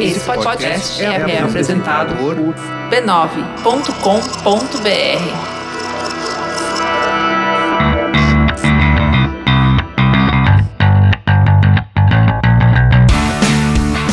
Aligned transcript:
Esse 0.00 0.20
podcast 0.20 1.02
é, 1.04 1.06
é 1.06 1.42
apresentado 1.42 2.16
por 2.16 2.34
b9.com.br. 2.90 3.90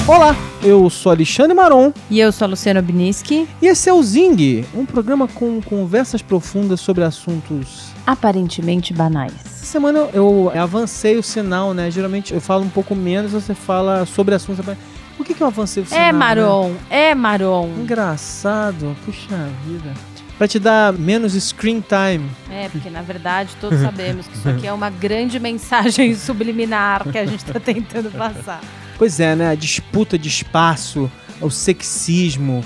Olá, 0.05 0.35
eu 0.61 0.89
sou 0.89 1.11
Alexandre 1.13 1.53
Maron 1.53 1.93
E 2.09 2.19
eu 2.19 2.33
sou 2.33 2.45
a 2.45 2.49
Luciana 2.49 2.81
Biniski. 2.81 3.47
e 3.61 3.67
esse 3.67 3.89
é 3.89 3.93
o 3.93 4.03
Zing, 4.03 4.65
um 4.75 4.85
programa 4.85 5.27
com 5.27 5.61
conversas 5.61 6.21
profundas 6.21 6.81
sobre 6.81 7.05
assuntos. 7.05 7.91
Aparentemente 8.05 8.93
banais. 8.93 9.33
Essa 9.45 9.65
semana 9.65 10.09
eu 10.13 10.51
avancei 10.53 11.17
o 11.17 11.23
sinal, 11.23 11.73
né? 11.73 11.89
Geralmente 11.89 12.33
eu 12.33 12.41
falo 12.41 12.63
um 12.63 12.69
pouco 12.69 12.93
menos, 12.93 13.31
você 13.31 13.53
fala 13.53 14.05
sobre 14.05 14.35
assuntos. 14.35 14.65
Por 15.17 15.25
que, 15.25 15.33
que 15.33 15.41
eu 15.41 15.47
avancei 15.47 15.81
o 15.81 15.85
sinal? 15.85 16.01
É 16.01 16.05
né? 16.05 16.17
Maron, 16.17 16.75
é 16.89 17.15
Maron. 17.15 17.67
Engraçado, 17.79 18.95
puxa 19.03 19.49
vida. 19.65 19.93
Pra 20.37 20.47
te 20.47 20.59
dar 20.59 20.93
menos 20.93 21.33
screen 21.33 21.81
time. 21.81 22.29
É, 22.51 22.69
porque 22.69 22.91
na 22.91 23.01
verdade 23.01 23.55
todos 23.59 23.81
sabemos 23.81 24.27
que 24.27 24.37
isso 24.37 24.47
aqui 24.47 24.67
é 24.67 24.71
uma 24.71 24.91
grande 24.91 25.39
mensagem 25.39 26.13
subliminar 26.15 27.03
que 27.11 27.17
a 27.17 27.25
gente 27.25 27.43
tá 27.43 27.59
tentando 27.59 28.11
passar. 28.11 28.61
Pois 28.97 29.19
é, 29.19 29.35
né? 29.35 29.49
A 29.49 29.55
disputa 29.55 30.17
de 30.17 30.27
espaço, 30.27 31.11
o 31.41 31.49
sexismo, 31.49 32.63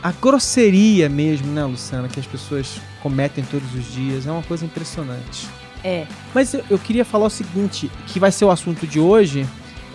a 0.00 0.12
grosseria 0.12 1.08
mesmo, 1.08 1.52
né, 1.52 1.64
Luciana, 1.64 2.08
que 2.08 2.20
as 2.20 2.26
pessoas 2.26 2.80
cometem 3.02 3.44
todos 3.44 3.74
os 3.74 3.92
dias. 3.92 4.26
É 4.26 4.30
uma 4.30 4.42
coisa 4.42 4.64
impressionante. 4.64 5.48
É. 5.82 6.06
Mas 6.34 6.54
eu, 6.54 6.64
eu 6.70 6.78
queria 6.78 7.04
falar 7.04 7.26
o 7.26 7.30
seguinte, 7.30 7.90
que 8.06 8.20
vai 8.20 8.30
ser 8.30 8.44
o 8.44 8.50
assunto 8.50 8.86
de 8.86 9.00
hoje. 9.00 9.46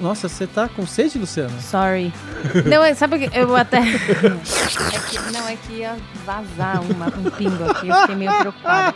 Nossa, 0.04 0.28
você 0.28 0.46
tá 0.46 0.68
com 0.68 0.86
sede, 0.86 1.18
Luciana? 1.18 1.54
Sorry. 1.62 2.12
Não, 2.70 2.84
é- 2.84 2.94
sabe 2.94 3.16
o 3.16 3.20
que 3.30 3.38
eu 3.38 3.56
até. 3.56 3.80
É 4.94 5.00
que, 5.20 5.32
não, 5.32 5.48
é 5.48 5.56
que 5.56 5.74
ia 5.74 5.96
vazar 6.26 6.82
uma, 6.92 7.06
um 7.08 7.30
pingo 7.32 7.64
aqui, 7.70 7.88
eu 7.88 7.96
fiquei 8.02 8.16
meio 8.16 8.32
preocupada. 8.40 8.94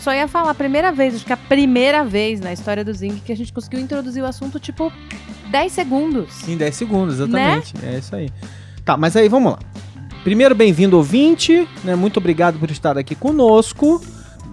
Só 0.00 0.12
ia 0.14 0.26
falar 0.26 0.50
a 0.50 0.54
primeira 0.54 0.90
vez, 0.92 1.16
acho 1.16 1.24
que 1.26 1.32
a 1.32 1.36
primeira 1.36 2.04
vez 2.04 2.40
na 2.40 2.52
história 2.52 2.84
do 2.84 2.92
Zing 2.94 3.20
que 3.24 3.30
a 3.32 3.36
gente 3.36 3.52
conseguiu 3.52 3.80
introduzir 3.80 4.22
o 4.22 4.26
assunto, 4.26 4.58
tipo, 4.58 4.90
10 5.50 5.70
segundos. 5.72 6.48
Em 6.48 6.56
10 6.56 6.74
segundos, 6.76 7.14
exatamente. 7.16 7.74
É 7.82 7.98
isso 7.98 8.14
aí. 8.16 8.30
Tá, 8.84 8.96
mas 8.96 9.14
aí 9.16 9.28
vamos 9.28 9.52
lá. 9.52 9.58
Primeiro, 10.24 10.54
bem-vindo, 10.54 10.96
ouvinte. 10.96 11.68
Né? 11.84 11.94
Muito 11.94 12.16
obrigado 12.18 12.58
por 12.58 12.70
estar 12.70 12.96
aqui 12.96 13.14
conosco. 13.14 14.00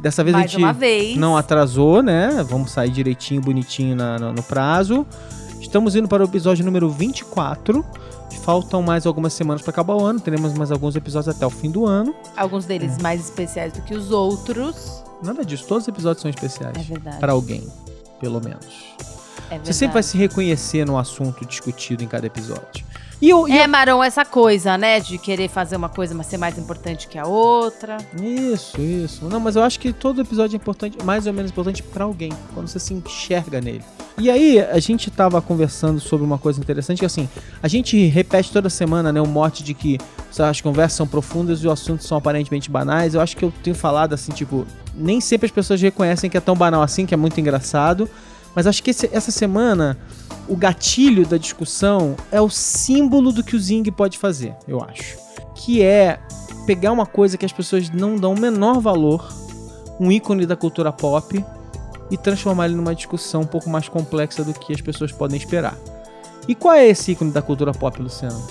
Dessa 0.02 0.24
vez 0.24 0.36
a 0.36 0.40
Mais 0.40 0.52
gente 0.52 0.62
uma 0.64 0.74
vez. 0.74 1.16
não 1.18 1.38
atrasou, 1.38 2.02
né? 2.02 2.44
Vamos 2.50 2.72
sair 2.72 2.90
direitinho, 2.90 3.42
bonitinho 3.42 3.96
na- 3.96 4.18
na- 4.18 4.34
no 4.34 4.42
prazo. 4.44 5.06
Estamos 5.60 5.96
indo 5.96 6.08
para 6.08 6.24
o 6.24 6.26
episódio 6.26 6.64
número 6.66 6.90
24. 6.90 7.86
Faltam 8.44 8.82
mais 8.82 9.06
algumas 9.06 9.34
semanas 9.34 9.62
para 9.62 9.72
acabar 9.72 9.96
o 9.96 10.06
ano. 10.06 10.20
Teremos 10.20 10.54
mais 10.54 10.72
alguns 10.72 10.96
episódios 10.96 11.36
até 11.36 11.46
o 11.46 11.50
fim 11.50 11.70
do 11.70 11.86
ano. 11.86 12.16
Alguns 12.36 12.66
deles 12.66 12.98
mais 12.98 13.22
especiais 13.22 13.74
do 13.74 13.82
que 13.82 13.94
os 13.94 14.12
outros. 14.12 15.04
Nada 15.22 15.44
disso, 15.44 15.66
todos 15.68 15.84
os 15.84 15.88
episódios 15.90 16.22
são 16.22 16.30
especiais. 16.30 16.78
É 16.78 16.82
verdade. 16.82 17.20
Para 17.20 17.34
alguém, 17.34 17.68
pelo 18.20 18.42
menos. 18.42 18.66
É 19.48 19.50
verdade. 19.50 19.68
Você 19.68 19.74
sempre 19.74 19.96
vai 19.96 20.04
se 20.04 20.18
reconhecer 20.18 20.86
no 20.86 20.98
assunto 20.98 21.46
discutido 21.46 22.04
em 22.04 22.08
cada 22.08 22.26
episódio. 22.26 22.86
E 23.22 23.30
eu, 23.30 23.48
e 23.50 23.58
É, 23.58 23.68
Marão, 23.68 24.02
essa 24.04 24.24
coisa, 24.24 24.78
né? 24.78 25.00
De 25.00 25.18
querer 25.18 25.50
fazer 25.50 25.76
uma 25.76 25.90
coisa, 25.90 26.16
mas 26.16 26.28
ser 26.28 26.38
mais 26.38 26.58
importante 26.58 27.08
que 27.08 27.18
a 27.18 27.26
outra. 27.28 27.98
Isso, 28.22 28.80
isso. 28.80 29.26
Não, 29.26 29.40
mas 29.40 29.56
eu 29.58 29.64
acho 29.64 29.80
que 29.80 29.92
todo 29.92 30.22
episódio 30.22 30.56
é 30.56 30.58
importante, 30.58 30.98
mais 31.04 31.28
ou 31.28 31.34
menos 31.34 31.52
importante 31.52 31.84
pra 31.84 32.06
alguém, 32.06 32.32
quando 32.54 32.68
você 32.68 32.80
se 32.80 32.94
enxerga 32.94 33.60
nele. 33.60 33.84
E 34.18 34.30
aí, 34.30 34.60
a 34.60 34.80
gente 34.80 35.10
tava 35.12 35.42
conversando 35.42 36.00
sobre 36.00 36.26
uma 36.26 36.38
coisa 36.38 36.60
interessante, 36.60 37.00
que 37.00 37.06
assim, 37.06 37.28
a 37.64 37.68
gente 37.68 38.06
repete 38.08 38.52
toda 38.52 38.70
semana, 38.70 39.12
né, 39.14 39.22
o 39.22 39.28
mote 39.28 39.64
de 39.64 39.74
que 39.74 39.98
as 40.38 40.60
conversas 40.62 40.98
são 40.98 41.08
profundas 41.08 41.60
e 41.60 41.68
os 41.68 41.74
assuntos 41.74 42.06
são 42.06 42.18
aparentemente 42.18 42.70
banais. 42.70 43.14
Eu 43.16 43.22
acho 43.22 43.36
que 43.36 43.44
eu 43.46 43.54
tenho 43.64 43.76
falado 43.76 44.14
assim, 44.14 44.32
tipo, 44.32 44.66
nem 44.94 45.20
sempre 45.22 45.46
as 45.46 45.52
pessoas 45.52 45.82
reconhecem 45.82 46.30
que 46.30 46.38
é 46.38 46.42
tão 46.42 46.56
banal 46.56 46.82
assim, 46.82 47.06
que 47.06 47.14
é 47.14 47.18
muito 47.18 47.40
engraçado. 47.40 48.10
Mas 48.56 48.66
acho 48.68 48.82
que 48.84 48.90
esse- 48.92 49.10
essa 49.14 49.32
semana, 49.32 49.98
o 50.50 50.56
gatilho 50.56 51.26
da 51.26 51.38
discussão 51.38 52.16
é 52.32 52.42
o 52.42 52.50
símbolo 52.50 53.32
do 53.32 53.44
que 53.44 53.56
o 53.56 53.60
Zing 53.60 53.84
pode 53.92 54.18
fazer, 54.18 54.56
eu 54.68 54.82
acho. 54.84 55.18
Que 55.56 55.82
é 55.84 56.20
pegar 56.66 56.92
uma 56.92 57.06
coisa 57.06 57.38
que 57.38 57.46
as 57.46 57.52
pessoas 57.54 57.90
não 57.90 58.16
dão 58.16 58.34
o 58.34 58.40
menor 58.40 58.80
valor, 58.80 59.32
um 60.00 60.12
ícone 60.12 60.46
da 60.46 60.56
cultura 60.56 60.92
pop, 60.92 61.44
e 62.12 62.18
transformar 62.18 62.66
ele 62.66 62.76
numa 62.76 62.96
discussão 62.96 63.42
um 63.42 63.46
pouco 63.46 63.70
mais 63.70 63.88
complexa 63.88 64.44
do 64.44 64.54
que 64.54 64.74
as 64.74 64.82
pessoas 64.82 65.12
podem 65.12 65.38
esperar. 65.38 65.78
E 66.48 66.56
qual 66.56 66.74
é 66.74 66.88
esse 66.88 67.12
ícone 67.12 67.32
da 67.32 67.42
cultura 67.42 67.72
pop, 67.72 68.02
Luciano? 68.02 68.42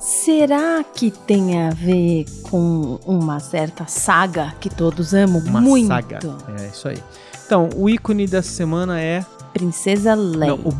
Será 0.00 0.82
que 0.84 1.10
tem 1.10 1.60
a 1.66 1.70
ver 1.70 2.26
com 2.42 2.98
uma 3.06 3.38
certa 3.38 3.86
saga 3.86 4.54
que 4.60 4.68
todos 4.68 5.14
amam 5.14 5.40
Uma 5.40 5.60
muito? 5.60 5.86
saga. 5.88 6.18
É 6.58 6.66
isso 6.66 6.88
aí. 6.88 6.98
Então, 7.44 7.68
o 7.76 7.88
ícone 7.88 8.26
dessa 8.26 8.50
semana 8.50 9.00
é 9.00 9.24
Princesa 9.52 10.14
Leia. 10.14 10.50
não, 10.56 10.60
o 10.64 10.72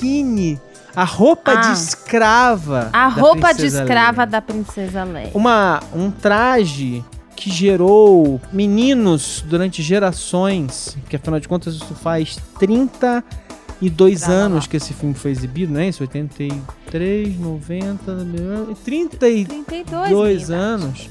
biquíni, 0.00 0.60
a 0.94 1.04
roupa 1.04 1.52
Ah. 1.52 1.60
de 1.60 1.72
escrava. 1.72 2.90
A 2.92 3.08
roupa 3.08 3.52
de 3.52 3.60
Princesa 3.60 3.82
escrava 3.82 4.22
Leia. 4.22 4.26
da 4.30 4.42
Princesa 4.42 5.04
Leia. 5.04 5.30
uma, 5.34 5.80
um 5.94 6.10
traje 6.10 7.04
que 7.36 7.50
gerou 7.50 8.40
meninos 8.52 9.42
durante 9.46 9.82
gerações, 9.82 10.96
que 11.08 11.16
afinal 11.16 11.40
de 11.40 11.48
contas 11.48 11.74
isso 11.74 11.94
faz 11.94 12.36
32 12.58 14.20
Trava 14.20 14.34
lá. 14.34 14.40
anos 14.44 14.66
que 14.66 14.76
esse 14.76 14.92
filme 14.92 15.14
foi 15.14 15.30
exibido, 15.30 15.72
não 15.72 15.80
é 15.80 15.88
isso? 15.88 16.02
83, 16.02 17.38
90, 17.38 18.12
32 18.84 19.46
32 19.64 20.48
menina. 20.48 20.56
anos. 20.56 21.08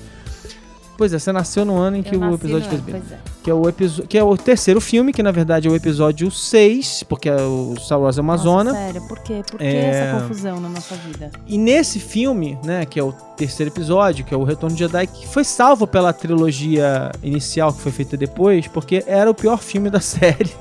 Pois 0.99 1.13
é, 1.13 1.17
você 1.17 1.31
nasceu 1.31 1.63
no 1.63 1.77
ano 1.77 1.95
em 1.95 2.03
que 2.03 2.13
Eu 2.13 2.19
o 2.19 2.35
episódio 2.35 2.67
exibido. 2.67 2.91
pois 2.99 3.11
é. 3.13 3.17
Que 3.41 3.49
é 3.49 3.53
o 3.53 3.61
que 4.05 4.17
é 4.17 4.23
o 4.23 4.35
terceiro 4.35 4.81
filme, 4.81 5.13
que 5.13 5.23
na 5.23 5.31
verdade 5.31 5.65
é 5.69 5.71
o 5.71 5.75
episódio 5.75 6.29
6, 6.29 7.03
porque 7.07 7.29
é 7.29 7.37
o 7.37 7.73
Star 7.79 8.01
Wars 8.01 8.17
uma 8.17 8.35
Nossa, 8.35 8.73
sério, 8.73 9.01
por 9.07 9.17
quê? 9.19 9.41
Por 9.49 9.59
que 9.59 9.65
É. 9.65 9.85
essa 9.85 10.21
confusão 10.21 10.59
na 10.59 10.67
nossa 10.67 10.95
vida? 10.95 11.31
E 11.47 11.57
nesse 11.57 11.99
filme, 12.01 12.59
né, 12.65 12.85
que 12.85 12.99
é 12.99 13.03
o 13.03 13.13
terceiro 13.37 13.71
episódio, 13.71 14.25
que 14.25 14.33
é 14.33 14.37
o 14.37 14.43
Retorno 14.43 14.75
de 14.75 14.79
Jedi, 14.83 15.07
que 15.07 15.25
foi 15.25 15.45
salvo 15.45 15.87
pela 15.87 16.11
trilogia 16.11 17.09
inicial 17.23 17.71
que 17.71 17.79
foi 17.79 17.93
feita 17.93 18.17
depois, 18.17 18.67
porque 18.67 19.01
era 19.07 19.31
o 19.31 19.33
pior 19.33 19.59
filme 19.59 19.89
da 19.89 20.01
série. 20.03 20.51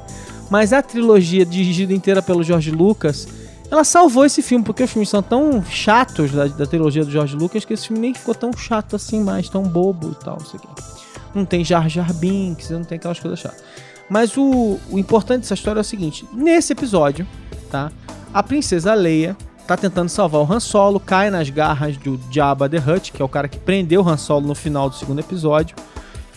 Mas 0.48 0.72
a 0.72 0.80
trilogia 0.80 1.44
dirigida 1.44 1.92
inteira 1.92 2.22
pelo 2.22 2.44
George 2.44 2.70
Lucas, 2.70 3.26
ela 3.70 3.84
salvou 3.84 4.24
esse 4.24 4.40
filme, 4.40 4.64
porque 4.64 4.82
os 4.82 4.90
filmes 4.90 5.08
são 5.08 5.22
tão 5.22 5.62
chatos 5.62 6.32
da, 6.32 6.46
da 6.46 6.66
trilogia 6.66 7.04
do 7.04 7.10
George 7.10 7.36
Lucas 7.36 7.64
que 7.64 7.74
esse 7.74 7.88
filme 7.88 8.00
nem 8.00 8.14
ficou 8.14 8.34
tão 8.34 8.50
chato 8.52 8.96
assim 8.96 9.22
mais, 9.22 9.48
tão 9.48 9.62
bobo 9.62 10.16
e 10.18 10.24
tal, 10.24 10.38
não 10.38 10.46
sei 10.46 10.58
o 10.58 10.62
quê. 10.62 10.68
Não 11.34 11.44
tem 11.44 11.64
Jar 11.64 11.88
Jar 11.88 12.12
Binks, 12.14 12.70
não 12.70 12.82
tem 12.82 12.96
aquelas 12.96 13.20
coisas 13.20 13.38
chatas. 13.38 13.62
Mas 14.08 14.36
o, 14.36 14.78
o 14.90 14.98
importante 14.98 15.42
dessa 15.42 15.54
história 15.54 15.80
é 15.80 15.82
o 15.82 15.84
seguinte: 15.84 16.26
nesse 16.32 16.72
episódio, 16.72 17.26
tá? 17.70 17.92
A 18.32 18.42
princesa 18.42 18.94
Leia 18.94 19.36
tá 19.66 19.76
tentando 19.76 20.08
salvar 20.08 20.40
o 20.40 20.50
Han 20.50 20.60
Solo, 20.60 20.98
cai 20.98 21.30
nas 21.30 21.50
garras 21.50 21.98
do 21.98 22.18
Jabba 22.30 22.70
the 22.70 22.78
Hutt, 22.78 23.12
que 23.12 23.20
é 23.20 23.24
o 23.24 23.28
cara 23.28 23.48
que 23.48 23.58
prendeu 23.58 24.02
o 24.02 24.08
Han 24.08 24.16
Solo 24.16 24.46
no 24.46 24.54
final 24.54 24.88
do 24.88 24.96
segundo 24.96 25.18
episódio, 25.18 25.76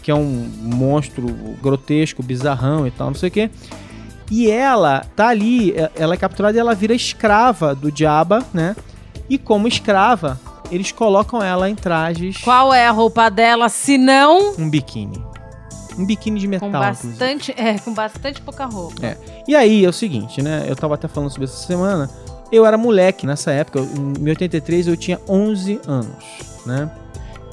que 0.03 0.11
é 0.11 0.15
um 0.15 0.51
monstro 0.57 1.27
grotesco, 1.61 2.21
bizarrão 2.21 2.85
e 2.85 2.91
tal, 2.91 3.07
não 3.07 3.15
sei 3.15 3.29
o 3.29 3.31
quê. 3.31 3.49
E 4.31 4.49
ela 4.49 5.05
tá 5.15 5.27
ali, 5.27 5.71
é- 5.73 5.91
ela 5.95 6.13
é 6.13 6.17
capturada 6.17 6.57
e 6.57 6.59
ela 6.59 6.73
vira 6.73 6.93
escrava 6.95 7.75
do 7.75 7.91
Jabba, 7.95 8.43
né? 8.53 8.75
E 9.29 9.37
como 9.37 9.67
escrava, 9.67 10.39
eles 10.71 10.91
colocam 10.93 11.43
ela 11.43 11.69
em 11.69 11.75
trajes, 11.75 12.37
Qual 12.37 12.73
é 12.73 12.87
a 12.87 12.91
roupa 12.91 13.29
dela, 13.29 13.67
se 13.67 13.97
não 13.97 14.53
um 14.57 14.69
biquíni. 14.69 15.21
Um 15.99 16.05
biquíni 16.05 16.39
de 16.39 16.47
metal, 16.47 16.69
com 16.71 16.77
inclusive. 16.77 17.09
bastante, 17.09 17.53
é, 17.57 17.77
com 17.77 17.93
bastante 17.93 18.41
pouca 18.41 18.65
roupa? 18.65 19.05
É. 19.05 19.17
E 19.45 19.53
aí 19.53 19.83
é 19.83 19.89
o 19.89 19.93
seguinte, 19.93 20.41
né? 20.41 20.63
Eu 20.65 20.75
tava 20.77 20.95
até 20.95 21.09
falando 21.09 21.29
sobre 21.29 21.43
essa 21.43 21.67
semana. 21.67 22.09
Eu 22.49 22.65
era 22.65 22.77
moleque 22.77 23.27
nessa 23.27 23.51
época, 23.51 23.79
em 23.81 24.29
83 24.29 24.87
eu 24.87 24.95
tinha 24.95 25.19
11 25.27 25.81
anos, 25.85 26.15
né? 26.65 26.89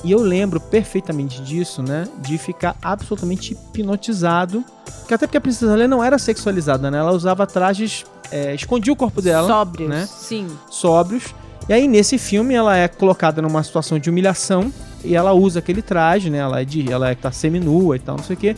E 0.04 0.12
eu 0.12 0.20
lembro 0.20 0.60
perfeitamente 0.60 1.42
disso, 1.42 1.82
né? 1.82 2.06
De 2.18 2.38
ficar 2.38 2.76
absolutamente 2.82 3.52
hipnotizado. 3.52 4.64
Que 5.06 5.14
até 5.14 5.26
porque 5.26 5.38
a 5.38 5.40
Princesa 5.40 5.74
Leia 5.74 5.88
não 5.88 6.02
era 6.02 6.18
sexualizada, 6.18 6.90
né? 6.90 6.98
Ela 6.98 7.12
usava 7.12 7.46
trajes. 7.46 8.04
É, 8.30 8.54
escondia 8.54 8.92
o 8.92 8.96
corpo 8.96 9.22
dela, 9.22 9.48
Sóbrios, 9.48 9.88
né? 9.88 10.06
sim. 10.06 10.46
sóbrios. 10.70 11.34
E 11.66 11.72
aí, 11.72 11.88
nesse 11.88 12.18
filme, 12.18 12.54
ela 12.54 12.76
é 12.76 12.86
colocada 12.86 13.40
numa 13.40 13.62
situação 13.62 13.98
de 13.98 14.10
humilhação. 14.10 14.72
E 15.02 15.14
ela 15.14 15.32
usa 15.32 15.60
aquele 15.60 15.80
traje, 15.80 16.28
né? 16.28 16.38
Ela 16.38 16.60
é, 16.60 16.64
de, 16.64 16.90
ela 16.90 17.10
é 17.10 17.14
tá 17.14 17.30
seminua 17.30 17.96
e 17.96 17.98
tal, 17.98 18.16
não 18.16 18.24
sei 18.24 18.36
o 18.36 18.38
quê. 18.38 18.56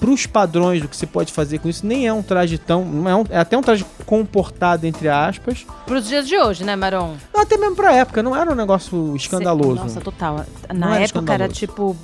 Pros 0.00 0.26
padrões 0.26 0.82
do 0.82 0.88
que 0.88 0.96
se 0.96 1.06
pode 1.06 1.32
fazer 1.32 1.58
com 1.58 1.68
isso, 1.68 1.86
nem 1.86 2.06
é 2.06 2.12
um 2.12 2.22
traje 2.22 2.58
tão. 2.58 2.84
Não 2.84 3.08
é, 3.08 3.16
um- 3.16 3.24
é 3.30 3.38
até 3.38 3.56
um 3.56 3.62
traje 3.62 3.84
comportado, 4.04 4.86
entre 4.86 5.08
aspas. 5.08 5.66
Pros 5.86 6.06
dias 6.06 6.26
de 6.28 6.36
hoje, 6.36 6.62
né, 6.64 6.76
Maron? 6.76 7.14
Não, 7.32 7.40
até 7.42 7.56
mesmo 7.56 7.74
pra 7.76 7.92
época, 7.92 8.22
não 8.22 8.36
era 8.36 8.50
um 8.52 8.54
negócio 8.54 9.14
escandaloso. 9.16 9.76
Nossa, 9.82 10.00
total. 10.00 10.44
Na 10.74 10.96
era 10.96 11.04
época 11.04 11.32
era 11.32 11.48
tipo 11.48 11.96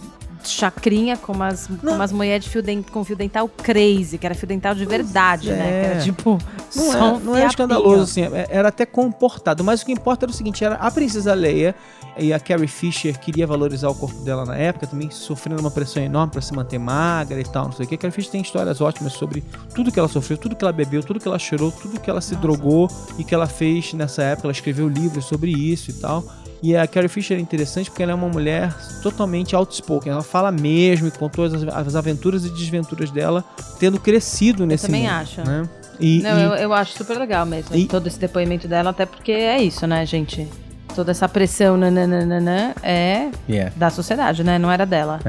chacrinha 0.42 1.19
com 1.19 1.32
umas, 1.34 1.66
com 1.66 1.90
umas 1.92 2.10
mulheres 2.12 2.44
de 2.44 2.50
fio 2.50 2.62
dent, 2.62 2.88
com 2.90 3.04
fio 3.04 3.14
dental 3.14 3.46
crazy, 3.62 4.16
que 4.16 4.25
era 4.25 4.34
fio 4.34 4.48
dental 4.48 4.75
de 4.75 4.87
verdade, 4.87 5.50
né? 5.50 5.56
Que 5.56 5.62
é. 5.70 5.84
era 5.90 6.00
tipo 6.00 6.38
Não, 6.75 6.92
é, 6.94 7.02
um 7.02 7.19
não 7.20 7.37
era 7.37 7.46
escandaloso, 7.46 8.04
assim, 8.04 8.22
é- 8.22 8.46
era 8.48 8.69
até 8.69 8.87
comportado. 8.87 9.62
Mas 9.62 9.82
o 9.82 9.84
que 9.87 9.92
importa 9.92 10.25
era 10.25 10.32
o 10.32 10.34
seguinte: 10.34 10.64
era 10.64 10.76
a 10.76 10.90
Princesa 10.90 11.34
Leia 11.34 11.75
e 12.20 12.32
a 12.32 12.38
Carrie 12.38 12.67
Fisher 12.69 13.19
queria 13.19 13.46
valorizar 13.46 13.88
o 13.88 13.94
corpo 13.94 14.20
dela 14.22 14.44
na 14.44 14.56
época, 14.56 14.87
também 14.87 15.11
sofrendo 15.11 15.61
uma 15.61 15.70
pressão 15.70 16.02
enorme 16.02 16.32
pra 16.32 16.40
se 16.40 16.52
manter 16.55 16.78
magra 16.78 17.40
e 17.40 17.44
tal, 17.44 17.64
não 17.67 17.72
sei 17.72 17.87
o 17.87 17.88
que. 17.88 17.94
A 17.94 17.99
Carrie 17.99 18.12
Fisher 18.14 18.31
tem 18.32 18.40
histórias 18.43 18.81
ótimas 18.81 19.12
sobre 19.14 19.43
tudo 19.75 19.90
que 19.90 19.99
ela 19.99 20.08
sofreu, 20.08 20.37
tudo 20.38 20.55
que 20.55 20.64
ela 20.64 20.72
bebeu, 20.72 21.02
tudo 21.02 21.19
que 21.19 21.26
ela 21.26 21.38
chorou, 21.38 21.72
tudo 21.72 21.99
que 21.99 22.08
ela 22.11 22.20
se 22.20 22.34
Nossa. 22.34 22.46
drogou 22.46 22.88
e 23.19 23.25
que 23.25 23.34
ela 23.34 23.46
fez 23.46 23.93
nessa 23.94 24.22
época. 24.22 24.46
Ela 24.46 24.52
escreveu 24.52 24.88
livros 24.88 25.25
sobre 25.25 25.50
isso 25.50 25.90
e 25.90 25.94
tal. 25.94 26.25
E 26.62 26.76
a 26.76 26.87
Carrie 26.87 27.08
Fisher 27.08 27.38
é 27.38 27.40
interessante 27.40 27.88
porque 27.90 28.02
ela 28.02 28.12
é 28.12 28.14
uma 28.14 28.28
mulher 28.28 28.75
totalmente 29.02 29.56
outspoken. 29.56 30.12
Ela 30.12 30.23
fala 30.23 30.52
mesmo 30.52 31.08
e 31.08 31.11
contou 31.11 31.46
as, 31.46 31.55
as 31.55 31.94
aventuras 31.96 32.44
e 32.44 32.50
desventuras 32.50 33.11
dela, 33.11 33.43
tendo 33.78 33.99
crescido 33.99 34.66
nesse 34.66 34.84
também 34.87 35.05
mundo, 35.05 35.12
acho. 35.12 35.40
Né? 35.40 35.66
E, 35.99 36.20
Não, 36.23 36.38
e- 36.38 36.43
eu, 36.43 36.50
eu 36.55 36.73
acho 36.75 36.93
super 36.93 37.16
legal 37.19 37.46
mesmo. 37.46 37.75
E- 37.75 37.87
Todo 37.87 38.06
esse 38.06 38.19
depoimento 38.19 38.69
dela, 38.69 38.90
até 38.90 39.06
porque 39.06 39.32
é 39.32 39.62
isso, 39.62 39.87
né, 39.87 40.05
gente? 40.05 40.46
Toda 40.94 41.10
essa 41.12 41.28
pressão 41.28 41.76
nananana, 41.76 42.75
é 42.82 43.31
Yeah. 43.48 43.72
da 43.76 43.90
sociedade, 43.90 44.42
né? 44.44 44.58
Não 44.58 44.70
era 44.70 44.84
dela. 44.84 45.20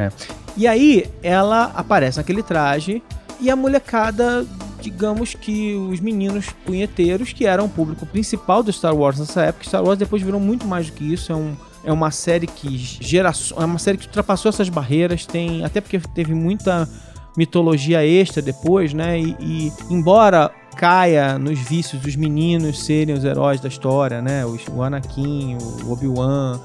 E 0.57 0.67
aí 0.67 1.05
ela 1.23 1.71
aparece 1.75 2.17
naquele 2.17 2.43
traje 2.43 3.01
e 3.39 3.49
a 3.49 3.55
molecada, 3.55 4.45
digamos 4.81 5.33
que 5.33 5.73
os 5.75 5.99
meninos 5.99 6.47
punheteiros, 6.65 7.31
que 7.33 7.45
eram 7.45 7.65
o 7.65 7.69
público 7.69 8.05
principal 8.05 8.61
do 8.61 8.71
Star 8.71 8.95
Wars 8.95 9.19
nessa 9.19 9.43
época, 9.43 9.65
Star 9.65 9.83
Wars 9.83 9.97
depois 9.97 10.21
virou 10.21 10.39
muito 10.39 10.67
mais 10.67 10.87
do 10.87 10.93
que 10.93 11.13
isso, 11.13 11.31
é 11.31 11.35
um 11.35 11.55
é 11.83 11.91
uma 11.91 12.11
série 12.11 12.45
que 12.45 12.77
gera, 12.77 13.31
é 13.57 13.65
uma 13.65 13.79
série 13.79 13.97
que 13.97 14.05
ultrapassou 14.05 14.49
essas 14.49 14.69
barreiras, 14.69 15.25
tem 15.25 15.65
até 15.65 15.81
porque 15.81 15.99
teve 16.13 16.31
muita 16.31 16.87
mitologia 17.35 18.05
extra 18.05 18.41
depois, 18.41 18.93
né? 18.93 19.19
E, 19.19 19.35
e 19.39 19.73
embora 19.89 20.51
caia 20.85 21.37
nos 21.37 21.59
vícios 21.59 22.01
dos 22.01 22.15
meninos 22.15 22.83
serem 22.83 23.13
os 23.13 23.23
heróis 23.23 23.61
da 23.61 23.67
história, 23.67 24.19
né? 24.19 24.43
O 24.73 24.81
Anakin, 24.81 25.55
o 25.85 25.91
Obi-Wan 25.91 26.59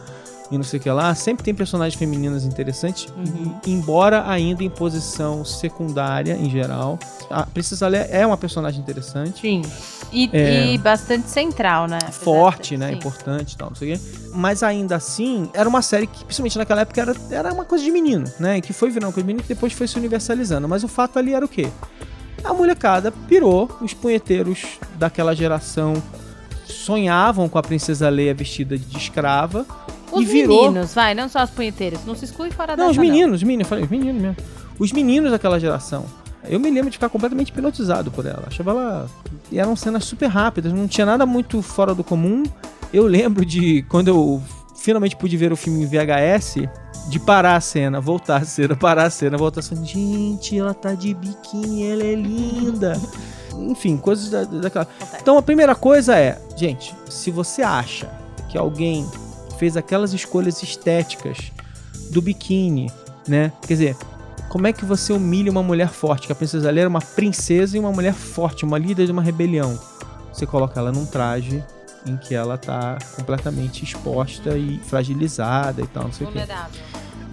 e 0.50 0.56
não 0.56 0.64
sei 0.64 0.78
o 0.78 0.82
que 0.82 0.88
lá, 0.88 1.14
sempre 1.14 1.44
tem 1.44 1.52
personagens 1.52 1.98
femininas 1.98 2.44
interessantes, 2.46 3.08
Uhum. 3.16 3.56
embora 3.66 4.26
ainda 4.30 4.62
em 4.64 4.70
posição 4.70 5.44
secundária 5.44 6.32
em 6.34 6.48
geral. 6.48 6.98
A 7.28 7.44
Princesa 7.44 7.88
Leia 7.88 8.04
é 8.04 8.24
uma 8.26 8.38
personagem 8.38 8.80
interessante. 8.80 9.40
Sim. 9.40 9.60
E, 10.12 10.30
É. 10.32 10.66
e 10.72 10.78
bastante 10.78 11.28
central, 11.28 11.86
né? 11.86 11.98
Forte, 12.10 12.76
né? 12.78 12.90
sim. 12.90 12.94
Importante 12.94 13.52
e 13.52 13.56
tal, 13.58 13.68
não 13.70 13.76
sei 13.76 13.92
o 13.94 13.98
quê. 13.98 14.04
Mas 14.32 14.62
ainda 14.62 14.96
assim, 14.96 15.50
era 15.52 15.68
uma 15.68 15.82
série 15.82 16.06
que, 16.06 16.24
principalmente 16.24 16.56
naquela 16.56 16.80
época, 16.82 17.00
era, 17.02 17.14
era 17.30 17.52
uma 17.52 17.64
coisa 17.66 17.84
de 17.84 17.90
menino, 17.90 18.24
né? 18.40 18.56
E 18.58 18.60
que 18.62 18.72
foi 18.72 18.88
virando 18.88 19.08
uma 19.08 19.12
coisa 19.12 19.24
de 19.26 19.34
menino 19.34 19.44
e 19.44 19.48
depois 19.52 19.72
foi 19.74 19.86
se 19.86 19.98
universalizando. 19.98 20.66
Mas 20.68 20.82
o 20.84 20.88
fato 20.88 21.18
ali 21.18 21.34
era 21.34 21.44
o 21.44 21.48
quê? 21.48 21.68
A 22.46 22.54
molecada 22.54 23.10
pirou, 23.10 23.68
os 23.80 23.92
punheteiros 23.92 24.78
daquela 24.96 25.34
geração 25.34 25.94
sonhavam 26.64 27.48
com 27.48 27.58
a 27.58 27.62
Princesa 27.62 28.08
Leia 28.08 28.32
vestida 28.32 28.78
de 28.78 28.96
escrava. 28.96 29.66
Os 30.12 30.22
e 30.22 30.24
virou. 30.24 30.68
meninos, 30.68 30.94
vai, 30.94 31.12
não 31.12 31.28
só 31.28 31.40
as 31.40 31.50
punheteiras. 31.50 32.04
Não 32.06 32.14
se 32.14 32.24
exclui 32.24 32.52
fora 32.52 32.76
Não, 32.76 32.88
dessa, 32.88 32.92
os 32.92 32.96
meninos, 32.98 33.36
os 33.36 33.42
meninos, 33.42 33.68
falei, 33.68 33.84
os 33.84 33.90
meninos 33.90 34.22
mesmo. 34.22 34.36
Os 34.78 34.92
meninos 34.92 35.32
daquela 35.32 35.58
geração. 35.58 36.06
Eu 36.48 36.60
me 36.60 36.70
lembro 36.70 36.88
de 36.90 36.96
ficar 36.96 37.08
completamente 37.08 37.48
hipnotizado 37.48 38.12
por 38.12 38.24
ela. 38.24 38.44
Achava 38.46 38.70
ela. 38.70 39.10
E 39.50 39.58
eram 39.58 39.74
cenas 39.74 40.04
super 40.04 40.28
rápidas, 40.28 40.72
não 40.72 40.86
tinha 40.86 41.04
nada 41.04 41.26
muito 41.26 41.60
fora 41.62 41.94
do 41.94 42.04
comum. 42.04 42.44
Eu 42.92 43.06
lembro 43.06 43.44
de 43.44 43.84
quando 43.88 44.08
eu 44.08 44.40
finalmente 44.78 45.16
pude 45.16 45.36
ver 45.36 45.52
o 45.52 45.56
filme 45.56 45.82
em 45.82 45.86
VHS, 45.86 46.68
de 47.08 47.20
parar 47.20 47.56
a 47.56 47.60
cena, 47.60 48.00
voltar 48.00 48.42
a 48.42 48.44
cena, 48.44 48.74
parar 48.76 49.04
a 49.04 49.10
cena, 49.10 49.36
voltar 49.36 49.60
a 49.60 49.62
cena. 49.62 49.84
Gente, 49.84 50.58
ela 50.58 50.74
tá 50.74 50.94
de 50.94 51.14
biquíni, 51.14 51.86
ela 51.86 52.02
é 52.02 52.14
linda. 52.14 53.00
Enfim, 53.58 53.96
coisas 53.96 54.30
da, 54.30 54.44
daquela. 54.44 54.88
Então 55.20 55.38
a 55.38 55.42
primeira 55.42 55.74
coisa 55.74 56.16
é, 56.18 56.40
gente, 56.56 56.94
se 57.08 57.30
você 57.30 57.62
acha 57.62 58.08
que 58.48 58.58
alguém 58.58 59.06
fez 59.58 59.76
aquelas 59.76 60.12
escolhas 60.12 60.62
estéticas 60.62 61.50
do 62.10 62.20
biquíni, 62.20 62.90
né? 63.26 63.52
Quer 63.62 63.74
dizer, 63.74 63.96
como 64.48 64.66
é 64.66 64.72
que 64.72 64.84
você 64.84 65.12
humilha 65.12 65.50
uma 65.50 65.62
mulher 65.62 65.88
forte? 65.88 66.26
Que 66.26 66.32
a 66.32 66.36
princesa 66.36 66.70
Leia 66.70 66.82
era 66.82 66.88
uma 66.88 67.00
princesa 67.00 67.76
e 67.76 67.80
uma 67.80 67.92
mulher 67.92 68.14
forte, 68.14 68.64
uma 68.64 68.78
líder 68.78 69.06
de 69.06 69.12
uma 69.12 69.22
rebelião. 69.22 69.78
Você 70.32 70.46
coloca 70.46 70.78
ela 70.78 70.92
num 70.92 71.06
traje 71.06 71.64
em 72.06 72.16
que 72.16 72.34
ela 72.34 72.56
tá 72.56 72.98
completamente 73.16 73.84
exposta 73.84 74.56
e 74.56 74.78
fragilizada 74.84 75.82
e 75.82 75.86
tal, 75.86 76.04
não 76.04 76.12
sei 76.12 76.26
o 76.26 76.32
quê. 76.32 76.40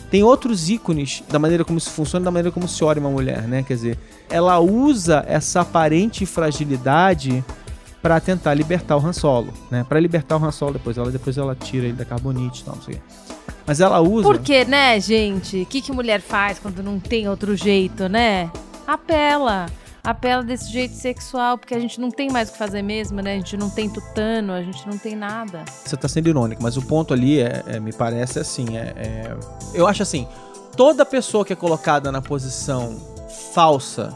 Tem 0.10 0.24
outros 0.24 0.70
ícones 0.70 1.24
da 1.30 1.40
maneira 1.40 1.66
como 1.66 1.78
isso 1.78 1.90
funciona, 1.90 2.25
da 2.25 2.31
maneira 2.31 2.52
como 2.52 2.68
se 2.68 2.84
olha 2.84 3.00
uma 3.00 3.10
mulher, 3.10 3.44
né? 3.44 3.64
Quer 3.64 3.74
dizer, 3.74 4.00
ela 4.30 4.60
usa 4.60 5.24
essa 5.28 5.62
aparente 5.62 6.25
fragilidade 6.25 7.44
pra 8.02 8.20
tentar 8.20 8.54
libertar 8.54 8.98
o 8.98 9.06
Han 9.06 9.14
Solo, 9.14 9.54
né? 9.72 9.86
Para 9.88 10.00
libertar 10.00 10.38
o 10.38 10.46
Han 10.46 10.52
Solo 10.52 10.74
depois, 10.74 10.98
ela 10.98 11.10
depois 11.10 11.38
ela 11.38 11.56
tira 11.56 11.88
ele 11.88 11.94
da 11.94 12.06
carbonite 12.06 12.62
e 12.62 12.66
tal, 12.66 12.75
não 12.75 12.84
sei 12.84 12.96
o 12.96 12.98
quê. 12.98 13.04
Mas 13.66 13.80
ela 13.80 14.02
usa 14.02 14.24
Por 14.24 14.40
quê, 14.40 14.66
né, 14.66 15.00
gente? 15.00 15.62
O 15.62 15.66
que, 15.66 15.81
que 15.81 15.92
mulher 15.92 16.22
faz 16.22 16.60
quando 16.60 16.84
não 16.84 17.00
tem 17.00 17.28
outro 17.30 17.56
jeito, 17.56 18.10
né? 18.10 18.52
Apela. 18.86 19.68
Apela 20.04 20.44
desse 20.44 20.70
jeito 20.70 20.96
sexual, 20.96 21.58
porque 21.58 21.74
a 21.74 21.80
gente 21.80 22.02
não 22.02 22.12
tem 22.12 22.30
mais 22.30 22.50
o 22.50 22.52
que 22.52 22.58
fazer 22.58 22.82
mesmo, 22.82 23.22
né? 23.22 23.36
A 23.36 23.38
gente 23.38 23.56
não 23.56 23.70
tem 23.70 23.90
tutano, 23.90 24.52
a 24.52 24.62
gente 24.62 24.86
não 24.86 24.98
tem 24.98 25.16
nada. 25.16 25.64
Você 25.86 25.96
tá 25.96 26.10
sendo 26.10 26.28
irônico, 26.28 26.62
mas 26.62 26.76
o 26.76 26.82
ponto 26.82 27.14
ali 27.14 27.40
é, 27.40 27.64
é- 27.68 27.80
me 27.80 27.94
parece 27.94 28.38
assim, 28.38 28.78
é, 28.78 28.94
é- 28.98 29.38
eu 29.74 29.88
acho 29.88 30.04
assim, 30.04 30.28
toda 30.76 31.06
pessoa 31.06 31.46
que 31.46 31.54
é 31.54 31.56
colocada 31.56 32.12
na 32.12 32.22
posição 32.22 32.98
falsa 33.54 34.14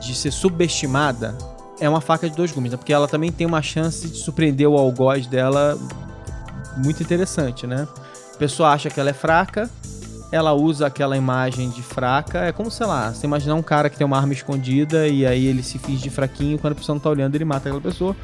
de 0.00 0.14
ser 0.14 0.30
subestimada 0.30 1.36
é 1.80 1.88
uma 1.88 2.00
faca 2.00 2.30
de 2.30 2.36
dois 2.36 2.52
gumes, 2.52 2.70
né? 2.70 2.76
porque 2.78 2.92
ela 2.92 3.08
também 3.08 3.32
tem 3.32 3.48
uma 3.48 3.62
chance 3.62 4.08
de 4.08 4.18
surpreender 4.18 4.68
o 4.68 4.76
algoz 4.78 5.26
dela 5.26 5.76
muito 6.76 7.02
interessante, 7.02 7.66
né? 7.66 7.88
A 8.32 8.38
pessoa 8.38 8.68
acha 8.70 8.88
que 8.88 9.00
ela 9.00 9.10
é 9.10 9.12
fraca, 9.12 9.68
ela 10.30 10.52
usa 10.52 10.86
aquela 10.86 11.16
imagem 11.16 11.70
de 11.70 11.82
fraca, 11.82 12.40
é 12.40 12.52
como, 12.52 12.70
sei 12.70 12.86
lá, 12.86 13.12
você 13.12 13.26
imaginar 13.26 13.54
um 13.54 13.62
cara 13.62 13.88
que 13.88 13.96
tem 13.96 14.06
uma 14.06 14.16
arma 14.16 14.32
escondida 14.32 15.06
e 15.06 15.24
aí 15.26 15.46
ele 15.46 15.62
se 15.62 15.78
finge 15.78 16.02
de 16.02 16.10
fraquinho, 16.10 16.58
quando 16.58 16.72
a 16.72 16.76
pessoa 16.76 16.94
não 16.94 17.00
tá 17.00 17.10
olhando, 17.10 17.34
ele 17.34 17.44
mata 17.44 17.68
aquela 17.68 17.80
pessoa, 17.80 18.16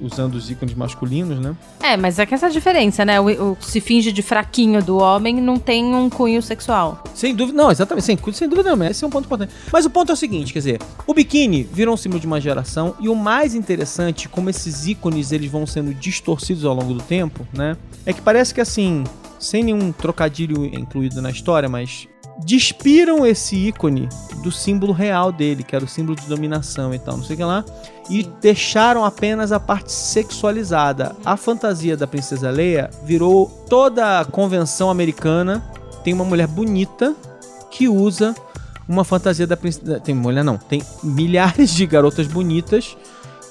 usando 0.00 0.34
os 0.34 0.50
ícones 0.50 0.74
masculinos, 0.74 1.38
né? 1.38 1.54
É, 1.82 1.96
mas 1.96 2.18
é 2.18 2.26
que 2.26 2.34
essa 2.34 2.50
diferença, 2.50 3.04
né? 3.04 3.20
O, 3.20 3.52
o 3.52 3.56
se 3.60 3.80
finge 3.80 4.12
de 4.12 4.22
fraquinho 4.22 4.82
do 4.82 4.98
homem 4.98 5.40
não 5.40 5.58
tem 5.58 5.84
um 5.94 6.08
cunho 6.08 6.42
sexual. 6.42 7.02
Sem 7.14 7.34
dúvida, 7.34 7.56
não, 7.56 7.70
exatamente, 7.70 8.04
sem, 8.04 8.18
sem 8.32 8.48
dúvida 8.48 8.70
não, 8.70 8.76
mas 8.76 8.92
esse 8.92 9.04
é 9.04 9.06
um 9.06 9.10
ponto 9.10 9.26
importante. 9.26 9.52
Mas 9.72 9.84
o 9.84 9.90
ponto 9.90 10.10
é 10.10 10.12
o 10.12 10.16
seguinte, 10.16 10.52
quer 10.52 10.58
dizer, 10.58 10.80
o 11.06 11.14
biquíni 11.14 11.62
virou 11.62 11.94
um 11.94 11.96
símbolo 11.96 12.20
de 12.20 12.26
uma 12.26 12.40
geração 12.40 12.94
e 13.00 13.08
o 13.08 13.14
mais 13.14 13.54
interessante, 13.54 14.28
como 14.28 14.50
esses 14.50 14.86
ícones 14.86 15.32
eles 15.32 15.50
vão 15.50 15.66
sendo 15.66 15.94
distorcidos 15.94 16.64
ao 16.64 16.74
longo 16.74 16.94
do 16.94 17.02
tempo, 17.02 17.46
né? 17.52 17.76
É 18.06 18.12
que 18.12 18.20
parece 18.20 18.52
que 18.52 18.60
assim, 18.60 19.04
sem 19.38 19.62
nenhum 19.62 19.92
trocadilho 19.92 20.64
incluído 20.64 21.20
na 21.20 21.30
história, 21.30 21.68
mas 21.68 22.08
despiram 22.44 23.26
esse 23.26 23.56
ícone 23.56 24.08
do 24.42 24.52
símbolo 24.52 24.92
real 24.92 25.32
dele, 25.32 25.62
que 25.62 25.74
era 25.74 25.84
o 25.84 25.88
símbolo 25.88 26.16
de 26.16 26.26
dominação 26.26 26.94
e 26.94 26.98
tal, 26.98 27.16
não 27.16 27.24
sei 27.24 27.34
o 27.34 27.36
que 27.38 27.44
lá, 27.44 27.64
e 28.10 28.22
deixaram 28.40 29.04
apenas 29.04 29.50
a 29.52 29.58
parte 29.58 29.90
sexualizada. 29.90 31.16
A 31.24 31.36
fantasia 31.36 31.96
da 31.96 32.06
princesa 32.06 32.50
Leia 32.50 32.90
virou 33.02 33.46
toda 33.68 34.20
a 34.20 34.24
convenção 34.24 34.90
americana 34.90 35.64
tem 36.04 36.12
uma 36.12 36.24
mulher 36.24 36.46
bonita 36.46 37.16
que 37.70 37.88
usa 37.88 38.34
uma 38.86 39.02
fantasia 39.02 39.46
da 39.46 39.56
princesa. 39.56 39.98
Tem 39.98 40.14
mulher 40.14 40.44
não, 40.44 40.58
tem 40.58 40.82
milhares 41.02 41.70
de 41.70 41.86
garotas 41.86 42.26
bonitas 42.26 42.96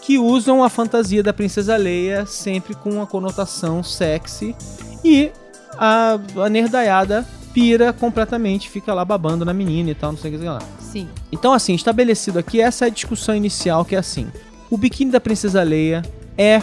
que 0.03 0.19
usam 0.19 0.63
a 0.63 0.69
fantasia 0.69 1.23
da 1.23 1.33
princesa 1.33 1.75
Leia 1.75 2.25
sempre 2.25 2.75
com 2.75 2.91
uma 2.91 3.07
conotação 3.07 3.81
sexy 3.81 4.55
e 5.03 5.31
a, 5.77 6.19
a 6.43 6.49
nerdaiada 6.49 7.25
pira 7.53 7.93
completamente, 7.93 8.69
fica 8.69 8.93
lá 8.93 9.05
babando 9.05 9.45
na 9.45 9.53
menina 9.53 9.91
e 9.91 9.95
tal, 9.95 10.11
não 10.11 10.19
sei 10.19 10.31
o 10.31 10.33
que 10.33 10.39
sei 10.39 10.49
lá. 10.49 10.59
Sim. 10.79 11.07
Então, 11.31 11.53
assim, 11.53 11.73
estabelecido 11.73 12.39
aqui, 12.39 12.59
essa 12.59 12.85
é 12.85 12.87
a 12.87 12.91
discussão 12.91 13.35
inicial, 13.35 13.85
que 13.85 13.95
é 13.95 13.99
assim: 13.99 14.27
o 14.69 14.77
biquíni 14.77 15.11
da 15.11 15.19
Princesa 15.19 15.61
Leia 15.63 16.01
é 16.37 16.61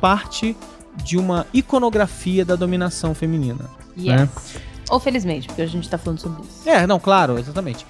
parte 0.00 0.56
de 1.04 1.16
uma 1.16 1.46
iconografia 1.54 2.44
da 2.44 2.56
dominação 2.56 3.14
feminina. 3.14 3.70
Yes. 3.96 4.28
Ou 4.90 4.98
felizmente, 5.00 5.46
porque 5.46 5.62
a 5.62 5.66
gente 5.66 5.88
tá 5.88 5.96
falando 5.96 6.18
sobre 6.18 6.42
isso. 6.42 6.68
É, 6.68 6.86
não, 6.86 6.98
claro, 6.98 7.38
exatamente. 7.38 7.86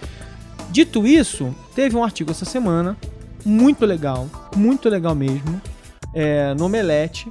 Dito 0.70 1.06
isso, 1.06 1.54
teve 1.74 1.96
um 1.96 2.04
artigo 2.04 2.30
essa 2.30 2.44
semana, 2.44 2.96
muito 3.44 3.84
legal, 3.84 4.28
muito 4.56 4.88
legal 4.88 5.14
mesmo, 5.14 5.60
é, 6.14 6.54
no 6.54 6.66
Omelete, 6.66 7.30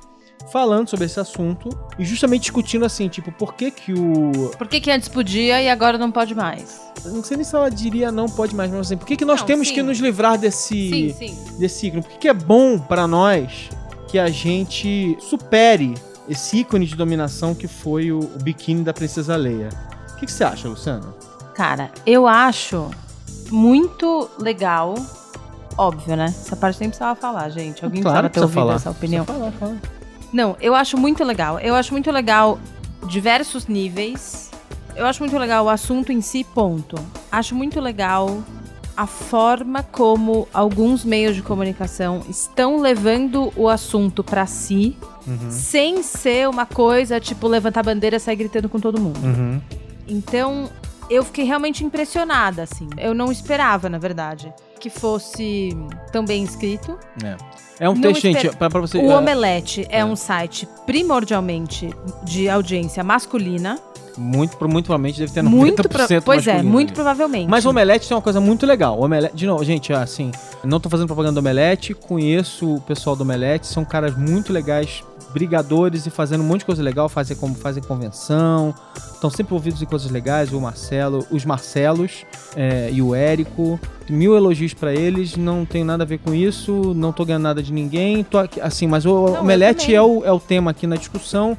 falando 0.51 0.87
sobre 0.89 1.05
esse 1.05 1.19
assunto 1.19 1.69
e 1.97 2.05
justamente 2.05 2.41
discutindo 2.41 2.85
assim, 2.85 3.07
tipo, 3.07 3.31
por 3.31 3.53
que 3.53 3.71
que 3.71 3.93
o... 3.93 4.51
Por 4.57 4.67
que, 4.67 4.79
que 4.81 4.91
antes 4.91 5.07
podia 5.07 5.61
e 5.61 5.69
agora 5.69 5.97
não 5.97 6.11
pode 6.11 6.35
mais? 6.35 6.81
eu 7.05 7.11
Não 7.11 7.23
sei 7.23 7.37
nem 7.37 7.43
se 7.43 7.55
ela 7.55 7.69
diria 7.69 8.11
não 8.11 8.27
pode 8.27 8.55
mais, 8.55 8.69
mas 8.69 8.81
assim, 8.81 8.97
por 8.97 9.05
que 9.07 9.15
que 9.15 9.25
nós 9.25 9.39
Não, 9.39 9.47
temos 9.47 9.69
sim. 9.69 9.75
que 9.75 9.81
nos 9.81 9.97
livrar 9.99 10.37
desse... 10.37 10.89
Sim, 10.89 11.15
sim. 11.17 11.57
desse 11.57 11.87
ícone. 11.87 12.01
Por 12.03 12.11
que 12.11 12.17
que 12.19 12.27
é 12.27 12.33
bom 12.33 12.77
pra 12.77 13.07
nós 13.07 13.69
que 14.09 14.19
a 14.19 14.27
gente 14.29 15.17
supere 15.19 15.93
esse 16.27 16.57
ícone 16.59 16.85
de 16.85 16.95
dominação 16.95 17.55
que 17.55 17.67
foi 17.67 18.11
o, 18.11 18.19
o 18.19 18.37
biquíni 18.43 18.83
da 18.83 18.93
Princesa 18.93 19.35
Leia? 19.35 19.69
O 20.13 20.15
que, 20.17 20.25
que 20.25 20.31
você 20.31 20.43
acha, 20.43 20.67
Luciano? 20.67 21.13
Cara, 21.55 21.89
eu 22.05 22.27
acho 22.27 22.89
muito 23.49 24.29
legal. 24.39 24.95
óbvio, 25.77 26.15
né? 26.15 26.25
Essa 26.25 26.55
parte 26.55 26.79
nem 26.79 26.89
precisava 26.89 27.15
falar, 27.19 27.49
gente. 27.49 27.83
Alguém 27.83 28.01
Claro 28.01 28.29
precisava 28.29 28.29
ter 28.29 28.39
ouvido 28.41 28.53
falar. 28.55 28.75
essa 28.75 28.91
opinião. 28.91 29.25
Falar, 29.25 29.51
fala. 29.53 29.77
Não, 30.31 30.55
eu 30.61 30.73
acho 30.75 30.97
muito 30.97 31.23
legal. 31.23 31.59
Eu 31.59 31.75
acho 31.75 31.91
muito 31.93 32.09
legal 32.11 32.59
diversos 33.07 33.67
níveis. 33.67 34.49
Eu 34.95 35.05
acho 35.05 35.21
muito 35.21 35.37
legal 35.37 35.65
o 35.65 35.69
assunto 35.69 36.11
em 36.11 36.21
si, 36.21 36.43
ponto. 36.43 36.95
Acho 37.31 37.55
muito 37.55 37.79
legal 37.79 38.43
a 38.95 39.07
forma 39.07 39.83
como 39.83 40.47
alguns 40.53 41.03
meios 41.05 41.35
de 41.35 41.41
comunicação 41.41 42.21
estão 42.29 42.77
levando 42.79 43.51
o 43.55 43.67
assunto 43.69 44.23
pra 44.23 44.45
si, 44.45 44.97
Uhum. 45.25 45.49
sem 45.51 46.03
ser 46.03 46.49
uma 46.49 46.65
coisa 46.65 47.19
tipo 47.19 47.47
levantar 47.47 47.79
a 47.81 47.83
bandeira 47.83 48.17
e 48.17 48.19
sair 48.19 48.35
gritando 48.35 48.67
com 48.67 48.79
todo 48.79 48.99
mundo. 48.99 49.19
Uhum. 49.23 49.61
Então, 50.07 50.69
eu 51.09 51.23
fiquei 51.23 51.45
realmente 51.45 51.83
impressionada, 51.85 52.63
assim. 52.63 52.89
Eu 52.97 53.13
não 53.13 53.31
esperava, 53.31 53.87
na 53.87 53.97
verdade, 53.97 54.53
que 54.81 54.89
fosse 54.89 55.69
tão 56.11 56.25
bem 56.25 56.43
escrito. 56.43 56.97
É. 57.23 57.37
É 57.79 57.89
um 57.89 57.99
texto, 57.99 58.21
gente, 58.21 58.49
pra, 58.57 58.69
pra 58.69 58.79
você. 58.81 58.97
O 58.97 59.11
é, 59.11 59.17
Omelete 59.17 59.87
é 59.89 60.03
um 60.05 60.15
site 60.15 60.67
primordialmente 60.85 61.89
de 62.23 62.47
audiência 62.49 63.03
masculina. 63.03 63.79
muito, 64.17 64.57
muito 64.67 64.85
provavelmente 64.85 65.19
deve 65.19 65.31
ter 65.31 65.41
90% 65.41 65.49
Muito 65.49 65.89
pro... 65.89 66.21
Pois 66.23 66.45
é, 66.45 66.61
muito 66.61 66.89
ali. 66.89 66.95
provavelmente. 66.95 67.49
Mas 67.49 67.65
o 67.65 67.69
Omelete 67.69 68.07
tem 68.07 68.15
uma 68.15 68.21
coisa 68.21 68.39
muito 68.39 68.65
legal. 68.67 68.99
O 68.99 69.05
Omelete, 69.05 69.35
de 69.35 69.47
novo, 69.47 69.63
gente, 69.63 69.91
assim, 69.93 70.31
não 70.63 70.79
tô 70.79 70.89
fazendo 70.89 71.07
propaganda 71.07 71.33
do 71.33 71.39
Omelete, 71.39 71.93
conheço 71.95 72.75
o 72.75 72.81
pessoal 72.81 73.15
do 73.15 73.21
Omelete, 73.23 73.65
são 73.65 73.83
caras 73.83 74.15
muito 74.15 74.53
legais, 74.53 75.03
brigadores 75.31 76.05
e 76.05 76.09
fazendo 76.09 76.41
um 76.41 76.47
monte 76.47 76.59
de 76.59 76.65
coisa 76.65 76.83
legal, 76.83 77.09
fazem, 77.09 77.35
como, 77.35 77.55
fazem 77.55 77.81
convenção, 77.81 78.73
estão 78.95 79.29
sempre 79.29 79.53
envolvidos 79.53 79.81
em 79.81 79.85
coisas 79.85 80.11
legais, 80.11 80.51
o 80.53 80.59
Marcelo, 80.59 81.25
os 81.31 81.45
Marcelos 81.45 82.25
é, 82.55 82.89
e 82.91 83.01
o 83.01 83.15
Érico. 83.15 83.79
Mil 84.09 84.35
elogios 84.35 84.73
pra 84.73 84.93
eles, 84.93 85.37
não 85.37 85.65
tenho 85.65 85.85
nada 85.85 86.03
a 86.03 86.05
ver 86.05 86.19
com 86.19 86.33
isso, 86.33 86.93
não 86.93 87.13
tô 87.13 87.23
ganhando 87.23 87.43
nada 87.43 87.63
de 87.63 87.71
ninguém, 87.71 88.23
tô 88.23 88.37
aqui, 88.37 88.59
assim, 88.59 88.87
mas 88.87 89.05
o 89.05 89.09
eu 89.09 89.39
Omelete 89.39 89.95
é 89.95 90.01
o, 90.01 90.23
é 90.25 90.31
o 90.31 90.39
tema 90.39 90.71
aqui 90.71 90.85
na 90.85 90.97
discussão 90.97 91.57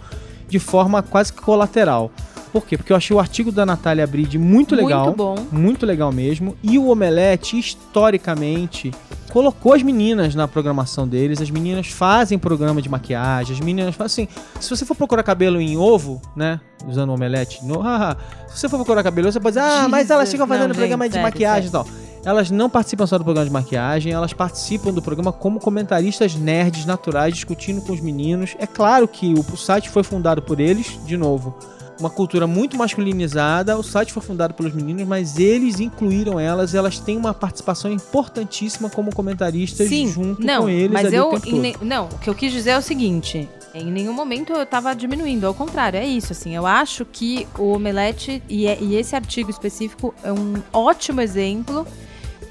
de 0.49 0.59
forma 0.59 1.03
quase 1.03 1.33
que 1.33 1.41
colateral. 1.41 2.11
Por 2.53 2.67
quê? 2.67 2.77
Porque 2.77 2.93
eu 2.93 2.97
achei 2.97 3.17
o 3.17 3.19
artigo 3.19 3.51
da 3.51 3.65
Natália 3.65 4.07
Bride 4.07 4.39
muito 4.39 4.75
legal. 4.75 5.07
Muito 5.07 5.17
bom. 5.17 5.35
Muito 5.51 5.87
legal 5.87 6.13
mesmo. 6.13 6.55
E 6.63 6.79
o 6.79 6.89
Omelete, 6.89 7.59
historicamente, 7.59 8.93
colocou 9.33 9.73
as 9.73 9.83
meninas 9.83 10.35
na 10.35 10.47
programação 10.47 11.09
deles. 11.09 11.41
As 11.41 11.51
meninas 11.51 11.87
fazem 11.87 12.39
programa 12.39 12.83
de 12.83 12.91
maquiagem. 12.91 13.55
As 13.57 13.61
meninas 13.61 13.95
fazem 13.95 14.29
assim. 14.35 14.43
Se 14.61 14.69
você 14.69 14.85
for 14.85 14.95
procurar 14.95 15.23
cabelo 15.23 15.59
em 15.63 15.79
ovo, 15.79 16.21
né? 16.37 16.61
Usando 16.87 17.09
o 17.09 17.15
Omelete. 17.15 17.65
No, 17.65 17.81
se 18.49 18.61
você 18.61 18.69
for 18.69 18.77
procurar 18.77 19.03
cabelo, 19.03 19.33
você 19.33 19.41
pode 19.41 19.57
dizer, 19.57 19.67
ah, 19.67 19.89
mas 19.89 20.11
elas 20.11 20.31
ficam 20.31 20.47
fazendo 20.47 20.69
não, 20.69 20.75
programa 20.77 21.05
gente, 21.05 21.13
de 21.13 21.15
sério, 21.15 21.33
maquiagem 21.33 21.69
e 21.71 21.73
tal. 21.73 21.87
Elas 22.23 22.51
não 22.51 22.69
participam 22.69 23.07
só 23.07 23.17
do 23.17 23.25
programa 23.25 23.47
de 23.47 23.53
maquiagem, 23.53 24.13
elas 24.13 24.33
participam 24.33 24.93
do 24.93 25.03
programa 25.03 25.33
como 25.33 25.59
comentaristas 25.59 26.37
nerds 26.37 26.85
naturais, 26.85 27.35
discutindo 27.35 27.81
com 27.81 27.93
os 27.93 28.01
meninos. 28.01 28.55
É 28.61 28.67
claro 28.67 29.09
que 29.09 29.33
o 29.35 29.57
site 29.57 29.89
foi 29.89 30.05
fundado 30.05 30.41
por 30.41 30.61
eles, 30.61 31.01
de 31.05 31.17
novo 31.17 31.57
uma 32.01 32.11
cultura 32.11 32.47
muito 32.47 32.77
masculinizada. 32.77 33.77
O 33.79 33.83
site 33.83 34.13
foi 34.13 34.23
fundado 34.23 34.55
pelos 34.55 34.73
meninos, 34.73 35.07
mas 35.07 35.39
eles 35.39 35.81
incluíram 35.81 36.39
elas. 36.39 36.75
Elas 36.75 36.99
têm 36.99 37.17
uma 37.17 37.35
participação 37.35 37.91
importantíssima 37.93 38.89
como 38.91 39.15
comentaristas 39.15 39.89
Sim, 39.89 40.07
junto 40.09 40.45
não, 40.45 40.63
com 40.63 40.69
eles 40.69 40.91
mas 40.91 41.13
eu 41.13 41.33
ne- 41.47 41.77
não, 41.81 42.07
o 42.07 42.19
que 42.19 42.29
eu 42.29 42.35
quis 42.35 42.53
dizer 42.53 42.71
é 42.71 42.79
o 42.79 42.83
seguinte, 42.83 43.49
em 43.75 43.91
nenhum 43.91 44.13
momento 44.13 44.53
eu 44.53 44.67
tava 44.67 44.95
diminuindo, 44.95 45.47
ao 45.47 45.55
contrário, 45.55 45.99
é 45.99 46.07
isso 46.07 46.33
assim. 46.33 46.55
Eu 46.55 46.67
acho 46.67 47.05
que 47.05 47.47
o 47.59 47.73
Omelete 47.73 48.43
e, 48.49 48.67
é- 48.67 48.79
e 48.81 48.97
esse 48.97 49.15
artigo 49.15 49.51
específico 49.51 50.15
é 50.23 50.33
um 50.33 50.55
ótimo 50.73 51.21
exemplo 51.21 51.87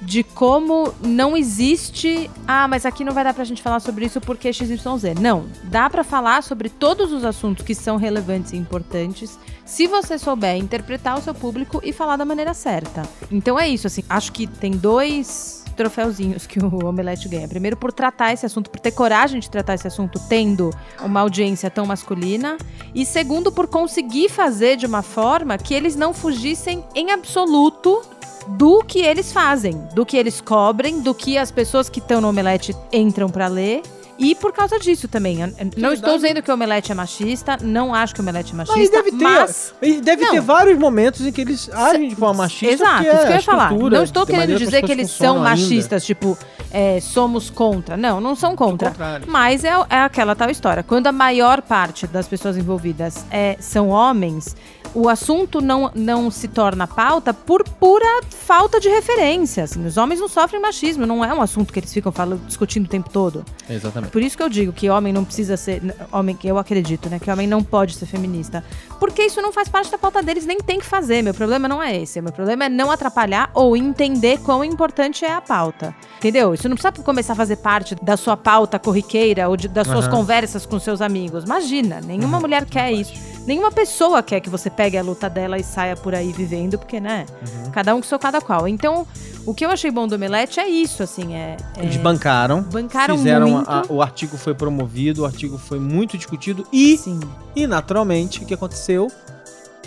de 0.02 0.24
como 0.24 0.94
não 1.02 1.38
existe, 1.38 2.30
ah, 2.48 2.68
mas 2.68 2.86
aqui 2.86 3.04
não 3.04 3.14
vai 3.14 3.24
dar 3.24 3.34
pra 3.34 3.44
gente 3.44 3.62
falar 3.62 3.80
sobre 3.80 4.06
isso 4.06 4.20
porque 4.20 4.52
XYZ. 4.52 5.20
Não, 5.20 5.46
dá 5.64 5.90
pra 5.90 6.04
falar 6.04 6.42
sobre 6.42 6.70
todos 6.70 7.12
os 7.12 7.24
assuntos 7.24 7.64
que 7.64 7.76
são 7.76 7.98
relevantes 7.98 8.52
e 8.52 8.58
importantes, 8.58 9.38
se 9.64 9.88
você 9.88 10.18
souber 10.18 10.58
interpretar 10.58 11.18
o 11.18 11.22
seu 11.22 11.34
público 11.34 11.80
e 11.84 11.94
falar 11.94 12.18
da 12.18 12.26
maneira 12.26 12.54
certa. 12.54 13.04
Então 13.32 13.60
é 13.60 13.70
isso, 13.70 13.88
assim, 13.88 14.04
acho 14.10 14.32
que 14.32 14.48
tem 14.48 14.72
dois 14.72 15.62
troféuzinhos 15.76 16.46
que 16.46 16.60
o 16.60 16.86
Omelete 16.86 17.30
ganha. 17.30 17.48
Primeiro 17.48 17.78
por 17.78 17.92
tratar 17.92 18.34
esse 18.34 18.46
assunto, 18.46 18.70
por 18.70 18.80
ter 18.80 18.92
coragem 18.92 19.40
de 19.40 19.50
tratar 19.50 19.76
esse 19.76 19.88
assunto 19.88 20.20
tendo 20.28 20.72
uma 21.02 21.22
audiência 21.22 21.70
tão 21.70 21.86
masculina, 21.86 22.58
e 22.94 23.06
segundo 23.06 23.52
por 23.52 23.68
conseguir 23.68 24.30
fazer 24.30 24.78
de 24.78 24.86
uma 24.86 25.02
forma 25.02 25.58
que 25.58 25.74
eles 25.74 25.96
não 25.96 26.14
fugissem 26.14 26.84
em 26.94 27.12
absoluto 27.12 28.02
do 28.48 28.84
que 28.84 29.00
eles 29.00 29.32
fazem, 29.32 29.82
do 29.94 30.06
que 30.06 30.18
eles 30.18 30.42
cobrem, 30.42 31.02
do 31.02 31.14
que 31.14 31.38
as 31.38 31.52
pessoas 31.52 31.90
que 31.90 32.00
estão 32.00 32.20
no 32.22 32.30
Omelete 32.30 32.76
entram 32.92 33.30
pra 33.30 33.48
ler. 33.48 33.82
E 34.20 34.36
por 34.36 34.52
causa 34.54 34.78
disso 34.78 35.08
também. 35.08 35.42
Eu- 35.42 35.52
Não 35.78 35.92
estou 35.94 36.14
dizendo 36.16 36.44
que 36.44 36.52
o 36.52 36.54
Omelete 36.54 36.92
é 36.92 36.96
machista, 36.96 37.58
não 37.60 37.92
acho 37.96 38.14
que 38.14 38.20
o 38.20 38.24
Omelete 38.24 38.54
é 38.54 38.56
Mas 38.56 38.68
machista, 38.70 38.98
deve 38.98 39.18
ter, 39.18 39.24
mas... 39.24 39.74
deve 40.04 40.24
Não. 40.24 40.32
ter 40.34 40.42
vários 40.42 40.78
momentos 40.78 41.26
em 41.26 41.32
que 41.32 41.42
eles 41.42 41.68
agem 41.74 42.08
de 42.10 42.16
forma 42.16 42.44
machista. 42.44 42.72
Exato, 42.72 43.02
isso 43.02 43.12
é 43.12 43.18
que 43.26 43.28
eu 43.32 43.36
ia 43.36 43.42
falar. 43.42 43.72
Não 43.74 44.04
estou 44.04 44.24
querendo 44.28 44.58
dizer 44.60 44.84
que 44.84 44.92
eles 44.92 45.10
são 45.10 45.38
funcionam 45.38 45.44
ainda. 45.44 45.50
machistas, 45.50 46.06
tipo, 46.06 46.38
é, 46.72 47.00
somos 47.02 47.50
contra. 47.50 47.98
Não, 47.98 48.22
não 48.22 48.36
são 48.36 48.56
contra. 48.56 48.94
Mas 49.28 49.64
é, 49.64 49.70
é 49.90 50.02
aquela 50.02 50.36
tal 50.36 50.52
história. 50.52 50.84
Quando 50.84 51.08
a 51.08 51.12
maior 51.12 51.60
parte 51.64 52.06
das 52.06 52.28
pessoas 52.28 52.56
envolvidas 52.58 53.26
é, 53.32 53.58
são 53.60 53.90
homens, 53.90 54.56
o 54.94 55.08
assunto 55.10 55.62
não, 55.62 55.92
não 55.96 56.30
se 56.30 56.48
torna 56.48 56.86
pauta 56.88 57.34
por 57.34 57.64
pura 57.64 58.06
falta 58.30 58.80
de 58.80 58.90
referência. 58.90 59.64
assim. 59.64 59.86
Os 59.86 59.98
homens 59.98 60.20
não 60.20 60.28
sofrem 60.28 60.62
machismo, 60.62 61.06
não 61.06 61.24
é 61.24 61.34
um 61.34 61.42
assunto 61.42 61.72
que 61.72 61.80
eles 61.80 61.94
ficam 61.94 62.12
falando, 62.12 62.46
discutindo 62.46 62.86
o 62.86 62.90
tempo 62.90 63.10
todo. 63.10 63.46
Exatamente. 63.70 64.12
Por 64.12 64.22
isso 64.22 64.36
que 64.36 64.44
eu 64.44 64.50
digo 64.50 64.74
que 64.74 64.90
homem 64.90 65.14
não 65.14 65.24
precisa 65.24 65.56
ser. 65.58 65.82
Homem, 66.12 66.36
que 66.36 66.48
eu 66.48 66.58
acredito, 66.58 67.10
né? 67.10 67.20
Que 67.20 67.30
homem 67.32 67.48
não 67.48 67.64
pode 67.64 67.96
ser 67.96 68.06
feminista. 68.06 68.64
Porque 69.00 69.24
isso 69.24 69.42
não 69.42 69.52
faz 69.52 69.68
parte 69.70 69.90
da 69.92 69.98
pauta 69.98 70.22
deles, 70.22 70.46
nem 70.46 70.58
tem 70.58 70.80
que 70.80 70.86
fazer. 70.86 71.22
Meu 71.22 71.34
problema 71.34 71.68
não 71.68 71.82
é 71.82 71.96
esse. 72.02 72.22
Meu 72.22 72.32
problema 72.34 72.66
é 72.66 72.70
não 72.70 72.92
atrapalhar 72.92 73.50
ou 73.54 73.76
entender 73.78 74.40
quão 74.40 74.64
importante 74.64 75.24
é 75.26 75.34
a 75.34 75.42
pauta. 75.42 75.96
Entendeu? 76.18 76.54
Isso 76.54 76.68
não 76.70 76.76
precisa 76.76 77.04
começar 77.04 77.34
a 77.34 77.36
fazer 77.36 77.56
parte 77.58 77.96
da 78.04 78.16
sua 78.18 78.36
pauta 78.38 78.78
corriqueira 78.78 79.48
ou 79.50 79.56
de- 79.58 79.68
das 79.68 79.88
suas 79.88 80.06
Aham. 80.06 80.12
conversas 80.18 80.66
com 80.66 80.80
seus 80.80 81.02
amigos. 81.02 81.44
Imagina, 81.46 82.02
nenhuma 82.02 82.38
Uhum. 82.38 82.42
mulher 82.42 82.66
quer 82.66 82.92
isso. 82.92 83.14
Nenhuma 83.48 83.72
pessoa 83.72 84.22
quer 84.22 84.40
que 84.40 84.50
você 84.50 84.70
pegue 84.70 84.98
a 84.98 85.02
luta 85.04 85.30
dela 85.30 85.58
e 85.58 85.64
saia 85.64 85.96
por 85.96 86.14
aí 86.14 86.32
vivendo, 86.32 86.78
porque, 86.78 87.00
né? 87.00 87.26
Uhum. 87.66 87.72
Cada 87.72 87.96
um 87.96 88.00
com 88.02 88.08
seu 88.08 88.20
cada 88.20 88.40
qual. 88.40 88.68
Então, 88.68 89.06
o 89.46 89.54
que 89.54 89.66
eu 89.66 89.72
achei 89.72 89.90
bom 89.90 90.08
do 90.08 90.14
Omelete 90.16 90.60
é 90.60 90.68
isso, 90.70 91.02
assim, 91.02 91.34
é. 91.34 91.58
é- 91.76 91.82
Eles 91.84 91.98
bancaram. 91.98 92.62
Bancaram 92.62 93.18
fizeram 93.18 93.50
muito. 93.50 93.70
a- 93.70 93.84
o 93.90 94.02
artigo 94.02 94.38
foi 94.38 94.54
promovido, 94.54 95.24
o 95.24 95.26
artigo 95.26 95.58
foi 95.58 95.80
muito 95.80 96.18
discutido 96.18 96.66
e, 96.72 96.98
Sim. 96.98 97.20
e 97.56 97.66
naturalmente, 97.66 98.44
o 98.44 98.46
que 98.46 98.54
aconteceu? 98.54 99.08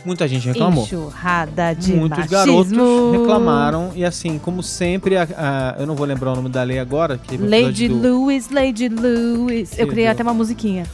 Muita 0.05 0.29
gente 0.29 0.47
reclamou. 0.49 0.85
Enxurrada 0.85 1.75
de 1.75 1.95
Muitos 1.95 2.19
machismo. 2.31 2.37
garotos 2.77 3.21
reclamaram 3.21 3.91
e 3.95 4.05
assim, 4.05 4.39
como 4.39 4.63
sempre, 4.63 5.17
a- 5.17 5.23
a- 5.77 5.81
eu 5.81 5.87
não 5.87 5.95
vou 5.95 6.05
lembrar 6.07 6.33
o 6.33 6.37
nome 6.37 6.51
da 6.51 6.63
lei 6.63 6.79
agora, 6.79 7.17
que 7.17 7.37
o 7.37 7.49
Lady 7.49 7.89
do, 7.89 8.01
Lewis, 8.01 8.51
Lady 8.51 8.89
Lewis. 8.89 9.79
Eu 9.79 9.87
Que 9.87 9.93
criei 9.93 10.05
deu. 10.07 10.13
até 10.13 10.23
uma 10.23 10.35
musiquinha. 10.35 10.85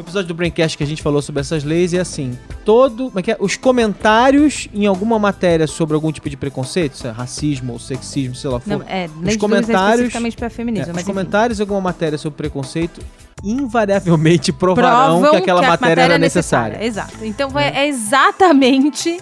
O 0.00 0.02
episódio 0.04 0.28
do 0.28 0.34
Braincast 0.34 0.76
que 0.76 0.82
a 0.84 0.86
gente 0.86 1.02
falou 1.02 1.20
sobre 1.22 1.40
essas 1.40 1.62
leis 1.62 1.92
e 1.92 1.98
assim, 1.98 2.36
todo, 2.64 3.06
como 3.06 3.18
é 3.18 3.22
que 3.22 3.30
é? 3.32 3.36
os 3.38 3.56
comentários 3.56 4.68
em 4.72 4.86
alguma 4.86 5.18
matéria 5.18 5.66
sobre 5.66 5.94
algum 5.94 6.10
tipo 6.10 6.28
de 6.30 6.36
preconceito, 6.36 6.96
se 6.96 7.06
é 7.06 7.10
racismo 7.10 7.72
ou 7.74 7.78
sexismo, 7.78 8.34
sei 8.34 8.50
lá, 8.50 8.60
que 8.60 8.68
Não, 8.68 8.78
for, 8.80 8.86
é, 8.88 9.08
Lewis 9.20 9.34
é 9.34 9.38
comentários- 9.38 10.14
é, 10.14 10.50
feminismo, 10.50 10.86
os 10.86 10.94
mas 10.94 11.02
enfim. 11.02 11.12
comentários 11.12 11.58
em 11.58 11.62
alguma 11.62 11.80
matéria 11.80 12.16
sobre 12.18 12.36
preconceito 12.36 13.00
invariavelmente 13.42 14.52
provarão 14.52 15.20
Provam 15.20 15.30
que 15.30 15.36
aquela 15.36 15.64
a 15.64 15.68
matéria, 15.70 16.02
era 16.02 16.14
é 16.14 16.18
necessária. 16.18 16.84
Exato. 16.84 17.14
Então 17.22 17.48
vai- 17.50 17.74
é 17.74 17.88
exatamente 17.88 19.18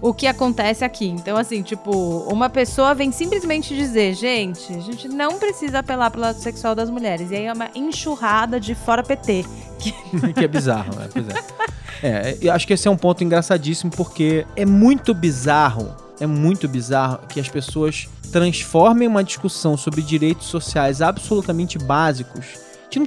o 0.00 0.14
que 0.14 0.26
acontece 0.26 0.84
aqui. 0.84 1.06
Então, 1.08 1.36
assim, 1.36 1.62
tipo, 1.62 1.90
uma 2.32 2.48
pessoa 2.48 2.94
vem 2.94 3.12
simplesmente 3.12 3.74
dizer, 3.74 4.14
gente, 4.14 4.72
a 4.72 4.80
gente 4.80 5.08
não 5.08 5.38
precisa 5.38 5.80
apelar 5.80 6.10
pro 6.10 6.20
lado 6.20 6.38
sexual 6.38 6.74
das 6.74 6.88
mulheres. 6.88 7.30
E 7.30 7.36
aí 7.36 7.44
é 7.44 7.52
uma 7.52 7.68
enxurrada 7.74 8.58
de 8.58 8.74
fora 8.74 9.02
PT. 9.02 9.44
que 10.34 10.44
é 10.44 10.48
bizarro, 10.48 10.94
né? 10.96 11.08
Pois 11.12 11.26
é. 11.28 11.34
É, 12.02 12.38
eu 12.40 12.52
acho 12.52 12.66
que 12.66 12.72
esse 12.72 12.88
é 12.88 12.90
um 12.90 12.96
ponto 12.96 13.22
engraçadíssimo 13.22 13.90
porque 13.94 14.46
é 14.56 14.64
muito 14.64 15.12
bizarro, 15.12 15.94
é 16.18 16.26
muito 16.26 16.66
bizarro 16.66 17.18
que 17.28 17.38
as 17.38 17.48
pessoas 17.48 18.08
transformem 18.32 19.06
uma 19.06 19.22
discussão 19.22 19.76
sobre 19.76 20.00
direitos 20.00 20.46
sociais 20.46 21.02
absolutamente 21.02 21.76
básicos. 21.78 22.46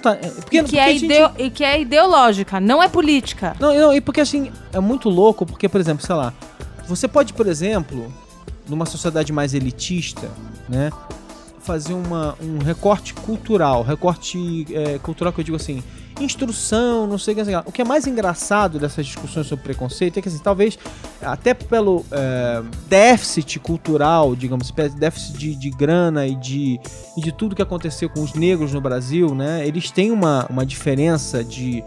Tá, 0.02 0.14
é, 0.14 0.30
porque, 0.30 0.60
E 0.60 0.64
que, 0.64 0.80
é 0.80 0.90
gente- 0.94 1.06
ideo- 1.06 1.32
e 1.38 1.50
que 1.50 1.62
é 1.64 1.82
ideológica, 1.82 2.58
não 2.62 2.82
é 2.82 2.88
política. 2.88 3.54
Não, 3.60 3.74
não, 3.74 3.94
e 3.94 4.00
porque 4.00 4.22
assim, 4.22 4.50
é 4.72 4.80
muito 4.80 5.10
louco, 5.10 5.46
porque, 5.46 5.68
por 5.68 5.82
exemplo, 5.82 6.06
sei 6.06 6.16
lá, 6.16 6.32
você 6.88 7.08
pode, 7.08 7.34
por 7.34 7.48
exemplo, 7.48 8.12
numa 8.68 8.86
sociedade 8.86 9.32
mais 9.32 9.54
elitista, 9.54 10.30
né, 10.68 10.92
fazer 11.60 11.94
uma, 11.94 12.36
um 12.42 12.60
recorte 12.60 13.14
cultural, 13.14 13.84
recorte 13.84 14.68
é, 14.74 15.00
cultural 15.00 15.32
que 15.32 15.40
eu 15.40 15.44
digo 15.44 15.56
assim, 15.56 15.82
instrução, 16.20 17.08
não 17.08 17.18
sei 17.18 17.34
o 17.34 17.36
que. 17.36 17.42
Assim, 17.42 17.56
o 17.56 17.72
que 17.72 17.82
é 17.82 17.86
mais 17.86 18.06
engraçado 18.06 18.78
dessas 18.80 19.06
discussões 19.06 19.48
sobre 19.48 19.64
preconceito 19.64 20.18
é 20.18 20.22
que, 20.22 20.28
assim, 20.28 20.40
talvez, 20.40 20.78
até 21.22 21.54
pelo 21.54 22.06
é, 22.12 22.62
déficit 22.88 23.60
cultural, 23.60 24.36
digamos, 24.36 24.72
déficit 24.96 25.38
de, 25.38 25.56
de 25.56 25.70
grana 25.70 26.28
e 26.28 26.36
de, 26.36 26.80
e 27.18 27.22
de 27.22 27.32
tudo 27.32 27.56
que 27.56 27.62
aconteceu 27.62 28.10
com 28.10 28.22
os 28.22 28.34
negros 28.34 28.74
no 28.74 28.82
Brasil, 28.82 29.34
né? 29.34 29.66
Eles 29.68 29.90
têm 29.90 30.12
uma, 30.12 30.46
uma 30.50 30.66
diferença 30.66 31.44
de 31.44 31.84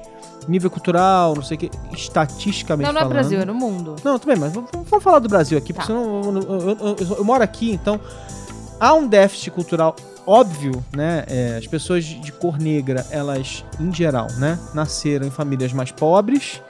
nível 0.48 0.70
cultural, 0.70 1.34
não 1.34 1.42
sei 1.42 1.56
o 1.56 1.60
que, 1.60 1.70
estatisticamente 1.92 2.86
Não, 2.86 2.92
não 2.92 3.00
é 3.00 3.02
falando. 3.04 3.12
Brasil, 3.14 3.40
é 3.40 3.44
no 3.44 3.54
mundo. 3.54 3.96
Não, 4.04 4.18
tudo 4.18 4.28
bem, 4.28 4.36
mas 4.38 4.52
vamos, 4.52 4.70
falar 5.02 5.18
do 5.18 5.28
Brasil 5.28 5.56
aqui, 5.58 5.72
porque 5.72 5.86
Tá. 5.92 5.98
senão 5.98 6.20
eu, 6.22 6.42
eu- 6.42 6.60
eu- 6.80 6.96
eu- 7.00 7.16
eu 7.18 7.24
moro 7.24 7.42
aqui, 7.42 7.72
então 7.72 8.00
há 8.80 8.94
um 8.94 9.06
déficit 9.06 9.50
cultural 9.50 9.94
óbvio, 10.26 10.84
né? 10.92 11.24
É, 11.28 11.56
as 11.58 11.66
pessoas 11.68 12.04
de 12.04 12.32
cor 12.32 12.58
negra, 12.58 13.06
elas, 13.10 13.64
em 13.78 13.92
geral, 13.94 14.26
né, 14.38 14.58
nasceram 14.74 15.26
em 15.26 15.30
famílias 15.30 15.72
mais 15.72 15.92
pobres, 15.92 16.60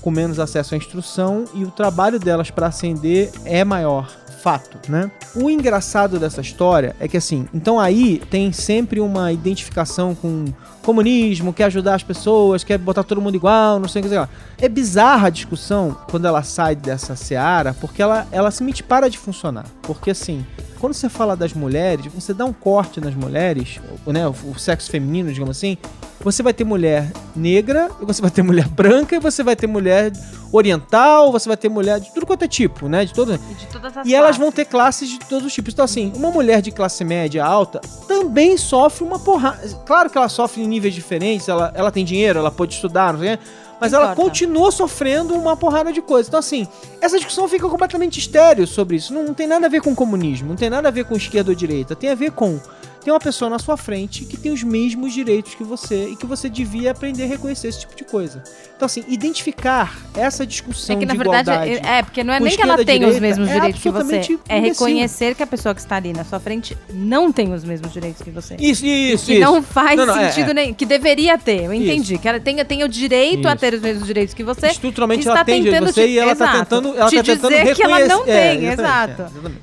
com 0.00 0.10
menos 0.10 0.40
acesso 0.40 0.74
à 0.74 0.78
instrução, 0.78 1.44
e 1.54 1.62
o 1.64 1.70
trabalho 1.70 2.18
delas 2.18 2.50
para 2.50 2.66
ascender 2.68 3.30
é 3.44 3.64
maior. 3.64 4.08
Fato, 4.42 4.90
né? 4.90 5.08
O 5.36 5.48
engraçado 5.48 6.18
dessa 6.18 6.40
história 6.40 6.96
é 6.98 7.06
que 7.06 7.16
assim, 7.16 7.46
então 7.54 7.78
aí 7.78 8.20
tem 8.28 8.50
sempre 8.50 8.98
uma 8.98 9.32
identificação 9.32 10.16
com 10.16 10.46
comunismo, 10.82 11.52
quer 11.52 11.66
ajudar 11.66 11.94
as 11.94 12.02
pessoas, 12.02 12.64
quer 12.64 12.76
botar 12.76 13.04
todo 13.04 13.20
mundo 13.20 13.36
igual, 13.36 13.78
não 13.78 13.86
sei 13.88 14.00
o 14.00 14.02
que 14.02 14.08
sei 14.08 14.18
lá. 14.18 14.28
É 14.58 14.68
bizarra 14.68 15.28
a 15.28 15.30
discussão 15.30 15.96
quando 16.10 16.26
ela 16.26 16.42
sai 16.42 16.74
dessa 16.74 17.14
seara, 17.14 17.72
porque 17.74 18.02
ela, 18.02 18.26
ela 18.32 18.50
simplesmente 18.50 18.82
para 18.82 19.08
de 19.08 19.16
funcionar. 19.16 19.66
Porque 19.80 20.10
assim, 20.10 20.44
quando 20.80 20.94
você 20.94 21.08
fala 21.08 21.36
das 21.36 21.52
mulheres, 21.52 22.06
você 22.12 22.34
dá 22.34 22.44
um 22.44 22.52
corte 22.52 23.00
nas 23.00 23.14
mulheres, 23.14 23.78
né, 24.04 24.26
o 24.26 24.58
sexo 24.58 24.90
feminino, 24.90 25.32
digamos 25.32 25.56
assim, 25.56 25.78
você 26.24 26.42
vai 26.42 26.52
ter 26.52 26.64
mulher 26.64 27.10
negra, 27.34 27.90
você 28.00 28.20
vai 28.20 28.30
ter 28.30 28.42
mulher 28.42 28.68
branca, 28.68 29.16
e 29.16 29.18
você 29.18 29.42
vai 29.42 29.56
ter 29.56 29.66
mulher 29.66 30.12
oriental, 30.52 31.32
você 31.32 31.48
vai 31.48 31.56
ter 31.56 31.68
mulher 31.68 31.98
de 31.98 32.12
tudo 32.12 32.26
quanto 32.26 32.44
é 32.44 32.48
tipo, 32.48 32.88
né, 32.88 33.04
de 33.04 33.12
todo... 33.14 33.34
E 33.34 33.54
de 33.54 33.66
todas 33.66 33.96
as 33.96 34.06
E 34.06 34.14
elas 34.14 34.26
classes. 34.26 34.40
vão 34.40 34.52
ter 34.52 34.64
classes 34.66 35.08
de 35.08 35.18
todos 35.20 35.46
os 35.46 35.52
tipos. 35.52 35.72
Então, 35.72 35.84
assim, 35.84 36.12
uma 36.14 36.30
mulher 36.30 36.60
de 36.60 36.70
classe 36.70 37.04
média 37.04 37.44
alta 37.44 37.80
também 38.06 38.56
sofre 38.56 39.04
uma 39.04 39.18
porrada. 39.18 39.66
Claro 39.86 40.10
que 40.10 40.18
ela 40.18 40.28
sofre 40.28 40.62
em 40.62 40.66
níveis 40.66 40.94
diferentes, 40.94 41.48
ela, 41.48 41.72
ela 41.74 41.90
tem 41.90 42.04
dinheiro, 42.04 42.38
ela 42.38 42.50
pode 42.50 42.74
estudar, 42.74 43.12
não 43.14 43.20
sei 43.20 43.34
o 43.34 43.38
quê, 43.38 43.44
mas 43.80 43.92
ela 43.92 44.12
importa. 44.12 44.22
continua 44.22 44.70
sofrendo 44.70 45.34
uma 45.34 45.56
porrada 45.56 45.92
de 45.92 46.00
coisas. 46.00 46.28
Então, 46.28 46.38
assim, 46.38 46.68
essa 47.00 47.16
discussão 47.16 47.48
fica 47.48 47.68
completamente 47.68 48.20
estéreo 48.20 48.64
sobre 48.64 48.94
isso. 48.96 49.12
Não, 49.12 49.24
não 49.24 49.34
tem 49.34 49.48
nada 49.48 49.66
a 49.66 49.68
ver 49.68 49.80
com 49.80 49.92
comunismo, 49.92 50.50
não 50.50 50.56
tem 50.56 50.70
nada 50.70 50.86
a 50.86 50.90
ver 50.92 51.04
com 51.04 51.16
esquerda 51.16 51.50
ou 51.50 51.54
direita. 51.54 51.96
Tem 51.96 52.10
a 52.10 52.14
ver 52.14 52.30
com. 52.30 52.60
Tem 53.04 53.12
uma 53.12 53.18
pessoa 53.18 53.48
na 53.50 53.58
sua 53.58 53.76
frente 53.76 54.24
que 54.24 54.36
tem 54.36 54.52
os 54.52 54.62
mesmos 54.62 55.12
direitos 55.12 55.54
que 55.54 55.64
você 55.64 56.10
e 56.10 56.16
que 56.16 56.24
você 56.24 56.48
devia 56.48 56.92
aprender 56.92 57.24
a 57.24 57.26
reconhecer 57.26 57.66
esse 57.68 57.80
tipo 57.80 57.96
de 57.96 58.04
coisa. 58.04 58.42
Então, 58.76 58.86
assim, 58.86 59.02
identificar 59.08 59.96
essa 60.14 60.46
discussão 60.46 60.94
É 60.96 60.98
que 60.98 61.06
na 61.06 61.12
de 61.12 61.18
verdade, 61.18 61.50
igualdade. 61.50 61.86
é, 61.86 61.98
é, 61.98 62.02
porque 62.02 62.22
não 62.22 62.32
é 62.32 62.38
nem 62.40 62.54
que 62.56 62.62
ela 62.62 62.84
tem 62.84 63.04
os 63.04 63.18
mesmos 63.18 63.48
é 63.48 63.54
direitos 63.54 63.82
que 63.82 63.90
você. 63.90 64.14
É 64.14 64.18
imbecil. 64.18 64.40
reconhecer 64.60 65.34
que 65.34 65.42
a 65.42 65.46
pessoa 65.46 65.74
que 65.74 65.80
está 65.80 65.96
ali 65.96 66.12
na 66.12 66.24
sua 66.24 66.38
frente 66.38 66.76
não 66.92 67.32
tem 67.32 67.52
os 67.52 67.64
mesmos 67.64 67.92
direitos 67.92 68.22
que 68.22 68.30
você. 68.30 68.54
Isso, 68.58 68.84
isso, 68.86 69.26
que 69.26 69.32
isso. 69.34 69.40
não 69.40 69.62
faz 69.62 69.96
Não, 69.96 70.06
não, 70.06 70.16
é, 70.16 70.30
sentido 70.30 70.50
é. 70.50 70.54
nenhum. 70.54 70.74
Que 70.74 70.86
deveria 70.86 71.36
ter, 71.38 71.64
eu 71.64 71.72
entendi. 71.74 72.18
Que 72.18 72.28
ela 72.28 72.38
tem, 72.40 72.64
tem 72.64 72.84
o 72.84 72.88
direito 72.88 73.46
a 73.48 73.52
Isso. 73.52 73.60
ter 73.60 73.74
os 73.74 73.80
mesmos 73.80 74.06
direitos 74.06 74.34
que 74.34 74.44
você. 74.44 74.68
Estruturalmente 74.68 75.20
está 75.20 75.32
ela 75.32 75.44
tem 75.44 75.62
direito 75.62 75.80
tentando 75.80 75.94
você 75.94 76.04
te- 76.06 76.10
e 76.12 76.18
ela 76.18 76.36
tá 76.36 76.44
Exato. 76.44 76.58
tentando, 76.60 76.96
ela 76.96 77.08
Te 77.10 77.16
tá 77.16 77.22
tentando 77.22 77.50
dizer 77.56 77.74
que 77.74 77.82
ela 77.82 77.98
não 78.06 78.22
é, 78.22 78.24
tem, 78.56 78.66
exato. 78.66 79.22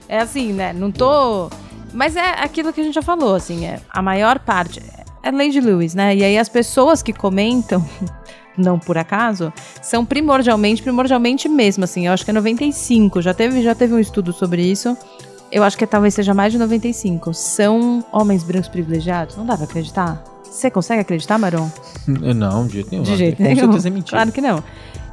é. 0.10 0.18
É 0.18 0.20
assim, 0.20 0.52
né? 0.52 0.74
Não 0.74 0.92
tô. 0.92 1.50
Mas 1.94 2.16
é 2.16 2.32
aquilo 2.42 2.72
que 2.74 2.82
a 2.82 2.84
gente 2.84 2.96
já 2.96 3.02
falou, 3.02 3.36
assim, 3.36 3.66
é 3.66 3.80
a 3.90 4.02
maior 4.02 4.40
parte. 4.40 4.82
É 5.22 5.32
Lady 5.32 5.60
Lewis, 5.60 5.94
né? 5.94 6.16
E 6.16 6.24
aí 6.24 6.38
as 6.38 6.48
pessoas 6.48 7.02
que 7.04 7.12
comentam, 7.12 7.84
não 8.58 8.80
por 8.80 8.98
acaso, 8.98 9.52
são 9.82 10.06
primordialmente, 10.06 10.82
primordialmente 10.82 11.50
mesmo, 11.50 11.84
assim. 11.84 12.08
Eu 12.08 12.14
acho 12.14 12.24
que 12.24 12.32
é 12.32 12.34
95. 12.34 13.22
Já 13.22 13.34
teve, 13.34 13.62
já 13.62 13.76
teve 13.76 13.94
um 13.94 14.00
estudo 14.00 14.32
sobre 14.32 14.62
isso. 14.62 14.98
Eu 15.52 15.64
acho 15.64 15.78
que 15.78 15.86
talvez 15.86 16.14
seja 16.14 16.34
mais 16.34 16.52
de 16.54 16.60
95. 16.60 17.34
São 17.34 18.06
homens 18.12 18.44
brancos 18.44 18.70
privilegiados? 18.70 19.36
Não 19.36 19.46
dá 19.46 19.56
pra 19.56 19.66
acreditar? 19.66 20.24
Você 20.44 20.70
consegue 20.70 21.02
acreditar, 21.02 21.38
Maron? 21.38 21.70
Não, 22.08 22.66
de 22.66 22.74
jeito 22.74 22.92
nenhum. 22.92 23.04
De 23.04 23.16
jeito 23.16 23.38
Com 23.38 23.44
nenhum. 23.44 23.60
certeza 23.60 23.88
é 23.88 23.92
mentira. 23.92 24.18
Claro 24.18 24.32
que 24.32 24.42
não. 24.42 24.64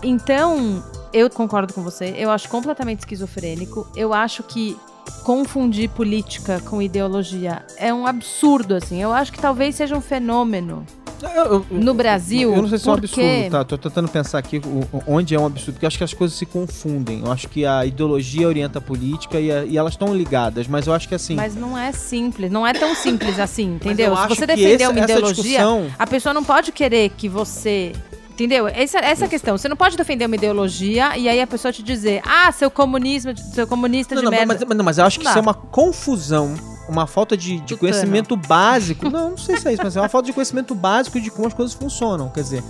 Então, 0.02 0.82
eu 1.12 1.28
concordo 1.30 1.73
com 1.73 1.82
você. 1.82 2.15
Eu 2.17 2.30
acho 2.30 2.49
completamente 2.49 3.00
esquizofrênico. 3.00 3.86
Eu 3.97 4.12
acho 4.15 4.43
que 4.43 4.76
confundir 5.23 5.88
política 5.90 6.60
com 6.60 6.80
ideologia 6.80 7.62
é 7.76 7.92
um 7.92 8.06
absurdo, 8.06 8.75
assim. 8.75 9.02
Eu 9.02 9.12
acho 9.12 9.32
que 9.32 9.38
talvez 9.38 9.75
seja 9.75 9.97
um 9.97 10.00
fenômeno 10.00 10.86
Eu- 11.23 11.28
eu- 11.45 11.66
no 11.71 11.95
Brasil. 11.95 12.54
Eu 12.54 12.60
não 12.62 12.69
sei 12.69 12.78
se 12.78 12.86
é 12.86 12.92
um 12.92 12.95
porque- 12.97 13.21
absurdo, 13.21 13.50
tá? 13.50 13.64
Tô 13.64 13.78
tentando 13.78 14.06
pensar 14.08 14.38
aqui 14.38 14.60
onde 15.06 15.34
é 15.34 15.40
um 15.40 15.47
absurdo, 15.47 15.73
porque 15.73 15.86
eu 15.86 15.88
acho 15.88 15.97
que 15.97 16.04
as 16.04 16.12
coisas 16.12 16.36
se 16.36 16.45
confundem. 16.45 17.23
Eu 17.25 17.32
acho 17.32 17.49
que 17.49 17.64
a 17.64 17.86
ideologia 17.86 18.47
orienta 18.47 18.78
a 18.78 18.82
política 18.82 19.40
e, 19.40 19.50
a- 19.50 19.64
e 19.64 19.78
elas 19.78 19.95
estão 19.95 20.14
ligadas, 20.14 20.69
mas 20.69 20.86
eu 20.86 20.92
acho 20.92 21.08
que 21.08 21.14
assim. 21.14 21.34
Mas 21.34 21.54
não 21.54 21.76
é 21.76 21.90
simples, 21.90 22.50
não 22.52 22.66
é 22.66 22.75
tão 22.75 22.95
simples 22.95 23.38
assim, 23.38 23.76
entendeu? 23.76 24.08
eu 24.14 24.16
Se 24.28 24.28
você 24.36 24.47
defender 24.47 24.88
uma 24.90 25.00
ideologia, 25.00 25.42
discussão- 25.42 25.86
a 25.99 26.06
pessoa 26.06 26.34
não 26.34 26.45
pode 26.45 26.71
querer 26.71 27.08
que 27.16 27.28
você. 27.30 27.92
Entendeu? 28.36 28.68
Essa, 28.68 28.99
essa 28.99 29.25
é 29.25 29.26
a 29.26 29.28
questão. 29.30 29.56
Você 29.56 29.66
não 29.66 29.76
pode 29.78 29.96
defender 29.96 30.26
uma 30.26 30.36
ideologia 30.36 31.16
e 31.16 31.26
aí 31.26 31.40
a 31.40 31.46
pessoa 31.46 31.72
te 31.72 31.82
dizer, 31.82 32.20
ah, 32.22 32.52
seu 32.52 32.70
comunismo, 32.70 33.32
seu 33.34 33.66
comunista 33.66 34.14
Não, 34.14 34.20
de 34.20 34.25
não, 34.26 34.30
merda. 34.30 34.46
mas, 34.46 34.62
mas- 34.62 34.76
não, 34.76 34.84
mas 34.84 34.99
eu 34.99 35.06
acho 35.06 35.18
que 35.18 35.26
isso 35.26 35.38
é 35.38 35.40
uma 35.40 35.54
confusão, 35.54 36.54
uma 36.86 37.06
falta 37.06 37.34
de, 37.34 37.58
de 37.60 37.75
conhecimento 37.78 38.36
básico. 38.36 39.08
Não, 39.08 39.30
não 39.30 39.38
sei 39.38 39.56
se 39.56 39.66
é 39.66 39.72
isso, 39.72 39.82
mas 39.82 39.96
é 39.96 40.00
uma 40.02 40.08
falta 40.10 40.26
de 40.26 40.34
conhecimento 40.34 40.75
básico 40.75 41.18
de 41.18 41.30
como 41.30 41.49
as 41.49 41.54
coisas 41.54 41.75
funcionam. 41.75 42.28
Quer 42.28 42.42
dizer, 42.42 42.64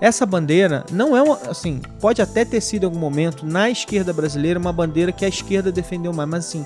essa 0.00 0.24
bandeira 0.24 0.86
não 0.92 1.16
é 1.16 1.20
uma. 1.22 1.34
Assim, 1.50 1.82
pode 2.00 2.22
até 2.22 2.44
ter 2.44 2.60
sido 2.60 2.84
em 2.84 2.86
algum 2.86 3.00
momento, 3.00 3.44
na 3.44 3.68
esquerda 3.68 4.12
brasileira, 4.12 4.56
uma 4.60 4.72
bandeira 4.72 5.10
que 5.10 5.24
a 5.24 5.28
esquerda 5.28 5.72
defendeu 5.72 6.12
mais, 6.12 6.28
mas 6.28 6.46
assim. 6.46 6.64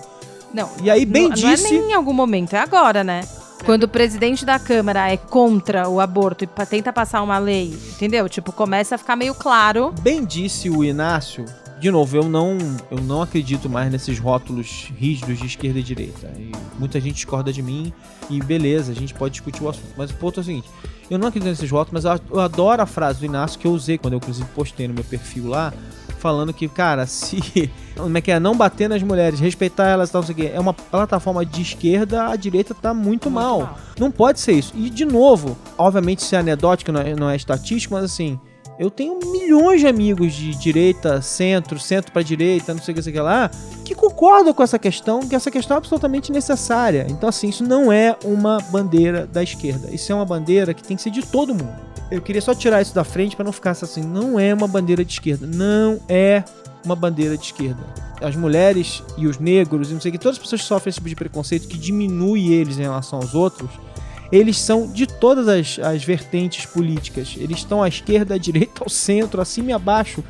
Não. 0.53 0.69
E 0.83 0.91
aí, 0.91 1.07
bem 1.07 1.31
não, 1.31 1.37
não 1.37 1.49
é 1.49 1.55
disse. 1.55 1.73
nem 1.73 1.93
em 1.93 1.95
algum 1.95 2.13
momento, 2.13 2.53
é 2.53 2.59
agora, 2.59 3.03
né? 3.03 3.23
Quando 3.65 3.85
o 3.85 3.89
presidente 3.89 4.45
da 4.45 4.59
Câmara 4.59 5.11
é 5.11 5.17
contra 5.17 5.89
o 5.89 6.01
aborto 6.01 6.45
e 6.45 6.67
tenta 6.67 6.93
passar 6.93 7.23
uma 7.23 7.39
lei, 7.39 7.73
entendeu? 7.93 8.29
Tipo, 8.29 8.53
começa 8.53 8.97
a 8.97 8.99
ficar 8.99 9.15
meio 9.15 9.35
claro. 9.35 9.95
Bem 10.01 10.25
disse 10.25 10.69
o 10.69 10.83
Inácio. 10.83 11.45
De 11.79 11.91
novo, 11.91 12.17
eu 12.17 12.29
não, 12.29 12.59
eu 12.91 13.01
não 13.01 13.23
acredito 13.23 13.69
mais 13.69 13.91
nesses 13.91 14.19
rótulos 14.19 14.91
rígidos 14.97 15.39
de 15.39 15.47
esquerda 15.47 15.79
e 15.79 15.83
direita. 15.83 16.33
E 16.37 16.53
muita 16.79 17.01
gente 17.01 17.15
discorda 17.15 17.53
de 17.53 17.63
mim 17.63 17.93
e 18.31 18.41
beleza, 18.41 18.93
a 18.93 18.95
gente 18.95 19.13
pode 19.15 19.33
discutir 19.33 19.63
o 19.63 19.69
assunto. 19.69 19.93
Mas 19.97 20.11
o 20.11 20.15
ponto 20.15 20.39
é 20.39 20.43
o 20.43 20.45
seguinte: 20.45 20.69
eu 21.11 21.19
não 21.19 21.29
acredito 21.29 21.51
nesses 21.51 21.71
rótulos, 21.71 22.05
mas 22.05 22.21
eu 22.31 22.41
adoro 22.41 22.83
a 22.83 22.87
frase 22.87 23.21
do 23.21 23.27
Inácio 23.27 23.59
que 23.59 23.67
eu 23.67 23.73
usei 23.73 23.99
quando 23.99 24.15
eu, 24.15 24.19
inclusive, 24.19 24.49
postei 24.55 24.87
no 24.87 24.95
meu 24.95 25.05
perfil 25.05 25.49
lá, 25.49 25.73
falando 26.23 26.55
que, 26.55 26.69
cara, 26.69 27.05
se. 27.05 27.71
Como 27.97 28.17
é 28.17 28.21
que 28.21 28.31
é? 28.31 28.41
Não 28.41 28.57
bater 28.57 28.89
nas 28.89 29.03
mulheres, 29.03 29.41
respeitar 29.41 29.89
elas 29.89 30.09
e 30.09 30.13
tal, 30.13 30.23
não 30.23 30.27
sei 30.27 30.33
o 30.35 30.39
quê. 30.39 30.51
É 30.55 30.61
uma 30.61 30.73
plataforma 30.73 31.45
de 31.45 31.61
esquerda, 31.61 32.29
a 32.29 32.37
direita 32.37 32.75
tá 32.75 32.95
muito, 32.95 33.31
mal. 33.31 33.77
Não 33.99 34.11
pode 34.11 34.41
ser 34.41 34.53
isso. 34.53 34.73
E, 34.75 34.89
de 34.89 35.05
novo, 35.05 35.59
obviamente 35.77 36.21
isso 36.21 36.35
é 36.35 36.39
anedótico, 36.39 36.93
não 36.93 37.01
é, 37.01 37.15
não 37.15 37.29
é 37.29 37.37
estatístico, 37.37 37.95
mas 37.95 38.05
assim, 38.05 38.41
eu 38.79 38.91
tenho 38.91 39.19
milhões 39.31 39.81
de 39.81 39.87
amigos 39.87 40.33
de 40.33 40.55
direita, 40.55 41.21
centro, 41.21 41.79
centro 41.79 42.13
pra 42.13 42.23
direita, 42.23 42.73
não 42.73 42.83
sei 42.83 42.93
o 42.93 42.95
que, 42.95 43.03
sei 43.03 43.13
o 43.13 43.15
que 43.15 43.21
lá, 43.21 43.51
que 43.85 43.95
concordam 43.95 44.55
com 44.55 44.63
essa 44.63 44.79
questão, 44.79 45.21
que 45.21 45.35
essa 45.35 45.51
questão 45.51 45.75
é 45.75 45.79
absolutamente 45.79 46.33
necessária. 46.33 47.07
Então, 47.11 47.29
assim, 47.29 47.49
isso 47.49 47.63
não 47.63 47.93
é 47.93 48.17
uma 48.25 48.59
bandeira 48.71 49.27
da 49.27 49.43
esquerda. 49.43 49.91
Isso 49.93 50.11
é 50.11 50.15
uma 50.15 50.25
bandeira 50.25 50.73
que 50.73 50.83
tem 50.83 50.97
que 50.97 51.03
ser 51.03 51.11
de 51.11 51.23
todo 51.23 51.55
mundo. 51.55 51.92
Eu 52.13 52.21
queria 52.21 52.43
só 52.43 52.55
tirar 52.55 52.83
isso 52.83 52.95
da 52.95 53.05
frente 53.05 53.35
pra 53.35 53.43
não 53.43 53.53
ficar 53.53 53.71
assim, 53.71 54.03
não 54.03 54.39
é 54.39 54.53
uma 54.53 54.69
bandeira 54.69 55.03
de 55.03 55.15
esquerda. 55.15 55.47
Não 55.47 55.99
é 56.07 56.45
uma 56.85 56.95
bandeira 56.95 57.39
de 57.39 57.45
esquerda. 57.45 57.83
As 58.21 58.37
mulheres 58.37 59.03
e 59.17 59.27
os 59.27 59.39
negros, 59.39 59.91
e 59.91 59.95
não 59.95 60.01
sei 60.01 60.11
o 60.11 60.13
que, 60.13 60.19
todas 60.19 60.37
as 60.37 60.43
pessoas 60.43 60.63
sofrem 60.63 60.91
esse 60.91 60.99
tipo 60.99 61.09
de 61.09 61.17
preconceito 61.17 61.67
que 61.67 61.79
diminui 61.79 62.53
eles 62.53 62.77
em 62.79 62.83
relação 62.83 63.19
aos 63.19 63.35
outros, 63.35 63.71
eles 64.31 64.59
são 64.59 64.93
de 64.93 65.07
todas 65.07 65.49
as, 65.49 65.79
as 65.79 66.05
vertentes 66.05 66.67
políticas. 66.67 67.35
Eles 67.39 67.59
estão 67.59 67.83
à 67.83 67.89
esquerda, 67.89 68.35
à 68.35 68.39
direita, 68.39 68.83
ao 68.85 68.91
centro, 68.91 69.41
acima 69.41 69.71
e 69.71 69.73
abaixo. 69.73 70.23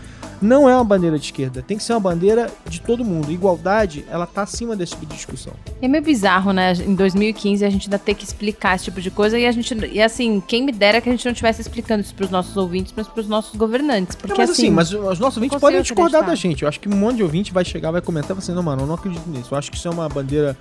Não 0.43 0.69
é 0.69 0.75
uma 0.75 0.85
bandeira 0.85 1.19
de 1.19 1.25
esquerda, 1.25 1.63
tem 1.63 1.77
que 1.77 1.83
ser 1.83 1.93
uma 1.93 2.01
bandeira 2.01 2.51
de 2.69 2.81
todo 2.81 3.05
mundo. 3.05 3.31
Igualdade, 3.31 4.05
ela 4.11 4.27
tá 4.27 4.43
acima 4.43 4.75
desse 4.75 4.93
tipo 4.93 5.07
de 5.07 5.15
discussão. 5.15 5.53
É 5.81 5.89
meio 5.89 6.03
bizarro, 6.03 6.53
né? 6.53 6.73
Em 6.73 6.95
2015 6.95 7.65
a 7.65 7.71
gente 7.71 7.87
ainda 7.87 7.99
ter 7.99 8.15
que 8.15 8.25
explicar 8.25 8.75
esse 8.75 8.85
tipo 8.85 9.01
de 9.01 9.11
coisa 9.11 9.39
e 9.39 9.47
a 9.47 9.53
gente. 9.53 9.73
E 9.93 10.03
assim, 10.03 10.43
quem 10.47 10.65
me 10.65 10.73
dera 10.73 11.01
que 11.01 11.09
a 11.09 11.13
gente 11.13 11.25
não 11.25 11.33
estivesse 11.33 11.61
explicando 11.61 12.03
isso 12.03 12.15
pros 12.15 12.31
nossos 12.31 12.57
ouvintes, 12.57 12.93
mas 12.97 13.07
pros 13.07 13.29
nossos 13.29 13.55
governantes. 13.55 14.17
Porque 14.17 14.33
Não, 14.33 14.39
mas 14.39 14.51
assim, 14.51 14.63
assim. 14.63 14.71
mas 14.71 14.93
os 14.93 15.19
nossos 15.19 15.37
ouvintes 15.37 15.59
podem 15.59 15.81
discordar 15.81 16.23
acreditar. 16.23 16.31
da 16.31 16.35
gente. 16.35 16.63
Eu 16.63 16.69
acho 16.69 16.81
que 16.81 16.89
um 16.89 16.97
monte 16.97 17.17
de 17.17 17.23
ouvinte 17.23 17.53
vai 17.53 17.65
chegar, 17.65 17.91
vai 17.91 18.01
comentar 18.01 18.31
e 18.31 18.35
vai 18.35 18.43
assim, 18.43 18.53
não, 18.53 18.63
mano, 18.63 18.83
eu 18.83 18.87
não 18.87 18.95
acredito 18.95 19.29
nisso. 19.29 19.49
Eu 19.53 19.59
acho 19.59 19.71
que 19.71 19.77
isso 19.77 19.87
é 19.87 19.91
uma 19.91 20.09
bandeira 20.09 20.57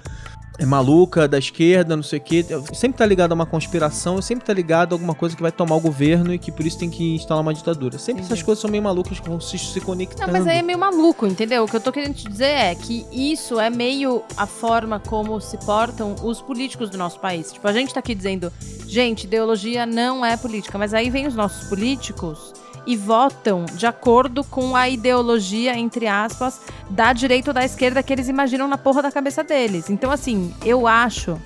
é 0.57 0.65
maluca, 0.65 1.27
da 1.27 1.37
esquerda, 1.37 1.95
não 1.95 2.03
sei 2.03 2.19
o 2.19 2.21
quê. 2.21 2.45
Sempre 2.73 2.97
tá 2.97 3.05
ligado 3.05 3.31
a 3.31 3.35
uma 3.35 3.45
conspiração, 3.45 4.21
sempre 4.21 4.45
tá 4.45 4.53
ligado 4.53 4.93
a 4.93 4.95
alguma 4.95 5.15
coisa 5.15 5.35
que 5.35 5.41
vai 5.41 5.51
tomar 5.51 5.75
o 5.75 5.79
governo 5.79 6.33
e 6.33 6.37
que 6.37 6.51
por 6.51 6.65
isso 6.65 6.77
tem 6.77 6.89
que 6.89 7.15
instalar 7.15 7.41
uma 7.41 7.53
ditadura. 7.53 7.97
Sempre 7.97 8.23
essas 8.23 8.41
coisas 8.43 8.61
são 8.61 8.69
meio 8.69 8.83
malucas 8.83 9.19
que 9.19 9.27
vão 9.27 9.39
se, 9.39 9.57
se 9.57 9.81
conectando. 9.81 10.31
Não, 10.31 10.39
mas 10.39 10.47
aí 10.47 10.59
é 10.59 10.61
meio 10.61 10.77
maluco, 10.77 11.25
entendeu? 11.25 11.63
O 11.63 11.67
que 11.67 11.75
eu 11.75 11.81
tô 11.81 11.91
querendo 11.91 12.15
te 12.15 12.29
dizer 12.29 12.45
é 12.45 12.75
que 12.75 13.05
isso 13.11 13.59
é 13.59 13.69
meio 13.69 14.23
a 14.37 14.45
forma 14.45 14.99
como 14.99 15.39
se 15.39 15.57
portam 15.57 16.15
os 16.23 16.41
políticos 16.41 16.89
do 16.89 16.97
nosso 16.97 17.19
país. 17.19 17.51
Tipo, 17.51 17.67
a 17.67 17.73
gente 17.73 17.93
tá 17.93 17.99
aqui 17.99 18.13
dizendo, 18.13 18.51
gente, 18.87 19.23
ideologia 19.23 19.85
não 19.85 20.25
é 20.25 20.37
política, 20.37 20.77
mas 20.77 20.93
aí 20.93 21.09
vem 21.09 21.27
os 21.27 21.35
nossos 21.35 21.67
políticos 21.67 22.53
e 22.85 22.95
votam 22.95 23.65
de 23.65 23.85
acordo 23.85 24.43
com 24.43 24.75
a 24.75 24.89
ideologia, 24.89 25.77
entre 25.77 26.07
aspas, 26.07 26.61
da 26.89 27.13
direita 27.13 27.51
ou 27.51 27.53
da 27.53 27.63
esquerda 27.63 28.01
que 28.01 28.11
eles 28.11 28.27
imaginam 28.27 28.67
na 28.67 28.77
porra 28.77 29.01
da 29.01 29.11
cabeça 29.11 29.43
deles. 29.43 29.89
Então, 29.89 30.11
assim, 30.11 30.53
eu 30.65 30.87
acho 30.87 31.39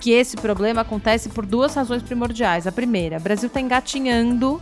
que 0.00 0.12
esse 0.12 0.36
problema 0.36 0.82
acontece 0.82 1.28
por 1.28 1.44
duas 1.44 1.74
razões 1.74 2.02
primordiais. 2.02 2.66
A 2.66 2.72
primeira, 2.72 3.18
o 3.18 3.20
Brasil 3.20 3.48
está 3.48 3.60
engatinhando, 3.60 4.60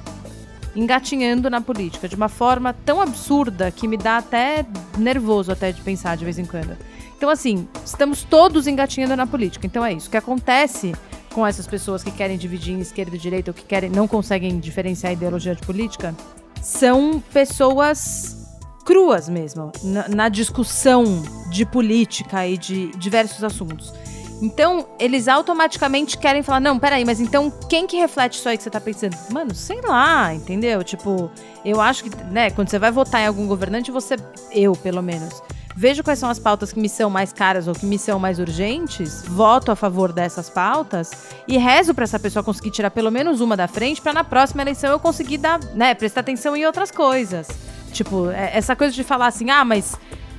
engatinhando 0.75 1.49
na 1.51 1.61
política 1.61 2.09
de 2.09 2.17
uma 2.17 2.29
forma 2.29 2.75
tão 2.85 3.01
absurda 3.01 3.71
que 3.71 3.87
me 3.87 3.97
dá 3.97 4.19
até 4.19 4.65
nervoso 4.97 5.53
até 5.53 5.73
de 5.73 5.81
pensar 5.83 6.17
de 6.17 6.25
vez 6.25 6.39
em 6.39 6.45
quando. 6.45 6.77
Então, 7.17 7.31
assim, 7.31 7.67
estamos 7.85 8.23
todos 8.25 8.67
engatinhando 8.67 9.17
na 9.17 9.27
política. 9.27 9.67
Então 9.67 9.85
é 9.85 9.93
isso. 9.93 10.09
O 10.09 10.11
que 10.11 10.17
acontece 10.19 10.95
com 11.37 11.47
essas 11.47 11.67
pessoas 11.67 12.03
que 12.03 12.11
querem 12.11 12.39
dividir 12.39 12.73
em 12.73 12.81
esquerda 12.81 13.15
e 13.15 13.19
direita 13.19 13.51
ou 13.51 13.55
que 13.55 13.63
querem 13.63 13.91
não 13.91 14.09
conseguem 14.09 14.59
diferenciar 14.59 15.13
ideologia 15.13 15.55
de 15.55 15.61
política 15.61 16.15
são 16.63 17.23
pessoas 17.31 18.57
cruas 18.87 19.29
mesmo 19.29 19.71
na, 19.85 20.09
na 20.09 20.29
discussão 20.31 21.05
de 21.51 21.67
política 21.67 22.47
e 22.47 22.57
de 22.57 22.91
diversos 22.93 23.45
assuntos. 23.45 23.93
Então, 24.41 24.89
eles 24.99 25.29
automaticamente 25.29 26.17
querem 26.17 26.43
falar: 26.43 26.61
não, 26.61 26.79
peraí, 26.79 27.05
mas 27.05 27.21
então 27.21 27.53
quem 27.69 27.87
que 27.87 27.99
reflete 27.99 28.39
isso 28.39 28.49
aí 28.49 28.57
que 28.57 28.63
você 28.63 28.71
tá 28.71 28.81
pensando? 28.81 29.15
Mano, 29.31 29.55
sei 29.55 29.83
lá, 29.83 30.33
entendeu? 30.33 30.83
Tipo, 30.83 31.31
eu 31.63 31.83
acho 31.83 32.05
que, 32.05 32.25
né, 32.31 32.51
quando 32.51 32.71
você 32.71 32.79
vai 32.79 32.91
votar 32.91 33.21
em 33.21 33.27
algum 33.27 33.47
governante, 33.47 33.91
você, 33.91 34.17
eu 34.53 34.73
pelo 34.75 35.03
menos, 35.03 35.43
vejo 35.77 36.03
quais 36.03 36.19
são 36.19 36.31
as 36.31 36.39
pautas 36.39 36.73
que 36.73 36.81
me 36.81 36.89
são 36.89 37.11
mais 37.11 37.33
caras 37.33 37.69
ou 37.69 37.75
que 37.75 37.85
me 37.85 37.99
são 37.99 38.19
mais 38.19 38.39
urgentes, 38.39 39.23
voto 39.29 39.71
a 39.71 39.77
favor 39.77 40.11
dessas 40.11 40.49
pautas 40.49 41.11
e 41.47 41.59
rezo 41.59 41.93
para 41.93 42.05
essa 42.05 42.19
pessoa 42.19 42.43
conseguir 42.43 42.71
tirar 42.71 42.91
pelo 42.91 43.11
menos 43.13 43.43
uma 43.43 43.57
da 43.57 43.69
frente 43.69 44.01
para 44.01 44.15
na 44.15 44.25
próxima 44.25 44.63
eleição 44.63 44.91
eu 44.91 44.99
conseguir 44.99 45.37
dar, 45.37 45.61
né, 45.75 45.95
prestar 45.95 46.21
atenção 46.21 46.57
em 46.57 46.65
outras 46.65 46.91
coisas. 46.91 47.47
Tipo, 47.93 48.31
é, 48.31 48.57
essa 48.57 48.75
coisa 48.75 48.95
de 48.95 49.05
falar 49.05 49.27
assim: 49.27 49.51
"Ah, 49.51 49.65
mas 49.65 49.95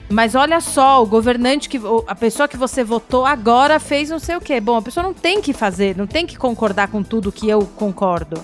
mas 0.10 0.36
olha 0.36 0.62
só, 0.62 1.04
o 1.04 1.06
governante 1.06 1.68
que 1.68 1.80
a 2.08 2.16
pessoa 2.16 2.48
que 2.48 2.56
você 2.56 2.84
votou 2.84 3.26
agora 3.26 3.78
fez 3.78 4.10
não 4.10 4.20
sei 4.20 4.38
o 4.38 4.42
quê. 4.42 4.62
Bom, 4.62 4.78
a 4.78 4.82
pessoa 4.82 5.04
não 5.04 5.14
tem 5.14 5.42
que 5.42 5.52
fazer, 5.52 5.98
não 5.98 6.08
tem 6.08 6.26
que 6.26 6.38
concordar 6.38 6.88
com 6.88 7.04
tudo 7.04 7.32
que 7.32 7.50
eu 7.50 7.64
concordo 7.76 8.42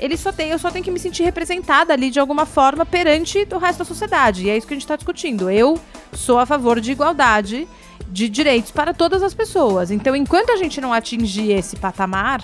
ele 0.00 0.16
só 0.16 0.32
tem, 0.32 0.50
eu 0.50 0.58
só 0.58 0.70
tenho 0.70 0.84
que 0.84 0.90
me 0.90 0.98
sentir 0.98 1.22
representada 1.22 1.92
ali 1.92 2.10
de 2.10 2.18
alguma 2.18 2.46
forma 2.46 2.86
perante 2.86 3.46
o 3.52 3.58
resto 3.58 3.80
da 3.80 3.84
sociedade. 3.84 4.46
E 4.46 4.50
é 4.50 4.56
isso 4.56 4.66
que 4.66 4.72
a 4.72 4.76
gente 4.76 4.84
está 4.84 4.96
discutindo. 4.96 5.50
Eu 5.50 5.78
sou 6.12 6.38
a 6.38 6.46
favor 6.46 6.80
de 6.80 6.90
igualdade 6.90 7.68
de 8.08 8.28
direitos 8.28 8.70
para 8.70 8.94
todas 8.94 9.22
as 9.22 9.34
pessoas. 9.34 9.90
Então, 9.90 10.16
enquanto 10.16 10.50
a 10.50 10.56
gente 10.56 10.80
não 10.80 10.92
atingir 10.92 11.52
esse 11.52 11.76
patamar 11.76 12.42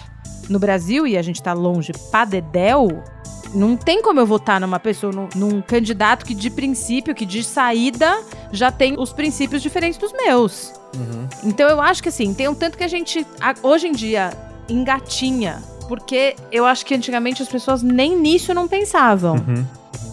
no 0.49 0.59
Brasil, 0.59 1.07
e 1.07 1.17
a 1.17 1.23
gente 1.23 1.37
está 1.37 1.53
longe 1.53 1.93
padedel, 2.13 3.03
não 3.55 3.77
tem 3.77 4.03
como 4.03 4.21
eu 4.21 4.27
votar 4.27 4.61
numa 4.61 4.79
pessoa, 4.79 5.13
num, 5.13 5.29
num, 5.35 5.63
candidato 5.63 6.25
que 6.25 6.35
de 6.35 6.51
princípio, 6.51 7.15
que 7.15 7.27
de 7.27 7.43
saída, 7.43 8.23
já 8.53 8.71
tem 8.71 8.99
os 8.99 9.13
princípios 9.13 9.63
diferentes 9.63 9.99
dos 9.99 10.13
meus. 10.13 10.73
Uhum. 10.95 11.29
Então 11.45 11.69
eu 11.69 11.81
acho 11.81 12.03
que 12.03 12.11
assim, 12.11 12.33
tem 12.33 12.49
um 12.49 12.55
tanto 12.55 12.79
que 12.79 12.85
a 12.85 12.89
gente, 12.89 13.27
hoje 13.63 13.89
em 13.89 13.93
dia, 13.93 14.31
engatinha 14.69 15.63
porque 15.89 16.37
eu 16.51 16.67
acho 16.67 16.85
que 16.85 16.95
antigamente 16.95 17.43
as 17.43 17.49
pessoas 17.49 17.83
nem 17.83 18.19
nisso 18.19 18.53
não 18.55 18.69
pensavam. 18.69 19.37
Uhum. 19.37 19.65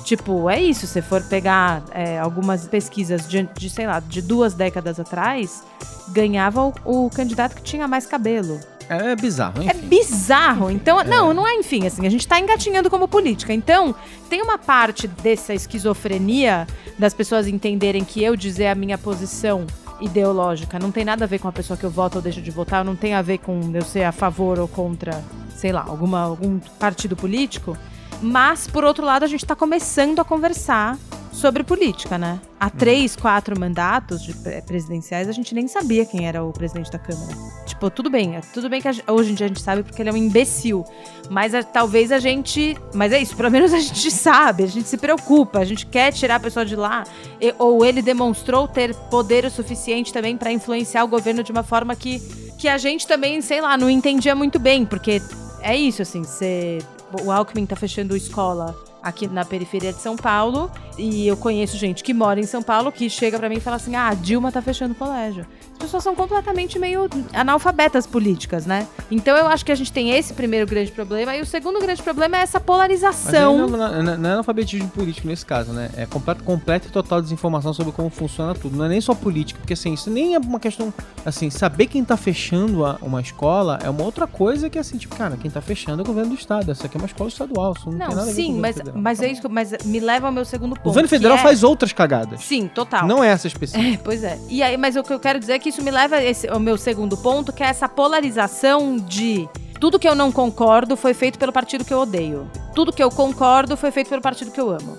Tipo, 0.03 0.49
é 0.49 0.61
isso. 0.61 0.85
Se 0.85 1.01
for 1.01 1.21
pegar 1.23 1.83
é, 1.91 2.19
algumas 2.19 2.67
pesquisas 2.67 3.27
de, 3.27 3.43
de, 3.57 3.69
sei 3.69 3.87
lá, 3.87 3.99
de 3.99 4.21
duas 4.21 4.53
décadas 4.53 4.99
atrás, 4.99 5.63
ganhava 6.09 6.61
o, 6.61 6.73
o 6.85 7.09
candidato 7.09 7.55
que 7.55 7.61
tinha 7.61 7.87
mais 7.87 8.05
cabelo. 8.05 8.59
É, 8.89 9.11
é 9.11 9.15
bizarro, 9.15 9.63
enfim. 9.63 9.69
É 9.69 9.73
bizarro. 9.73 10.69
Então, 10.69 10.99
é. 10.99 11.03
não, 11.05 11.33
não 11.33 11.47
é 11.47 11.55
enfim, 11.55 11.87
assim, 11.87 12.05
a 12.05 12.09
gente 12.09 12.27
tá 12.27 12.39
engatinhando 12.39 12.89
como 12.89 13.07
política. 13.07 13.53
Então, 13.53 13.95
tem 14.29 14.41
uma 14.41 14.57
parte 14.57 15.07
dessa 15.07 15.53
esquizofrenia 15.53 16.67
das 16.99 17.13
pessoas 17.13 17.47
entenderem 17.47 18.03
que 18.03 18.21
eu 18.21 18.35
dizer 18.35 18.67
a 18.67 18.75
minha 18.75 18.97
posição 18.97 19.65
ideológica 20.03 20.77
não 20.77 20.91
tem 20.91 21.05
nada 21.05 21.25
a 21.25 21.27
ver 21.27 21.39
com 21.39 21.47
a 21.47 21.51
pessoa 21.51 21.77
que 21.77 21.83
eu 21.83 21.89
voto 21.89 22.17
ou 22.17 22.21
deixo 22.21 22.41
de 22.41 22.51
votar, 22.51 22.83
não 22.83 22.95
tem 22.95 23.13
a 23.13 23.21
ver 23.21 23.39
com 23.39 23.71
eu 23.73 23.81
ser 23.81 24.03
a 24.03 24.11
favor 24.11 24.59
ou 24.59 24.67
contra 24.67 25.23
sei 25.63 25.71
lá, 25.71 25.85
alguma, 25.87 26.19
algum 26.19 26.59
partido 26.77 27.15
político. 27.15 27.77
Mas, 28.21 28.67
por 28.67 28.83
outro 28.83 29.05
lado, 29.05 29.23
a 29.23 29.27
gente 29.27 29.43
está 29.43 29.55
começando 29.55 30.19
a 30.19 30.23
conversar 30.23 30.97
sobre 31.33 31.63
política, 31.63 32.17
né? 32.17 32.39
Há 32.59 32.65
uhum. 32.65 32.71
três, 32.71 33.15
quatro 33.15 33.59
mandatos 33.59 34.21
de 34.21 34.33
presidenciais, 34.61 35.27
a 35.27 35.31
gente 35.31 35.53
nem 35.53 35.67
sabia 35.67 36.05
quem 36.05 36.27
era 36.27 36.43
o 36.43 36.53
presidente 36.53 36.91
da 36.91 36.99
Câmara. 36.99 37.35
Tipo, 37.65 37.89
tudo 37.89 38.09
bem, 38.09 38.35
é 38.35 38.41
tudo 38.53 38.69
bem 38.69 38.81
que 38.81 38.87
a, 38.87 38.93
hoje 39.11 39.31
em 39.31 39.35
dia 39.35 39.47
a 39.47 39.49
gente 39.49 39.61
sabe 39.61 39.83
porque 39.83 40.01
ele 40.01 40.09
é 40.09 40.13
um 40.13 40.17
imbecil. 40.17 40.85
Mas 41.29 41.53
a, 41.53 41.59
é, 41.59 41.63
talvez 41.63 42.11
a 42.11 42.19
gente. 42.19 42.77
Mas 42.93 43.11
é 43.11 43.19
isso, 43.19 43.35
pelo 43.35 43.49
menos 43.49 43.73
a 43.73 43.79
gente 43.79 44.09
sabe, 44.11 44.63
a 44.63 44.67
gente 44.67 44.87
se 44.87 44.97
preocupa, 44.97 45.59
a 45.59 45.65
gente 45.65 45.85
quer 45.85 46.13
tirar 46.13 46.35
a 46.35 46.39
pessoa 46.39 46.65
de 46.65 46.75
lá. 46.75 47.03
E, 47.41 47.53
ou 47.57 47.83
ele 47.83 48.01
demonstrou 48.01 48.67
ter 48.67 48.93
poder 49.09 49.43
o 49.43 49.49
suficiente 49.49 50.13
também 50.13 50.37
para 50.37 50.51
influenciar 50.51 51.03
o 51.03 51.07
governo 51.07 51.43
de 51.43 51.51
uma 51.51 51.63
forma 51.63 51.95
que, 51.95 52.19
que 52.57 52.67
a 52.67 52.77
gente 52.77 53.07
também, 53.07 53.41
sei 53.41 53.59
lá, 53.59 53.75
não 53.75 53.89
entendia 53.89 54.35
muito 54.35 54.59
bem, 54.59 54.85
porque 54.85 55.21
é 55.61 55.75
isso, 55.75 56.01
assim, 56.01 56.23
você. 56.23 56.79
O 57.21 57.31
Alckmin 57.31 57.65
tá 57.65 57.75
fechando 57.75 58.15
escola 58.15 58.75
aqui 59.01 59.27
na 59.27 59.43
periferia 59.43 59.91
de 59.91 59.99
São 59.99 60.15
Paulo. 60.15 60.71
E 60.97 61.27
eu 61.27 61.35
conheço 61.35 61.77
gente 61.77 62.03
que 62.03 62.13
mora 62.13 62.39
em 62.39 62.45
São 62.45 62.63
Paulo 62.63 62.91
que 62.91 63.09
chega 63.09 63.37
para 63.37 63.49
mim 63.49 63.57
e 63.57 63.59
fala 63.59 63.75
assim: 63.75 63.95
ah, 63.95 64.07
a 64.07 64.13
Dilma 64.13 64.51
tá 64.51 64.61
fechando 64.61 64.93
o 64.93 64.97
colégio. 64.97 65.45
As 65.73 65.77
pessoas 65.77 66.03
são 66.03 66.15
completamente 66.15 66.79
meio 66.79 67.09
analfabetas 67.33 68.07
políticas, 68.07 68.65
né? 68.65 68.87
Então 69.11 69.35
eu 69.35 69.47
acho 69.47 69.65
que 69.65 69.71
a 69.71 69.75
gente 69.75 69.91
tem 69.91 70.11
esse 70.11 70.33
primeiro 70.33 70.65
grande 70.65 70.91
problema. 70.91 71.35
E 71.35 71.41
o 71.41 71.45
segundo 71.45 71.79
grande 71.79 72.01
problema 72.01 72.37
é 72.37 72.41
essa 72.41 72.59
polarização. 72.59 73.57
Não, 73.57 73.67
não, 73.67 74.03
não, 74.03 74.17
não, 74.17 74.29
é 74.29 74.33
analfabetismo 74.33 74.89
político 74.89 75.27
nesse 75.27 75.45
caso, 75.45 75.73
né? 75.73 75.89
É 75.97 76.05
completa, 76.05 76.43
completa 76.43 76.87
e 76.87 76.91
total 76.91 77.21
desinformação 77.21 77.73
sobre 77.73 77.91
como 77.91 78.09
funciona 78.09 78.53
tudo. 78.53 78.77
Não 78.77 78.85
é 78.85 78.89
nem 78.89 79.01
só 79.01 79.13
política, 79.13 79.59
porque 79.59 79.73
assim, 79.73 79.93
isso 79.93 80.09
nem 80.09 80.35
é 80.35 80.39
uma 80.39 80.59
questão. 80.59 80.93
Assim, 81.25 81.49
saber 81.49 81.87
quem 81.87 82.03
tá 82.03 82.15
fechando 82.15 82.85
a, 82.85 82.97
uma 83.01 83.21
escola 83.21 83.79
é 83.83 83.89
uma 83.89 84.03
outra 84.03 84.27
coisa 84.27 84.69
que, 84.69 84.77
assim, 84.77 84.97
tipo, 84.97 85.15
cara, 85.15 85.37
quem 85.37 85.49
tá 85.49 85.61
fechando 85.61 86.01
é 86.01 86.03
o 86.03 86.07
governo 86.07 86.31
do 86.31 86.39
estado. 86.39 86.71
Essa 86.71 86.85
aqui 86.87 86.97
é 86.97 86.99
uma 86.99 87.07
escola 87.07 87.29
estadual. 87.29 87.73
Isso 87.77 87.89
não, 87.89 87.97
não 87.97 88.07
tem 88.07 88.15
nada 88.15 88.31
sim, 88.31 88.59
a 88.59 88.71
ver 88.71 88.83
com 88.83 88.91
mas, 88.93 89.19
mas 89.19 89.21
é 89.21 89.31
isso, 89.31 89.49
mas 89.49 89.73
me 89.85 89.99
leva 89.99 90.27
ao 90.27 90.33
meu 90.33 90.45
segundo 90.45 90.75
ponto. 90.75 90.81
O 90.81 90.89
governo 90.89 91.09
federal 91.09 91.37
é... 91.37 91.41
faz 91.41 91.63
outras 91.63 91.91
cagadas. 91.93 92.41
Sim, 92.41 92.67
total. 92.67 93.07
Não 93.07 93.23
é 93.23 93.29
essa 93.29 93.47
específica. 93.47 93.83
É, 93.83 93.97
pois 93.97 94.23
é. 94.23 94.39
E 94.49 94.63
aí, 94.63 94.77
mas 94.77 94.95
o 94.95 95.03
que 95.03 95.11
eu 95.11 95.19
quero 95.19 95.39
dizer 95.39 95.53
é 95.53 95.59
que 95.59 95.62
isso 95.69 95.83
me 95.83 95.91
leva 95.91 96.21
esse, 96.21 96.47
ao 96.47 96.59
meu 96.59 96.77
segundo 96.77 97.17
ponto, 97.17 97.51
que 97.53 97.63
é 97.63 97.67
essa 97.67 97.87
polarização 97.87 98.97
de 98.97 99.47
tudo 99.79 99.99
que 99.99 100.07
eu 100.07 100.15
não 100.15 100.31
concordo 100.31 100.95
foi 100.95 101.13
feito 101.13 101.37
pelo 101.37 101.51
partido 101.51 101.83
que 101.83 101.93
eu 101.93 101.99
odeio. 101.99 102.49
Tudo 102.73 102.93
que 102.93 103.03
eu 103.03 103.09
concordo 103.09 103.75
foi 103.75 103.91
feito 103.91 104.09
pelo 104.09 104.21
partido 104.21 104.51
que 104.51 104.61
eu 104.61 104.69
amo. 104.69 104.95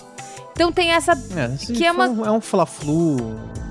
Então 0.53 0.70
tem 0.70 0.92
essa. 0.92 1.12
É, 1.12 1.57
que 1.72 1.85
é 1.85 1.90
uma. 1.90 2.07
Um, 2.07 2.27
é 2.27 2.31
um 2.31 2.40
fla-flu 2.40 3.16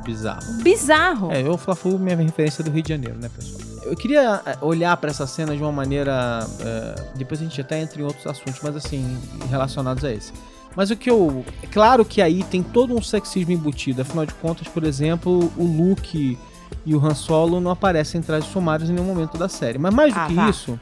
bizarro. 0.03 0.41
Bizarro. 0.62 1.32
É, 1.32 1.47
o 1.47 1.58
fla-flu, 1.58 1.97
minha 1.97 2.15
referência 2.17 2.63
do 2.63 2.71
Rio 2.71 2.84
de 2.84 2.89
Janeiro, 2.89 3.17
né, 3.19 3.29
pessoal? 3.29 3.62
Eu 3.84 3.95
queria 3.95 4.41
é, 4.45 4.58
olhar 4.62 4.95
para 4.97 5.12
essa 5.12 5.27
cena 5.27 5.56
de 5.56 5.62
uma 5.62 5.71
maneira. 5.71 6.45
Uh, 6.45 7.17
depois 7.17 7.39
a 7.39 7.43
gente 7.43 7.60
até 7.62 7.79
entra 7.79 8.01
em 8.01 8.03
outros 8.03 8.25
assuntos, 8.27 8.60
mas 8.62 8.75
assim, 8.75 9.17
relacionados 9.49 10.03
a 10.03 10.12
esse. 10.12 10.34
Mas 10.75 10.89
o 10.89 10.95
que 10.95 11.10
eu. 11.10 11.45
É 11.62 11.67
claro 11.67 12.03
que 12.03 12.21
aí 12.21 12.43
tem 12.43 12.62
todo 12.62 12.95
um 12.95 13.01
sexismo 13.01 13.51
embutido. 13.51 14.01
Afinal 14.01 14.25
de 14.25 14.34
contas, 14.34 14.67
por 14.67 14.84
exemplo, 14.84 15.51
o 15.56 15.63
Luke 15.63 16.38
e 16.86 16.95
o 16.95 17.05
Han 17.05 17.15
Solo 17.15 17.59
não 17.59 17.71
aparecem 17.71 18.19
em 18.19 18.23
trajes 18.23 18.49
sumários 18.49 18.89
em 18.89 18.93
nenhum 18.93 19.07
momento 19.07 19.38
da 19.38 19.47
série. 19.47 19.77
Mas 19.77 19.93
mais 19.93 20.13
do 20.13 20.19
ah, 20.19 20.27
que 20.27 20.36
tá. 20.36 20.49
isso. 20.49 20.79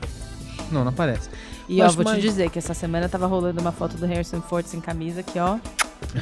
Não, 0.72 0.84
não 0.84 0.90
aparece. 0.90 1.30
E 1.68 1.78
Mas, 1.78 1.94
ó, 1.94 2.04
vou 2.04 2.14
te 2.14 2.22
dizer 2.22 2.50
que 2.50 2.60
essa 2.60 2.74
semana 2.74 3.08
tava 3.08 3.28
rolando 3.28 3.62
uma 3.62 3.72
foto 3.72 3.98
do 3.98 4.06
Harrison 4.06 4.42
Ford 4.42 4.66
sem 4.66 4.82
camisa 4.82 5.24
que, 5.24 5.40
ó. 5.40 5.58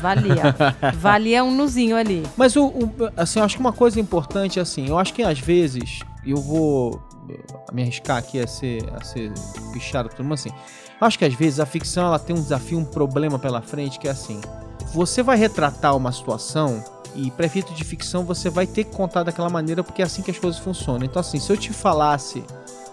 Valia. 0.02 0.56
valia 0.96 1.44
um 1.44 1.56
nuzinho 1.56 1.96
ali. 1.96 2.24
Mas 2.36 2.56
o, 2.56 2.68
o, 2.68 2.94
assim, 3.16 3.40
eu 3.40 3.46
acho 3.46 3.56
que 3.56 3.62
uma 3.62 3.74
coisa 3.74 4.00
importante 4.00 4.60
assim, 4.60 4.88
eu 4.88 5.00
acho 5.00 5.14
que 5.14 5.24
às 5.24 5.40
vezes 5.40 6.00
eu 6.26 6.38
vou 6.38 7.02
me 7.72 7.84
arriscar 7.84 8.18
aqui 8.18 8.40
a 8.40 8.48
ser, 8.48 8.84
a 8.94 9.04
ser 9.04 9.32
pichado 9.74 10.10
por 10.10 10.16
todo 10.16 10.24
mundo 10.26 10.34
assim. 10.34 10.50
Eu 10.50 11.08
acho 11.08 11.18
que 11.18 11.26
às 11.26 11.34
vezes 11.34 11.60
a 11.60 11.66
ficção 11.66 12.06
ela 12.06 12.20
tem 12.20 12.36
um 12.36 12.42
desafio, 12.42 12.78
um 12.78 12.86
problema 12.86 13.40
pela 13.40 13.62
frente 13.62 14.00
que 14.00 14.08
é 14.08 14.12
assim. 14.12 14.42
Você 14.94 15.22
vai 15.22 15.38
retratar 15.38 15.96
uma 15.96 16.12
situação 16.12 16.84
e 17.16 17.32
para 17.32 17.46
efeito 17.46 17.74
de 17.74 17.84
ficção 17.84 18.24
você 18.24 18.50
vai 18.50 18.68
ter 18.68 18.84
que 18.84 18.92
contar 18.92 19.24
daquela 19.24 19.50
maneira 19.50 19.84
porque 19.84 20.02
é 20.02 20.06
assim 20.06 20.22
que 20.22 20.32
as 20.32 20.38
coisas 20.38 20.60
funcionam. 20.60 21.04
Então 21.06 21.20
assim, 21.20 21.40
se 21.40 21.52
eu 21.52 21.58
te 21.58 21.72
falasse, 21.74 22.44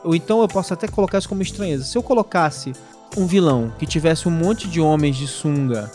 ou 0.05 0.15
então 0.15 0.41
eu 0.41 0.49
posso 0.49 0.73
até 0.73 0.89
colocar 0.89 1.19
isso 1.19 1.29
como 1.29 1.43
estranheza, 1.43 1.85
se 1.85 1.97
eu 1.97 2.03
colocasse 2.03 2.73
um 3.17 3.27
vilão 3.27 3.73
que 3.79 3.87
tivesse 3.87 4.29
um 4.29 4.31
monte 4.31 4.69
de 4.69 4.81
homens 4.81 5.17
de 5.17 5.27
sunga 5.27 5.91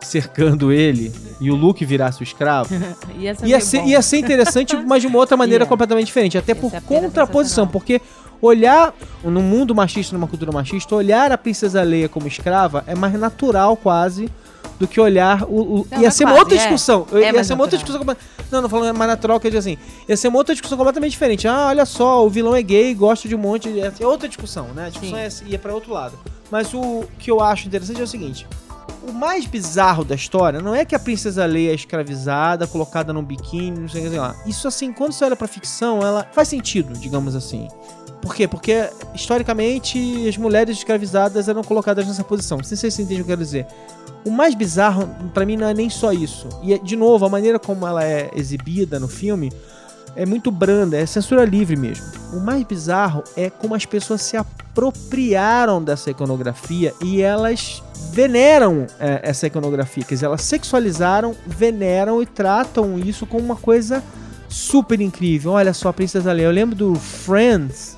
cercando 0.00 0.72
ele 0.72 1.12
e 1.40 1.50
o 1.50 1.56
Luke 1.56 1.84
virasse 1.84 2.20
o 2.20 2.24
escravo, 2.24 2.70
Ia 3.18 3.34
ser, 3.34 3.46
ia 3.46 3.60
ser, 3.60 3.84
ia 3.84 4.02
ser 4.02 4.18
interessante, 4.18 4.76
mas 4.86 5.02
de 5.02 5.08
uma 5.08 5.18
outra 5.18 5.36
maneira 5.36 5.64
Ia. 5.64 5.68
completamente 5.68 6.06
diferente. 6.06 6.38
Até 6.38 6.54
por 6.54 6.70
ser 6.70 6.76
apenas 6.76 7.02
contraposição, 7.04 7.66
porque 7.66 8.00
olhar 8.40 8.94
num 9.24 9.42
mundo 9.42 9.74
machista, 9.74 10.14
numa 10.14 10.28
cultura 10.28 10.52
machista, 10.52 10.94
olhar 10.94 11.32
a 11.32 11.38
princesa 11.38 11.82
Leia 11.82 12.08
como 12.08 12.28
escrava 12.28 12.84
é 12.86 12.94
mais 12.94 13.12
natural 13.14 13.76
quase 13.76 14.30
do 14.78 14.86
que 14.86 15.00
olhar 15.00 15.42
o. 15.44 15.80
o- 15.80 15.86
Não, 15.90 16.00
ia 16.00 16.08
é 16.08 16.10
ser 16.10 16.24
uma 16.24 16.34
outra 16.38 16.54
é. 16.54 16.58
discussão. 16.58 17.06
É 17.12 17.32
ia 17.32 17.44
ser 17.44 17.54
uma 17.54 17.64
outra 17.64 17.76
discussão. 17.78 18.02
Não, 18.50 18.62
não 18.62 18.68
falando 18.68 18.96
mais 18.96 19.10
natural, 19.10 19.38
quer 19.40 19.48
dizer 19.48 19.58
assim. 19.58 19.78
Ia 20.08 20.16
ser 20.16 20.28
uma 20.28 20.38
outra 20.38 20.54
discussão 20.54 20.78
completamente 20.78 21.10
diferente. 21.12 21.46
Ah, 21.48 21.66
olha 21.68 21.84
só, 21.84 22.24
o 22.24 22.30
vilão 22.30 22.54
é 22.54 22.62
gay, 22.62 22.94
gosta 22.94 23.28
de 23.28 23.34
um 23.34 23.38
monte. 23.38 23.70
de- 23.70 23.80
É 23.80 24.06
outra 24.06 24.28
discussão, 24.28 24.68
né? 24.74 24.86
A 24.86 24.88
discussão 24.90 25.18
Sim. 25.30 25.44
é, 25.46 25.48
ia 25.50 25.58
pra 25.58 25.74
outro 25.74 25.92
lado. 25.92 26.18
Mas 26.50 26.72
o 26.72 27.04
que 27.18 27.30
eu 27.30 27.40
acho 27.42 27.66
interessante 27.66 28.00
é 28.00 28.04
o 28.04 28.06
seguinte: 28.06 28.46
o 29.06 29.12
mais 29.12 29.44
bizarro 29.46 30.04
da 30.04 30.14
história 30.14 30.60
não 30.60 30.74
é 30.74 30.84
que 30.84 30.94
a 30.94 30.98
princesa 30.98 31.44
Leia 31.44 31.72
é 31.72 31.74
escravizada, 31.74 32.66
colocada 32.66 33.12
num 33.12 33.22
biquíni, 33.22 33.80
não 33.80 33.88
sei 33.88 34.06
o 34.06 34.10
que 34.10 34.16
lá. 34.16 34.34
Isso, 34.46 34.66
assim, 34.68 34.92
quando 34.92 35.12
você 35.12 35.24
olha 35.24 35.36
pra 35.36 35.46
ficção, 35.48 36.00
ela 36.00 36.26
faz 36.32 36.48
sentido, 36.48 36.94
digamos 36.98 37.34
assim. 37.36 37.68
Por 38.22 38.34
quê? 38.34 38.48
Porque, 38.48 38.88
historicamente, 39.14 40.28
as 40.28 40.36
mulheres 40.36 40.76
escravizadas 40.78 41.48
eram 41.48 41.62
colocadas 41.62 42.06
nessa 42.06 42.24
posição. 42.24 42.58
Não 42.58 42.64
sei 42.64 42.76
se 42.76 42.80
vocês 42.82 42.98
entendem 42.98 43.20
o 43.20 43.24
que 43.24 43.30
eu 43.30 43.36
quero 43.36 43.44
dizer. 43.44 43.66
O 44.24 44.30
mais 44.30 44.54
bizarro, 44.54 45.08
pra 45.32 45.46
mim, 45.46 45.56
não 45.56 45.68
é 45.68 45.74
nem 45.74 45.88
só 45.88 46.12
isso. 46.12 46.48
E, 46.62 46.78
de 46.78 46.96
novo, 46.96 47.24
a 47.24 47.28
maneira 47.28 47.58
como 47.58 47.86
ela 47.86 48.04
é 48.04 48.30
exibida 48.34 48.98
no 48.98 49.08
filme 49.08 49.52
é 50.16 50.26
muito 50.26 50.50
branda, 50.50 50.96
é 50.96 51.06
censura 51.06 51.44
livre 51.44 51.76
mesmo. 51.76 52.04
O 52.32 52.40
mais 52.40 52.64
bizarro 52.64 53.22
é 53.36 53.48
como 53.48 53.74
as 53.74 53.86
pessoas 53.86 54.22
se 54.22 54.36
apropriaram 54.36 55.82
dessa 55.82 56.10
iconografia 56.10 56.92
e 57.02 57.20
elas 57.20 57.82
veneram 58.12 58.86
é, 58.98 59.20
essa 59.22 59.46
iconografia. 59.46 60.04
Quer 60.04 60.14
dizer, 60.14 60.26
elas 60.26 60.42
sexualizaram, 60.42 61.34
veneram 61.46 62.22
e 62.22 62.26
tratam 62.26 62.98
isso 62.98 63.26
como 63.26 63.44
uma 63.44 63.56
coisa 63.56 64.02
super 64.48 65.00
incrível. 65.00 65.52
Olha 65.52 65.74
só, 65.74 65.88
a 65.88 65.92
Princesa 65.92 66.32
Leia. 66.32 66.46
Eu 66.46 66.52
lembro 66.52 66.74
do 66.74 66.94
Friends, 66.94 67.97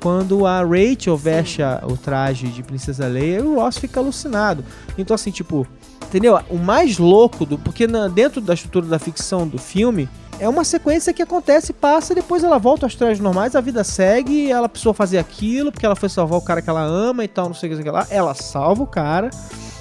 quando 0.00 0.46
a 0.46 0.62
Rachel 0.62 1.16
veste 1.16 1.62
a- 1.62 1.82
o 1.84 1.96
traje 1.96 2.48
de 2.48 2.62
Princesa 2.62 3.06
Leia, 3.06 3.42
o 3.44 3.56
Ross 3.56 3.78
fica 3.78 4.00
alucinado. 4.00 4.64
Então, 4.96 5.14
assim, 5.14 5.30
tipo, 5.30 5.66
entendeu? 6.04 6.38
O 6.50 6.56
mais 6.56 6.98
louco 6.98 7.44
do. 7.46 7.58
Porque 7.58 7.86
na- 7.86 8.08
dentro 8.08 8.40
da 8.40 8.54
estrutura 8.54 8.86
da 8.86 8.98
ficção 8.98 9.46
do 9.46 9.58
filme. 9.58 10.08
É 10.38 10.46
uma 10.46 10.64
sequência 10.64 11.14
que 11.14 11.22
acontece, 11.22 11.72
passa, 11.72 12.14
depois 12.14 12.44
ela 12.44 12.58
volta 12.58 12.84
aos 12.84 12.94
trajes 12.94 13.18
normais, 13.20 13.56
a 13.56 13.60
vida 13.62 13.82
segue, 13.82 14.50
ela 14.50 14.68
precisou 14.68 14.92
fazer 14.92 15.16
aquilo, 15.16 15.72
porque 15.72 15.86
ela 15.86 15.96
foi 15.96 16.10
salvar 16.10 16.38
o 16.38 16.42
cara 16.42 16.60
que 16.60 16.68
ela 16.68 16.82
ama 16.82 17.24
e 17.24 17.28
tal, 17.28 17.46
não 17.46 17.54
sei 17.54 17.72
o 17.72 17.82
que, 17.82 17.90
lá. 17.90 18.06
Ela 18.10 18.34
salva 18.34 18.82
o 18.82 18.86
cara, 18.86 19.30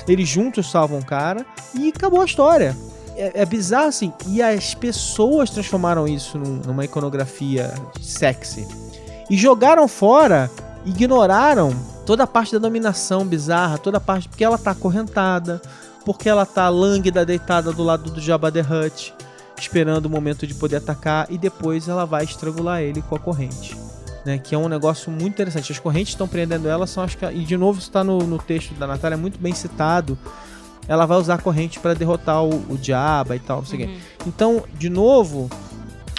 eles 0.08 0.30
juntos 0.30 0.72
salvam 0.72 1.00
o 1.00 1.06
cara, 1.06 1.46
e 1.78 1.90
acabou 1.90 2.22
a 2.22 2.26
história. 2.26 2.74
É, 3.18 3.42
é 3.42 3.46
bizarro 3.46 3.88
assim, 3.90 4.14
e 4.28 4.42
as 4.42 4.74
pessoas 4.74 5.50
transformaram 5.50 6.08
isso 6.08 6.38
num- 6.38 6.62
numa 6.66 6.86
iconografia 6.86 7.74
sexy. 8.02 8.66
E 9.30 9.38
jogaram 9.38 9.88
fora, 9.88 10.52
ignoraram 10.86 11.74
toda 12.06 12.24
a 12.24 12.28
parte 12.28 12.54
da 12.54 12.60
dominação 12.60 13.26
bizarra, 13.26 13.78
toda 13.78 13.98
a 13.98 14.02
parte. 14.02 14.30
Porque 14.30 14.44
ela 14.44 14.58
tá 14.58 14.72
acorrentada, 14.72 15.62
porque 16.06 16.30
ela 16.30 16.46
tá 16.46 16.70
lânguida, 16.70 17.26
deitada 17.26 17.74
do 17.74 17.84
lado 17.84 18.12
do 18.12 18.22
Jabba 18.22 18.52
the 18.52 18.62
Hutt, 18.62 19.14
esperando 19.58 20.06
o 20.06 20.10
momento 20.10 20.46
de 20.46 20.54
poder 20.54 20.78
atacar, 20.78 21.26
e 21.30 21.38
depois 21.38 21.88
ela 21.88 22.06
vai 22.06 22.24
estrangular 22.24 22.82
ele 22.82 23.02
com 23.02 23.16
a 23.16 23.20
corrente. 23.20 23.76
Né, 24.24 24.40
que 24.40 24.56
é 24.56 24.58
um 24.58 24.68
negócio 24.68 25.12
muito 25.12 25.34
interessante. 25.34 25.72
As 25.72 25.78
correntes 25.78 26.14
estão 26.14 26.28
prendendo 26.28 26.68
ela 26.68 26.88
são 26.88 27.04
as 27.04 27.14
que. 27.14 27.24
E 27.26 27.44
de 27.44 27.56
novo, 27.56 27.78
isso 27.78 27.90
está 27.90 28.04
no, 28.04 28.18
no 28.20 28.40
texto 28.40 28.74
da 28.74 28.88
Natália, 28.88 29.16
muito 29.16 29.40
bem 29.40 29.54
citado. 29.54 30.18
Ela 30.88 31.06
vai 31.06 31.20
usar 31.20 31.36
a 31.36 31.38
corrente 31.38 31.80
para 31.80 31.94
derrotar 31.94 32.44
o, 32.44 32.56
o 32.70 32.76
Diaba 32.76 33.36
e 33.36 33.40
tal, 33.40 33.58
não 33.58 33.66
sei 33.66 33.76
o 33.76 33.82
quê. 33.84 33.94
Uhum. 33.94 34.00
Então, 34.26 34.64
de 34.74 34.90
novo, 34.90 35.48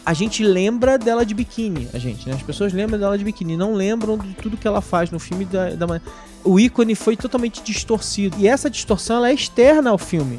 a 0.06 0.14
gente 0.14 0.42
lembra 0.44 0.96
dela 0.96 1.26
de 1.26 1.34
biquíni, 1.34 1.88
a 1.92 1.98
gente, 1.98 2.28
né? 2.28 2.34
As 2.36 2.42
pessoas 2.42 2.72
lembram 2.72 2.96
dela 2.98 3.18
de 3.18 3.24
biquíni, 3.24 3.56
não 3.56 3.74
lembram 3.74 4.16
de 4.16 4.32
tudo 4.34 4.56
que 4.56 4.66
ela 4.66 4.80
faz 4.80 5.10
no 5.10 5.18
filme 5.18 5.44
da, 5.44 5.70
da 5.70 5.86
ma- 5.86 6.00
O 6.44 6.58
ícone 6.60 6.94
foi 6.94 7.16
totalmente 7.16 7.60
distorcido. 7.62 8.36
E 8.38 8.46
essa 8.46 8.70
distorção 8.70 9.16
ela 9.16 9.30
é 9.30 9.34
externa 9.34 9.90
ao 9.90 9.98
filme. 9.98 10.38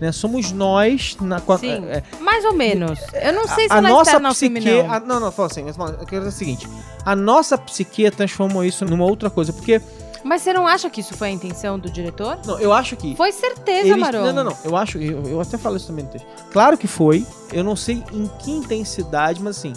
Né? 0.00 0.12
Somos 0.12 0.52
nós 0.52 1.16
na 1.20 1.40
Sim. 1.40 1.84
é, 1.88 2.04
Mais 2.20 2.44
ou 2.44 2.52
menos. 2.54 3.00
Eu 3.20 3.32
não 3.32 3.48
sei 3.48 3.66
se 3.66 3.72
a 3.72 3.78
ela 3.78 3.88
nossa 3.88 4.10
está 4.12 4.20
no 4.20 4.32
filme, 4.32 4.60
psique. 4.60 4.82
não. 4.82 4.92
a- 4.92 5.00
não, 5.00 5.18
não, 5.18 5.32
fala 5.32 5.48
assim, 5.48 5.64
mas 5.64 5.76
eu 5.76 6.06
quero 6.06 6.22
dizer 6.24 6.28
o 6.28 6.38
seguinte: 6.38 6.68
a 7.04 7.16
nossa 7.16 7.58
psique 7.58 8.08
transformou 8.12 8.64
isso 8.64 8.84
numa 8.84 9.04
outra 9.04 9.28
coisa. 9.28 9.52
Porque, 9.52 9.80
Mas 10.24 10.42
você 10.42 10.52
não 10.52 10.66
acha 10.66 10.88
que 10.90 11.00
isso 11.00 11.14
foi 11.14 11.28
a 11.28 11.30
intenção 11.30 11.78
do 11.78 11.90
diretor? 11.90 12.38
não, 12.46 12.58
eu 12.58 12.72
acho 12.72 12.96
que. 12.96 13.14
Foi 13.16 13.32
certeza, 13.32 13.88
Eles- 13.88 13.98
Marão. 14.00 14.24
Não, 14.26 14.32
não, 14.32 14.44
não. 14.44 14.56
Eu 14.64 14.76
acho, 14.76 14.98
eu, 14.98 15.22
eu 15.26 15.40
até 15.40 15.56
falo 15.58 15.76
isso 15.76 15.86
também 15.86 16.04
no 16.04 16.10
texto. 16.10 16.26
Claro 16.52 16.76
que 16.76 16.86
foi. 16.86 17.26
Eu 17.52 17.62
não 17.64 17.76
sei 17.76 18.02
em 18.12 18.28
que 18.40 18.50
intensidade, 18.50 19.42
mas 19.42 19.58
assim, 19.58 19.72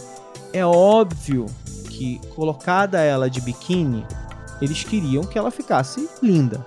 é 0.53 0.65
óbvio 0.65 1.45
que 1.89 2.19
colocada 2.35 2.99
ela 2.99 3.29
de 3.29 3.39
biquíni, 3.41 4.05
eles 4.61 4.83
queriam 4.83 5.23
que 5.23 5.37
ela 5.37 5.51
ficasse 5.51 6.09
linda. 6.21 6.65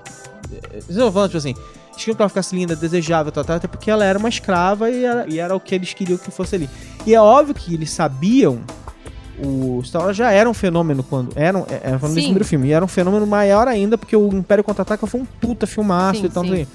Eh, 0.52 0.68
Vocês 0.80 0.90
estão 0.90 1.10
falando, 1.12 1.28
tipo 1.30 1.38
assim, 1.38 1.50
eles 1.90 1.96
queriam 1.96 2.14
que 2.16 2.22
ela 2.22 2.28
ficasse 2.28 2.54
linda, 2.54 2.74
desejável, 2.76 3.30
tal, 3.32 3.44
tal, 3.44 3.56
até 3.56 3.66
porque 3.68 3.90
ela 3.90 4.04
era 4.04 4.18
uma 4.18 4.28
escrava 4.28 4.90
e 4.90 5.04
era, 5.04 5.26
e 5.28 5.38
era 5.38 5.54
o 5.54 5.60
que 5.60 5.74
eles 5.74 5.92
queriam 5.92 6.18
que 6.18 6.30
fosse 6.30 6.54
ali. 6.54 6.70
E 7.06 7.14
é 7.14 7.20
óbvio 7.20 7.54
que 7.54 7.74
eles 7.74 7.90
sabiam. 7.90 8.62
O 9.42 9.82
Star 9.84 10.02
Wars 10.02 10.16
já 10.16 10.30
era 10.30 10.48
um 10.48 10.54
fenômeno 10.54 11.02
quando. 11.02 11.32
Era, 11.36 11.58
um- 11.58 11.66
era 11.68 11.98
desse 11.98 12.14
Sim. 12.14 12.22
primeiro 12.22 12.44
filme. 12.44 12.68
E 12.68 12.72
era 12.72 12.84
um 12.84 12.88
fenômeno 12.88 13.26
maior 13.26 13.66
ainda, 13.66 13.98
porque 13.98 14.16
o 14.16 14.28
Império 14.32 14.62
Contra-Ataca 14.62 15.06
foi 15.06 15.20
um 15.20 15.24
puta 15.24 15.66
filmaço 15.66 16.20
Sim, 16.20 16.26
e 16.26 16.30
tal. 16.30 16.44
sim. 16.44 16.66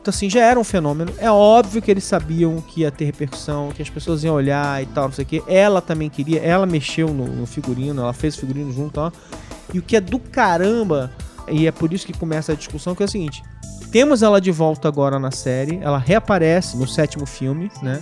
Então, 0.00 0.10
assim, 0.14 0.30
já 0.30 0.40
era 0.44 0.58
um 0.58 0.64
fenômeno. 0.64 1.12
É 1.18 1.30
óbvio 1.30 1.82
que 1.82 1.90
eles 1.90 2.04
sabiam 2.04 2.60
que 2.60 2.82
ia 2.82 2.90
ter 2.90 3.04
repercussão, 3.04 3.70
que 3.74 3.82
as 3.82 3.90
pessoas 3.90 4.22
iam 4.24 4.34
olhar 4.34 4.82
e 4.82 4.86
tal, 4.86 5.04
não 5.06 5.12
sei 5.12 5.24
o 5.24 5.26
quê. 5.26 5.42
Ela 5.48 5.82
também 5.82 6.08
queria, 6.08 6.40
ela 6.40 6.64
mexeu 6.66 7.08
no, 7.08 7.26
no 7.26 7.46
figurino, 7.46 8.00
ela 8.00 8.12
fez 8.12 8.36
o 8.36 8.40
figurino 8.40 8.72
junto, 8.72 9.00
ó. 9.00 9.10
E 9.74 9.78
o 9.78 9.82
que 9.82 9.96
é 9.96 10.00
do 10.00 10.18
caramba, 10.18 11.10
e 11.50 11.66
é 11.66 11.72
por 11.72 11.92
isso 11.92 12.06
que 12.06 12.12
começa 12.16 12.52
a 12.52 12.54
discussão, 12.54 12.94
que 12.94 13.02
é 13.02 13.06
o 13.06 13.08
seguinte: 13.08 13.42
temos 13.90 14.22
ela 14.22 14.40
de 14.40 14.50
volta 14.52 14.86
agora 14.88 15.18
na 15.18 15.30
série, 15.32 15.78
ela 15.82 15.98
reaparece 15.98 16.76
no 16.76 16.86
sétimo 16.86 17.26
filme, 17.26 17.70
né? 17.82 18.00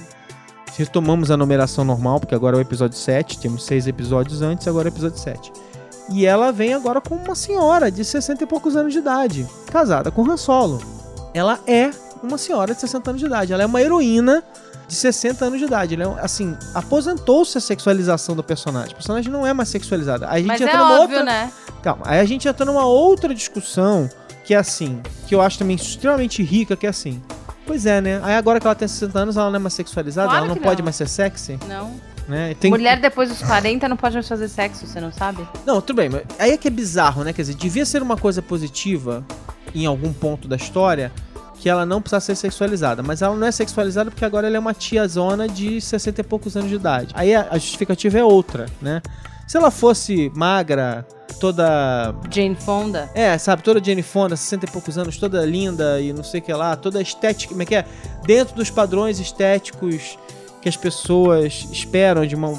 Retomamos 0.77 1.31
a 1.31 1.37
numeração 1.37 1.85
normal, 1.85 2.21
porque 2.21 2.35
agora 2.35 2.57
é 2.57 2.59
o 2.59 2.61
episódio 2.61 2.99
7, 2.99 3.39
temos 3.39 3.65
seis 3.65 3.87
episódios 3.87 4.43
antes, 4.43 4.69
agora 4.69 4.89
é 4.89 4.91
o 4.91 4.95
episódio 4.95 5.19
7. 5.19 5.53
E 6.11 6.27
ela 6.27 6.53
vem 6.53 6.75
agora 6.75 7.01
como 7.01 7.23
uma 7.23 7.35
senhora 7.35 7.91
de 7.91 8.05
60 8.05 8.45
e 8.45 8.47
poucos 8.47 8.77
anos 8.77 8.93
de 8.93 8.99
idade, 8.99 9.47
casada 9.71 10.11
com 10.11 10.31
Han 10.31 10.37
Solo. 10.37 10.81
Ela 11.33 11.59
é 11.67 11.91
uma 12.23 12.39
senhora 12.39 12.75
de 12.75 12.81
60 12.81 13.11
anos 13.11 13.21
de 13.21 13.27
idade, 13.27 13.53
ela 13.53 13.63
é 13.63 13.67
uma 13.67 13.81
heroína 13.81 14.45
de 14.87 14.95
60 14.95 15.45
anos 15.45 15.59
de 15.59 15.65
idade. 15.65 15.95
Ela 15.95 16.21
é, 16.21 16.25
assim, 16.25 16.57
aposentou-se 16.75 17.57
a 17.57 17.61
sexualização 17.61 18.37
do 18.37 18.43
personagem. 18.43 18.93
O 18.93 18.97
personagem 18.97 19.33
não 19.33 19.47
é 19.47 19.53
mais 19.53 19.69
sexualizado. 19.69 20.25
Aí 20.27 20.31
a 20.31 20.37
gente 20.39 20.47
Mas 20.47 20.61
entra 20.61 20.75
é 20.75 20.79
numa 20.79 21.01
óbvio, 21.01 21.19
outra... 21.19 21.25
né? 21.25 21.53
Calma, 21.83 22.03
aí 22.05 22.21
a 22.21 22.25
gente 22.25 22.47
entra 22.47 22.65
numa 22.65 22.85
outra 22.85 23.35
discussão 23.35 24.09
que 24.45 24.55
é 24.55 24.57
assim, 24.57 25.01
que 25.27 25.35
eu 25.35 25.41
acho 25.41 25.59
também 25.59 25.75
extremamente 25.75 26.43
rica, 26.43 26.77
que 26.77 26.87
é 26.87 26.91
assim. 26.91 27.21
Pois 27.67 27.85
é, 27.85 28.01
né? 28.01 28.21
Aí 28.23 28.35
agora 28.35 28.61
que 28.61 28.67
ela 28.67 28.75
tem 28.75 28.87
60 28.87 29.19
anos, 29.19 29.37
ela 29.37 29.51
não 29.51 29.57
é 29.57 29.59
mais 29.59 29.75
sexualizada, 29.75 30.29
Claro 30.29 30.45
ela 30.45 30.49
não 30.49 30.55
que 30.57 30.63
pode 30.63 30.81
não. 30.81 30.85
mais 30.85 30.97
ser 30.97 31.09
sexy, 31.09 31.59
Não. 31.69 31.95
né? 32.29 32.55
Tem... 32.61 32.71
Mulher 32.71 33.01
depois 33.01 33.29
dos 33.29 33.43
40 33.43 33.89
não 33.89 33.97
pode 33.97 34.15
mais 34.15 34.29
fazer 34.29 34.49
sexo, 34.49 34.87
você 34.87 35.01
não 35.01 35.13
sabe? 35.13 35.47
Não, 35.67 35.81
tudo 35.81 35.97
bem, 35.97 36.09
mas 36.09 36.23
aí 36.39 36.53
é 36.53 36.57
que 36.57 36.69
é 36.69 36.71
bizarro, 36.71 37.25
né? 37.25 37.33
Quer 37.33 37.43
dizer, 37.43 37.55
devia 37.55 37.85
ser 37.85 38.03
uma 38.03 38.17
coisa 38.17 38.41
positiva 38.41 39.25
em 39.75 39.85
algum 39.85 40.13
ponto 40.13 40.47
da 40.47 40.57
história 40.57 41.13
que 41.59 41.69
ela 41.69 41.85
não 41.87 42.01
precisa 42.01 42.21
ser 42.21 42.35
sexualizada, 42.37 43.03
mas 43.03 43.23
ela 43.23 43.35
não 43.35 43.47
é 43.47 43.51
sexualizada 43.51 44.11
porque 44.11 44.25
agora 44.25 44.47
ela 44.47 44.57
é 44.57 44.61
uma 44.61 44.75
tiazona 44.75 45.49
de 45.49 45.81
60 45.81 46.21
e 46.21 46.25
poucos 46.25 46.57
anos 46.57 46.69
de 46.69 46.77
idade. 46.77 47.09
Aí 47.15 47.35
a 47.35 47.49
a 47.51 47.59
justificativa 47.59 48.19
é 48.19 48.23
outra, 48.25 48.67
né? 48.81 49.01
Se 49.47 49.57
ela 49.57 49.71
fosse 49.71 50.31
magra, 50.35 51.07
toda 51.39 52.15
Jane 52.31 52.57
Fonda. 52.57 53.09
É, 53.15 53.37
sabe, 53.39 53.63
toda 53.63 53.83
Jane 53.83 54.03
Fonda, 54.03 54.37
60 54.37 54.67
e 54.67 54.71
poucos 54.71 54.99
anos, 54.99 55.17
toda 55.17 55.45
linda 55.45 56.01
e 56.01 56.13
não 56.13 56.25
sei 56.25 56.41
o 56.41 56.43
que 56.43 56.53
lá, 56.53 56.75
toda 56.75 57.01
estética, 57.01 57.51
como 57.51 57.63
é 57.63 57.67
que 57.67 57.75
é? 57.75 57.85
Dentro 58.25 58.57
dos 58.57 58.71
padrões 58.71 59.21
estéticos 59.21 60.19
que 60.67 60.71
as 60.71 60.77
pessoas 60.77 61.69
esperam 61.71 62.27
de 62.27 62.35
uma 62.35 62.53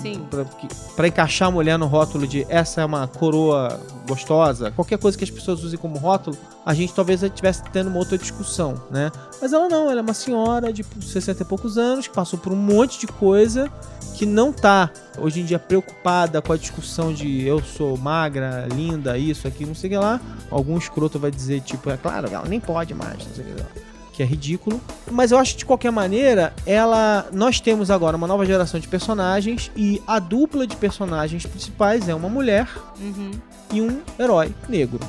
pra 0.96 1.10
encaixar 1.10 1.50
a 1.50 1.52
mulher 1.52 1.78
no 1.78 1.88
rótulo 1.88 2.26
de 2.26 2.46
essa 2.48 2.80
é 2.80 2.86
uma 2.86 3.06
coroa 3.06 3.78
gostosa, 4.08 4.72
qualquer 4.72 4.98
coisa 4.98 5.18
que 5.18 5.26
as 5.26 5.30
pessoas 5.30 5.62
usem 5.62 5.78
como 5.78 5.98
rótulo, 5.98 6.38
a 6.66 6.74
gente 6.74 6.94
talvez 6.94 7.22
estivesse 7.22 7.64
tendo 7.74 7.90
uma 7.90 8.00
outra 8.00 8.18
discussão, 8.18 8.82
né? 8.90 9.12
Mas 9.42 9.52
ela 9.52 9.68
não, 9.68 9.92
ela 9.92 10.00
é 10.00 10.02
uma 10.02 10.14
senhora 10.14 10.72
de 10.72 10.86
60 11.02 11.44
e 11.44 11.46
poucos 11.46 11.78
anos 11.78 12.08
que 12.08 12.14
passou 12.14 12.40
por 12.40 12.54
um 12.54 12.56
monte 12.56 12.98
de 12.98 13.08
coisa 13.08 13.70
que 14.16 14.26
não 14.26 14.54
tá 14.54 14.90
hoje 15.18 15.42
em 15.42 15.46
dia 15.46 15.60
preocupada 15.60 16.42
com 16.42 16.54
a 16.54 16.58
discussão 16.58 17.14
de 17.14 17.46
eu 17.46 17.62
sou 17.62 17.98
magra, 17.98 18.70
linda, 18.74 19.18
isso 19.18 19.50
aqui, 19.50 19.66
não 19.66 19.76
sei 19.76 19.90
o 19.90 19.92
que 19.92 19.98
lá. 19.98 20.22
Algum 20.50 20.78
escroto 20.78 21.20
vai 21.20 21.30
dizer, 21.30 21.60
tipo, 21.60 21.90
é 21.90 21.98
claro, 21.98 22.30
ela 22.32 22.48
nem 22.48 22.62
pode 22.62 22.94
mais, 22.94 23.18
não 23.28 23.36
sei 23.36 23.44
o 23.44 23.48
que 23.48 23.62
lá. 23.62 23.87
Que 24.18 24.24
é 24.24 24.26
ridículo. 24.26 24.82
Mas 25.12 25.32
eu 25.32 25.38
acho 25.38 25.52
que 25.54 25.60
de 25.60 25.66
qualquer 25.66 25.92
maneira, 25.92 26.52
ela. 26.66 27.28
Nós 27.32 27.60
temos 27.60 27.92
agora 27.92 28.18
uma 28.18 28.26
nova 28.26 28.44
geração 28.48 28.80
de 28.80 28.88
personagens 28.88 29.70
e 29.76 30.02
a 30.08 30.18
dupla 30.18 30.66
de 30.66 30.76
personagens 30.76 31.46
principais 31.46 32.10
é 32.10 32.16
uma 32.16 32.28
mulher 32.28 32.68
Uhum. 33.00 33.30
e 33.72 33.80
um 33.80 34.02
herói 34.18 34.56
negro. 34.68 35.00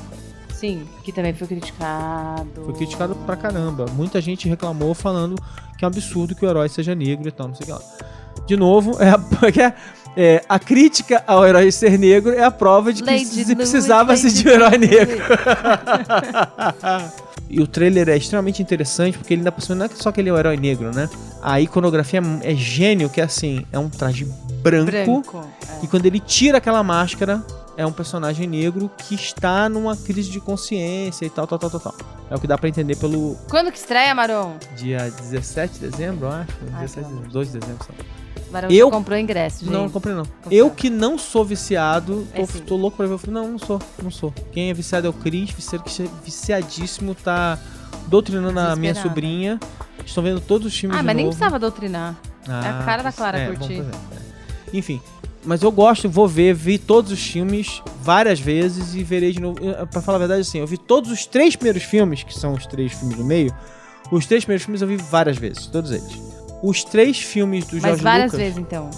Sim, 0.53 0.85
que 1.03 1.11
também 1.11 1.33
foi 1.33 1.47
criticado. 1.47 2.47
Foi 2.65 2.73
criticado 2.75 3.15
pra 3.25 3.35
caramba. 3.35 3.87
Muita 3.95 4.21
gente 4.21 4.47
reclamou 4.47 4.93
falando 4.93 5.33
que 5.75 5.83
é 5.83 5.87
um 5.87 5.89
absurdo 5.89 6.35
que 6.35 6.45
o 6.45 6.49
herói 6.49 6.69
seja 6.69 6.93
negro 6.93 7.27
e 7.27 7.31
tal, 7.31 7.47
não 7.47 7.55
sei 7.55 7.63
o 7.63 7.65
que 7.65 7.71
lá. 7.71 7.81
De 8.45 8.55
novo, 8.55 8.95
é 9.01 9.09
a, 9.09 9.19
é, 10.15 10.43
a 10.47 10.59
crítica 10.59 11.23
ao 11.25 11.47
herói 11.47 11.71
ser 11.71 11.97
negro 11.97 12.31
é 12.31 12.43
a 12.43 12.51
prova 12.51 12.93
de 12.93 13.01
que 13.01 13.09
Lady 13.09 13.25
se 13.25 13.43
Louis, 13.43 13.55
precisava-se 13.55 14.27
Lady 14.27 14.43
de 14.43 14.49
um 14.49 14.51
herói 14.51 14.77
negro. 14.77 15.17
E 17.49 17.59
o 17.61 17.67
trailer 17.67 18.07
é 18.09 18.15
extremamente 18.15 18.61
interessante 18.61 19.17
porque 19.17 19.33
ele 19.33 19.41
ainda 19.41 19.51
por 19.51 19.61
cima 19.61 19.75
não 19.75 19.85
é 19.85 19.89
só 19.89 20.11
que 20.11 20.21
ele 20.21 20.29
é 20.29 20.33
o 20.33 20.37
herói 20.37 20.55
negro, 20.55 20.93
né? 20.93 21.09
A 21.41 21.59
iconografia 21.59 22.21
é 22.43 22.53
gênio, 22.53 23.09
que 23.09 23.19
é 23.19 23.23
assim, 23.23 23.65
é 23.71 23.79
um 23.79 23.89
traje 23.89 24.25
branco, 24.61 24.91
Branco. 24.91 25.47
é. 25.67 25.83
e 25.85 25.87
quando 25.87 26.05
ele 26.05 26.19
tira 26.19 26.57
aquela 26.59 26.83
máscara, 26.83 27.43
é 27.77 27.85
um 27.85 27.91
personagem 27.91 28.45
negro 28.45 28.91
que 28.97 29.15
está 29.15 29.69
numa 29.69 29.95
crise 29.95 30.29
de 30.29 30.39
consciência 30.39 31.25
e 31.25 31.29
tal, 31.29 31.47
tal, 31.47 31.57
tal, 31.57 31.69
tal, 31.69 31.79
tal. 31.79 31.95
É 32.29 32.35
o 32.35 32.39
que 32.39 32.45
dá 32.45 32.57
pra 32.57 32.69
entender 32.69 32.97
pelo 32.97 33.35
Quando 33.49 33.71
que 33.71 33.77
estreia, 33.77 34.13
Maron? 34.13 34.57
dia 34.75 35.09
17 35.09 35.79
de 35.79 35.87
dezembro, 35.89 36.27
acho. 36.27 36.51
Ai, 36.73 36.81
17 36.81 37.07
de 37.07 37.13
dezembro, 37.13 37.31
2 37.31 37.51
de 37.51 37.59
dezembro, 37.59 37.85
sabe? 37.85 37.99
Maron 38.51 38.67
Eu- 38.69 38.89
comprou 38.89 39.17
ingresso, 39.17 39.59
gente. 39.65 39.73
Não, 39.73 39.83
não 39.83 39.89
comprei 39.89 40.13
não. 40.15 40.23
Eu 40.49 40.69
que 40.71 40.89
não 40.89 41.17
sou 41.17 41.45
viciado, 41.45 42.27
tô, 42.35 42.41
É 42.41 42.45
tô 42.65 42.75
louco 42.75 42.97
pra 42.97 43.05
ver 43.05 43.13
o 43.13 43.17
filme. 43.17 43.33
Não, 43.39 43.47
não 43.51 43.59
sou, 43.59 43.79
não 44.01 44.09
sou. 44.11 44.33
Quem 44.51 44.69
é 44.69 44.73
viciado 44.73 45.07
é 45.07 45.09
o 45.09 45.13
Cris, 45.13 45.51
viciado, 45.51 45.83
viciadíssimo, 46.25 47.13
tá 47.15 47.57
doutrinando 48.07 48.59
a 48.59 48.75
minha 48.75 48.95
sobrinha. 48.95 49.59
Estão 50.05 50.23
vendo 50.23 50.39
todos 50.41 50.65
os 50.67 50.77
filmes 50.77 50.97
Ah, 50.97 51.01
de 51.01 51.05
mas 51.05 51.15
nem 51.15 51.25
novo. 51.25 51.35
precisava 51.37 51.59
doutrinar. 51.59 52.15
Ah, 52.47 52.65
É 52.65 52.69
a 52.69 52.83
cara 52.85 53.03
da 53.03 53.11
Clara 53.11 53.37
é, 53.37 53.47
curtir. 53.47 53.81
é. 53.81 53.85
Enfim, 54.77 54.99
mas 55.43 55.61
eu 55.61 55.71
gosto, 55.71 56.09
vou 56.09 56.27
ver, 56.27 56.53
vi 56.55 56.77
todos 56.79 57.11
os 57.11 57.19
filmes 57.21 57.81
várias 58.01 58.39
vezes 58.39 58.95
e 58.95 59.03
verei 59.03 59.31
de 59.31 59.39
novo. 59.39 59.59
Pra 59.91 60.01
falar 60.01 60.15
a 60.15 60.19
verdade, 60.19 60.41
assim, 60.41 60.57
eu 60.59 60.65
vi 60.67 60.77
todos 60.77 61.11
os 61.11 61.25
três 61.25 61.55
primeiros 61.55 61.83
filmes, 61.83 62.23
que 62.23 62.33
são 62.33 62.53
os 62.53 62.65
três 62.65 62.91
filmes 62.93 63.17
do 63.17 63.23
meio. 63.23 63.53
Os 64.11 64.25
três 64.25 64.43
primeiros 64.43 64.65
filmes 64.65 64.81
eu 64.81 64.87
vi 64.87 64.95
várias 64.97 65.37
vezes, 65.37 65.67
todos 65.67 65.91
eles. 65.91 66.19
Os 66.61 66.83
três 66.83 67.19
filmes 67.19 67.65
do 67.65 67.75
Mas 67.75 67.83
Jorge 67.83 68.03
várias 68.03 68.31
Lucas. 68.31 68.39
vezes, 68.39 68.57
então. 68.59 68.89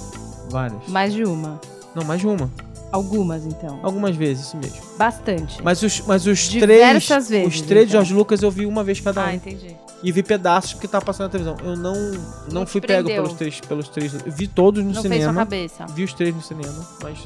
Várias. 0.50 0.88
Mais 0.88 1.14
de 1.14 1.24
uma. 1.24 1.60
Não, 1.96 2.04
mais 2.04 2.20
de 2.22 2.28
uma. 2.28 2.50
Algumas, 2.92 3.46
então. 3.46 3.80
Algumas 3.84 4.16
vezes, 4.18 4.48
isso 4.48 4.58
mesmo. 4.58 4.82
Bastante. 4.98 5.62
Mas 5.64 5.82
os, 5.82 6.02
mas 6.02 6.26
os 6.28 6.40
Diversas 6.40 7.06
três. 7.08 7.30
vezes, 7.30 7.48
os 7.56 7.62
três 7.62 7.86
de 7.86 7.92
então. 7.92 8.02
Jorge 8.02 8.14
Lucas 8.14 8.42
eu 8.42 8.52
vi 8.52 8.66
uma 8.66 8.84
vez 8.84 9.00
cada 9.00 9.22
um. 9.22 9.26
Ah, 9.26 9.34
entendi. 9.36 9.76
E 10.04 10.12
vi 10.12 10.24
pedaços 10.24 10.74
porque 10.74 10.88
tava 10.88 11.06
passando 11.06 11.28
na 11.28 11.30
televisão. 11.30 11.56
Eu 11.64 11.78
não, 11.78 11.94
não, 11.94 12.22
Não 12.52 12.66
fui 12.66 12.82
pego 12.82 13.08
pelos 13.08 13.34
três, 13.34 13.62
pelos 13.62 13.88
três. 13.88 14.12
Vi 14.26 14.48
todos 14.48 14.84
no 14.84 14.92
Não 14.92 15.02
fez 15.02 15.14
sua 15.14 15.20
cinema. 15.22 15.34
cabeça. 15.36 15.86
Vi 15.86 16.04
os 16.04 16.14
três 16.14 16.36
no 16.36 16.42
cinema, 16.42 16.86
mas. 17.02 17.20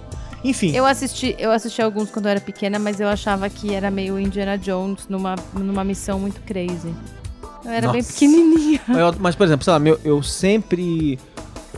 Enfim. 0.43 0.75
Eu 0.75 0.85
assisti, 0.85 1.35
eu 1.39 1.51
assisti 1.51 1.81
alguns 1.81 2.11
quando 2.11 2.25
eu 2.25 2.31
era 2.31 2.41
pequena, 2.41 2.77
mas 2.77 2.99
eu 2.99 3.07
achava 3.07 3.49
que 3.49 3.73
era 3.73 3.89
meio 3.89 4.19
Indiana 4.19 4.57
Jones 4.59 5.07
numa, 5.09 5.35
numa 5.53 5.83
missão 5.83 6.19
muito 6.19 6.41
crazy. 6.41 6.93
Eu 7.65 7.71
era 7.71 7.91
bem 7.91 8.01
Nossa. 8.01 8.13
pequenininha. 8.13 8.81
Eu- 8.89 9.15
mas, 9.19 9.35
por 9.35 9.43
exemplo, 9.45 9.63
sei 9.63 9.73
lá, 9.73 9.79
meu, 9.79 9.99
eu 10.03 10.21
sempre 10.23 11.19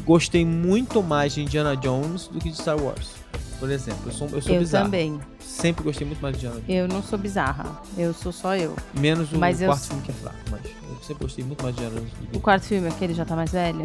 gostei 0.06 0.46
muito 0.46 1.02
mais 1.02 1.34
de 1.34 1.42
Indiana 1.42 1.76
Jones 1.76 2.28
do 2.28 2.40
que 2.40 2.50
de 2.52 2.58
Star 2.58 2.78
Wars. 2.78 3.12
Por 3.60 3.72
exemplo, 3.72 4.02
eu 4.06 4.12
sou, 4.12 4.28
eu 4.30 4.42
sou 4.42 4.54
Eu 4.54 4.60
bizarro. 4.60 4.86
também. 4.86 5.20
Sempre 5.40 5.84
gostei 5.84 6.06
muito 6.06 6.20
mais 6.22 6.38
de 6.38 6.46
Indiana 6.46 6.62
Jones. 6.62 6.78
Eu 6.80 6.88
não 6.88 7.02
sou 7.02 7.18
bizarra. 7.18 7.82
Eu 7.98 8.14
sou 8.14 8.32
só 8.32 8.56
eu. 8.56 8.76
Menos 9.00 9.32
o 9.32 9.38
Mas 9.40 9.62
eu- 9.62 9.68
quarto 9.70 9.88
filme 9.88 10.04
que 10.04 10.12
é 10.12 10.14
fraco, 10.14 10.38
mas 10.52 10.62
eu 10.66 10.98
sempre 11.04 11.24
gostei 11.26 11.44
muito 11.44 11.64
mais 11.64 11.76
de 11.76 11.82
Indiana 11.82 12.00
Jones. 12.02 12.14
do 12.20 12.28
que- 12.28 12.38
O 12.38 12.42
quarto 12.42 12.64
filme, 12.66 12.88
aquele 12.88 13.14
já 13.16 13.26
tá 13.26 13.36
mais 13.36 13.52
velho? 13.52 13.82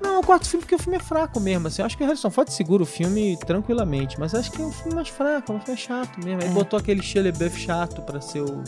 Não, 0.00 0.20
o 0.20 0.24
quarto 0.24 0.46
filme 0.48 0.62
porque 0.62 0.74
o 0.74 0.78
filme 0.78 0.96
é 0.98 1.00
fraco 1.00 1.40
mesmo. 1.40 1.66
Assim, 1.68 1.80
eu 1.82 1.86
acho 1.86 1.96
que 1.96 2.02
o 2.02 2.06
Harrison 2.06 2.30
Ford 2.30 2.48
segura 2.50 2.82
o 2.82 2.86
filme 2.86 3.36
tranquilamente, 3.46 4.18
mas 4.20 4.34
acho 4.34 4.50
que 4.52 4.60
é 4.60 4.64
um 4.64 4.72
filme 4.72 4.94
mais 4.94 5.08
fraco, 5.08 5.52
um 5.52 5.60
filme 5.60 5.78
chato 5.80 6.16
mesmo. 6.24 6.40
Ele 6.42 6.50
É. 6.50 6.52
botou 6.52 6.78
aquele 6.78 7.02
Shia 7.02 7.22
LaBeouf 7.24 7.58
chato 7.58 8.02
pra 8.02 8.20
ser 8.20 8.40
o, 8.42 8.62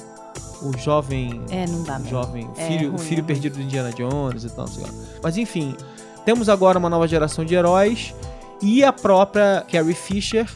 o 0.62 0.76
jovem, 0.78 1.40
É, 1.50 1.66
não 1.66 1.82
dá 1.82 1.98
o 1.98 2.08
jovem 2.08 2.48
É, 2.56 2.68
filho, 2.68 2.88
o 2.92 2.96
ruim, 2.96 3.06
filho 3.06 3.20
é 3.20 3.24
perdido 3.24 3.56
do 3.56 3.62
Indiana 3.62 3.92
Jones 3.92 4.44
e 4.44 4.48
tal, 4.50 4.66
não 4.66 4.72
sei 4.72 4.84
lá. 4.84 4.90
Mas 5.22 5.36
enfim, 5.36 5.76
temos 6.24 6.48
agora 6.48 6.78
uma 6.78 6.88
nova 6.88 7.06
geração 7.06 7.44
de 7.44 7.54
heróis 7.54 8.14
e 8.62 8.82
a 8.82 8.92
própria 8.92 9.64
Carrie 9.70 9.94
Fisher 9.94 10.48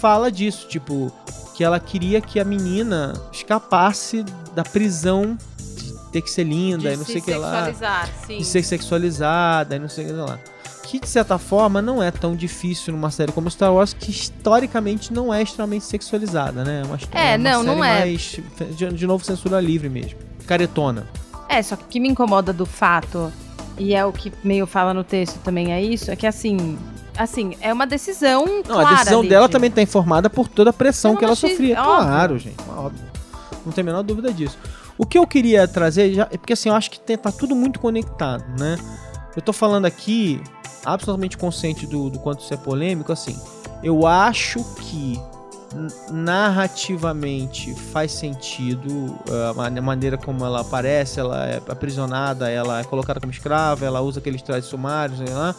fala 0.00 0.30
disso, 0.30 0.68
tipo, 0.68 1.10
que 1.54 1.64
ela 1.64 1.80
queria 1.80 2.20
que 2.20 2.38
a 2.38 2.44
menina 2.44 3.14
escapasse 3.32 4.24
da 4.54 4.62
prisão 4.62 5.38
de 5.58 5.92
ter 6.12 6.22
que 6.22 6.30
ser 6.30 6.44
linda 6.44 6.92
e 6.92 6.96
não 6.96 7.04
sei 7.04 7.18
o 7.18 7.22
que 7.22 7.34
lá 7.34 7.72
sim. 8.26 8.38
de 8.38 8.44
ser 8.44 8.62
sexualizada 8.62 9.76
e 9.76 9.78
não 9.78 9.88
sei 9.88 10.04
o 10.04 10.08
que 10.08 10.12
lá. 10.14 10.38
Que 10.88 11.00
de 11.00 11.08
certa 11.08 11.36
forma 11.38 11.82
não 11.82 12.02
é 12.02 12.10
tão 12.10 12.36
difícil 12.36 12.92
numa 12.92 13.10
série 13.10 13.32
como 13.32 13.50
Star 13.50 13.72
Wars, 13.72 13.92
que 13.92 14.10
historicamente 14.10 15.12
não 15.12 15.32
é 15.34 15.42
extremamente 15.42 15.84
sexualizada, 15.84 16.64
né? 16.64 16.82
Uma, 16.84 16.98
É, 17.12 17.30
uma 17.36 17.38
não, 17.38 17.64
série 17.64 17.66
não 17.76 17.84
é. 17.84 17.98
Mais, 18.00 18.40
de, 18.76 18.88
de 18.92 19.06
novo, 19.06 19.24
censura 19.24 19.60
livre 19.60 19.88
mesmo. 19.88 20.18
Caretona. 20.46 21.06
É, 21.48 21.60
só 21.62 21.74
que 21.76 21.84
o 21.84 21.86
que 21.86 21.98
me 22.00 22.08
incomoda 22.08 22.52
do 22.52 22.64
fato, 22.66 23.32
e 23.78 23.94
é 23.94 24.04
o 24.04 24.12
que 24.12 24.32
meio 24.44 24.66
fala 24.66 24.94
no 24.94 25.02
texto 25.04 25.38
também, 25.40 25.72
é 25.72 25.82
isso, 25.82 26.10
é 26.10 26.16
que 26.16 26.26
assim. 26.26 26.78
Assim, 27.18 27.56
é 27.62 27.72
uma 27.72 27.86
decisão. 27.86 28.44
Não, 28.46 28.62
clara 28.62 28.88
a 28.90 28.94
decisão 28.98 29.20
ali 29.20 29.28
dela 29.30 29.46
de- 29.46 29.52
também 29.52 29.70
tá 29.70 29.80
informada 29.80 30.28
por 30.28 30.48
toda 30.48 30.68
a 30.70 30.72
pressão 30.72 31.14
É 31.14 31.16
que 31.16 31.24
ela 31.24 31.30
machismo, 31.32 31.48
sofria. 31.56 31.74
é 31.76 31.80
óbvio. 31.80 32.06
Claro, 32.06 32.38
gente, 32.38 32.56
óbvio. 32.76 33.04
Não 33.64 33.72
tem 33.72 33.82
a 33.82 33.84
menor 33.86 34.02
dúvida 34.02 34.32
disso. 34.32 34.58
O 34.98 35.06
que 35.06 35.18
eu 35.18 35.26
queria 35.26 35.66
trazer, 35.66 36.12
já, 36.12 36.24
é 36.30 36.36
porque 36.36 36.52
assim, 36.52 36.68
eu 36.68 36.74
acho 36.74 36.90
que 36.90 37.00
tem- 37.00 37.16
tá 37.16 37.32
tudo 37.32 37.56
muito 37.56 37.80
conectado, 37.80 38.44
né? 38.60 38.76
Eu 39.34 39.40
tô 39.42 39.52
falando 39.52 39.84
aqui, 39.86 40.40
absolutamente 40.86 41.36
consciente 41.36 41.86
do, 41.86 42.08
do 42.08 42.18
quanto 42.18 42.40
isso 42.40 42.54
é 42.54 42.56
polêmico, 42.56 43.12
assim. 43.12 43.38
Eu 43.82 44.06
acho 44.06 44.64
que 44.76 45.20
narrativamente 46.10 47.74
faz 47.74 48.12
sentido 48.12 48.88
uh, 49.28 49.50
a 49.50 49.54
man- 49.54 49.78
a 49.78 49.82
maneira 49.82 50.16
como 50.16 50.44
ela 50.44 50.60
aparece, 50.60 51.20
ela 51.20 51.46
é 51.46 51.56
aprisionada, 51.68 52.48
ela 52.50 52.80
é 52.80 52.84
colocada 52.84 53.20
como 53.20 53.32
escrava, 53.32 53.84
ela 53.84 54.00
usa 54.00 54.20
aqueles 54.20 54.40
trajes 54.42 54.66
sumários, 54.70 55.18
lá. 55.20 55.54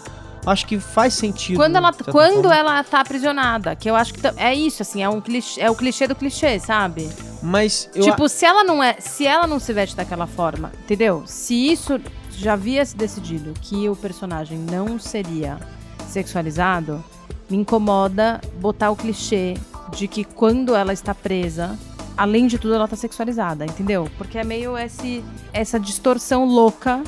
Acho 0.47 0.65
que 0.65 0.79
faz 0.79 1.13
sentido. 1.13 1.57
Quando 1.57 1.75
ela, 1.75 1.91
quando 1.91 2.43
forma. 2.43 2.55
ela 2.55 2.83
tá 2.83 3.01
aprisionada, 3.01 3.75
que 3.75 3.89
eu 3.89 3.95
acho 3.95 4.13
que 4.13 4.21
é 4.37 4.55
isso, 4.55 4.81
assim, 4.81 5.03
é 5.03 5.09
um 5.09 5.19
clichê, 5.19 5.59
é 5.59 5.69
o 5.69 5.75
clichê 5.75 6.07
do 6.07 6.15
clichê, 6.15 6.57
sabe? 6.57 7.09
Mas 7.43 7.89
eu 7.93 8.03
tipo, 8.03 8.29
se 8.29 8.45
ela 8.45 8.63
não 8.63 8.81
é, 8.81 8.95
se 8.99 9.27
ela 9.27 9.45
não 9.45 9.59
se 9.59 9.73
veste 9.73 9.95
daquela 9.95 10.25
forma, 10.25 10.71
entendeu? 10.83 11.23
Se 11.25 11.53
isso 11.53 11.99
já 12.31 12.53
havia 12.53 12.85
se 12.85 12.95
decidido 12.95 13.53
que 13.61 13.89
o 13.89 13.95
personagem 13.95 14.57
não 14.57 14.97
seria 14.97 15.59
sexualizado, 16.07 17.03
me 17.49 17.57
incomoda 17.57 18.39
botar 18.59 18.89
o 18.89 18.95
clichê 18.95 19.55
de 19.91 20.07
que 20.07 20.23
quando 20.23 20.75
ela 20.75 20.93
está 20.93 21.13
presa, 21.13 21.77
além 22.15 22.47
de 22.47 22.57
tudo 22.57 22.73
ela 22.73 22.87
tá 22.87 22.95
sexualizada, 22.95 23.65
entendeu? 23.65 24.09
Porque 24.17 24.37
é 24.37 24.43
meio 24.43 24.77
esse 24.77 25.23
essa 25.51 25.79
distorção 25.79 26.45
louca, 26.45 27.03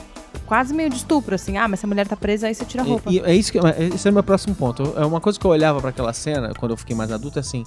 quase 0.50 0.74
meio 0.74 0.90
de 0.90 0.98
estupro 0.98 1.36
assim. 1.36 1.56
Ah, 1.58 1.68
mas 1.68 1.80
se 1.80 1.86
a 1.86 1.88
mulher 1.90 2.06
tá 2.08 2.18
presa 2.18 2.48
aí 2.48 2.54
você 2.56 2.66
tira 2.66 2.84
a 2.84 2.86
roupa. 2.86 3.10
E, 3.10 3.18
e 3.18 3.20
é 3.20 3.34
isso 3.36 3.52
que 3.52 3.60
é- 3.60 3.84
esse 3.94 4.06
é 4.08 4.12
o 4.12 4.14
meu 4.14 4.24
próximo 4.24 4.54
ponto. 4.56 4.94
É 4.98 5.06
uma 5.06 5.22
coisa 5.22 5.40
que 5.40 5.46
eu 5.46 5.52
olhava 5.52 5.80
pra 5.80 5.92
aquela 5.92 6.12
cena 6.12 6.52
quando 6.58 6.72
eu 6.72 6.78
fiquei 6.78 6.96
mais 6.96 7.12
adulto 7.12 7.40
é 7.40 7.42
assim. 7.42 7.64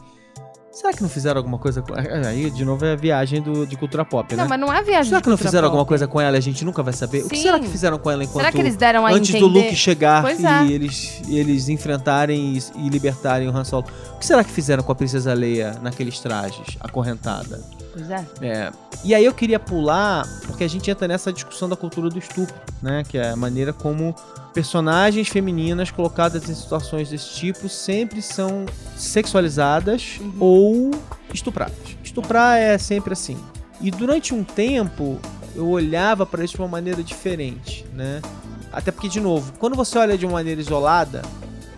Será 0.72 0.90
que 0.94 1.02
não 1.02 1.08
fizeram 1.10 1.38
alguma 1.38 1.58
coisa 1.58 1.82
com. 1.82 1.92
Aí, 2.26 2.50
de 2.50 2.64
novo, 2.64 2.82
é 2.86 2.92
a 2.94 2.96
viagem 2.96 3.42
do, 3.42 3.66
de 3.66 3.76
cultura 3.76 4.06
pop, 4.06 4.34
né? 4.34 4.42
Não, 4.42 4.48
mas 4.48 4.58
não 4.58 4.72
é 4.72 4.82
viagem 4.82 5.10
Será 5.10 5.20
que 5.20 5.28
não 5.28 5.36
fizeram 5.36 5.68
pop. 5.68 5.72
alguma 5.76 5.84
coisa 5.84 6.08
com 6.08 6.18
ela 6.18 6.34
e 6.36 6.38
a 6.38 6.42
gente 6.42 6.64
nunca 6.64 6.82
vai 6.82 6.94
saber? 6.94 7.24
O 7.24 7.28
que 7.28 7.36
Sim. 7.36 7.42
será 7.42 7.60
que 7.60 7.68
fizeram 7.68 7.98
com 7.98 8.10
ela 8.10 8.24
enquanto. 8.24 8.38
Será 8.40 8.50
que 8.50 8.58
eles 8.58 8.74
deram 8.74 9.06
a 9.06 9.10
Antes 9.10 9.28
entender? 9.34 9.40
do 9.40 9.48
Luke 9.48 9.76
chegar 9.76 10.22
Pois 10.22 10.40
e 10.40 10.46
é. 10.46 10.66
eles, 10.66 11.20
eles 11.28 11.68
enfrentarem 11.68 12.56
e, 12.56 12.86
e 12.86 12.88
libertarem 12.88 13.48
o 13.48 13.54
Han 13.54 13.64
Solo. 13.64 13.84
O 14.14 14.18
que 14.18 14.24
será 14.24 14.42
que 14.42 14.50
fizeram 14.50 14.82
com 14.82 14.90
a 14.90 14.94
Princesa 14.94 15.34
Leia 15.34 15.76
naqueles 15.82 16.18
trajes, 16.20 16.78
acorrentada? 16.80 17.60
Pois 17.92 18.10
é. 18.10 18.24
É, 18.40 18.72
e 19.04 19.14
aí 19.14 19.24
eu 19.24 19.34
queria 19.34 19.58
pular, 19.60 20.26
porque 20.46 20.64
a 20.64 20.68
gente 20.68 20.90
entra 20.90 21.06
nessa 21.06 21.32
discussão 21.32 21.68
da 21.68 21.76
cultura 21.76 22.08
do 22.08 22.18
estupro, 22.18 22.54
né? 22.80 23.02
Que 23.06 23.18
é 23.18 23.30
a 23.30 23.36
maneira 23.36 23.72
como 23.72 24.14
personagens 24.54 25.28
femininas 25.28 25.90
colocadas 25.90 26.48
em 26.48 26.54
situações 26.54 27.08
desse 27.10 27.30
tipo 27.34 27.68
sempre 27.68 28.20
são 28.22 28.66
sexualizadas 28.96 30.18
Uhum. 30.20 30.32
ou 30.40 30.90
estupradas. 31.32 31.76
Estuprar 32.02 32.58
é 32.58 32.76
sempre 32.78 33.12
assim. 33.12 33.38
E 33.80 33.90
durante 33.90 34.34
um 34.34 34.42
tempo 34.44 35.18
eu 35.54 35.68
olhava 35.68 36.24
para 36.24 36.44
isso 36.44 36.54
de 36.54 36.60
uma 36.62 36.68
maneira 36.68 37.02
diferente, 37.02 37.84
né? 37.92 38.20
Até 38.72 38.90
porque, 38.90 39.08
de 39.08 39.20
novo, 39.20 39.52
quando 39.58 39.76
você 39.76 39.98
olha 39.98 40.16
de 40.16 40.24
uma 40.24 40.32
maneira 40.34 40.60
isolada, 40.60 41.20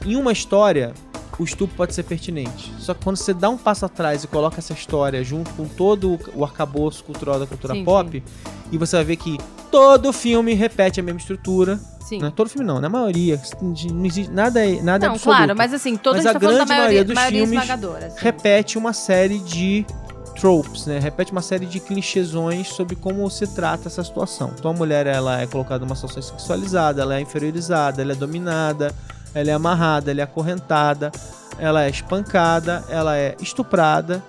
em 0.06 0.14
uma 0.14 0.30
história, 0.32 0.92
o 1.38 1.44
estupro 1.44 1.76
pode 1.76 1.94
ser 1.94 2.02
pertinente. 2.04 2.72
Só 2.78 2.94
que 2.94 3.02
quando 3.02 3.16
você 3.16 3.34
dá 3.34 3.48
um 3.48 3.58
passo 3.58 3.84
atrás 3.84 4.24
e 4.24 4.28
coloca 4.28 4.58
essa 4.58 4.72
história 4.72 5.22
junto 5.24 5.50
com 5.54 5.66
todo 5.66 6.18
o 6.34 6.44
arcabouço 6.44 7.02
cultural 7.04 7.38
da 7.38 7.46
cultura 7.46 7.74
Sim, 7.74 7.84
pop, 7.84 8.22
e 8.70 8.78
você 8.78 8.96
vai 8.96 9.04
ver 9.04 9.16
que 9.16 9.38
todo 9.70 10.12
filme 10.12 10.54
repete 10.54 11.00
a 11.00 11.02
mesma 11.02 11.18
estrutura. 11.20 11.80
Sim. 12.00 12.18
Não 12.18 12.28
é 12.28 12.30
todo 12.30 12.48
filme 12.50 12.66
não, 12.66 12.80
na 12.80 12.88
maioria. 12.88 13.40
Não 13.60 14.04
existe 14.04 14.30
nada, 14.30 14.64
é- 14.64 14.80
nada 14.82 15.06
Não, 15.06 15.14
absoluto. 15.14 15.36
claro, 15.38 15.56
mas 15.56 15.72
assim, 15.72 15.96
toda 15.96 16.18
Mas 16.18 16.26
a 16.26 16.30
a 16.30 16.32
tá 16.34 16.38
da 16.38 16.46
grande 16.46 16.58
maioria, 16.58 16.76
maioria 16.76 17.04
dos 17.04 17.14
maioria 17.14 17.46
filmes 17.46 17.70
assim. 18.04 18.16
repete 18.18 18.78
uma 18.78 18.92
série 18.92 19.38
de 19.38 19.86
tropes, 20.34 20.86
né? 20.86 20.98
Repete 20.98 21.32
uma 21.32 21.40
série 21.42 21.64
de 21.64 21.80
clichêsões 21.80 22.68
sobre 22.68 22.96
como 22.96 23.28
se 23.30 23.46
trata 23.46 23.88
essa 23.88 24.02
situação. 24.04 24.52
Então 24.58 24.70
a 24.70 24.74
mulher 24.74 25.06
ela 25.06 25.40
é 25.40 25.46
colocada 25.46 25.84
numa 25.84 25.94
situação 25.94 26.22
sexualizada, 26.22 27.02
ela 27.02 27.16
é 27.16 27.20
inferiorizada, 27.20 28.02
ela 28.02 28.12
é 28.12 28.16
dominada, 28.16 28.94
ela 29.34 29.50
é 29.50 29.52
amarrada, 29.52 30.10
ela 30.10 30.20
é 30.20 30.24
acorrentada, 30.24 31.10
ela 31.58 31.84
é 31.84 31.90
espancada, 31.90 32.84
ela 32.88 33.16
é 33.16 33.36
estuprada 33.40 34.22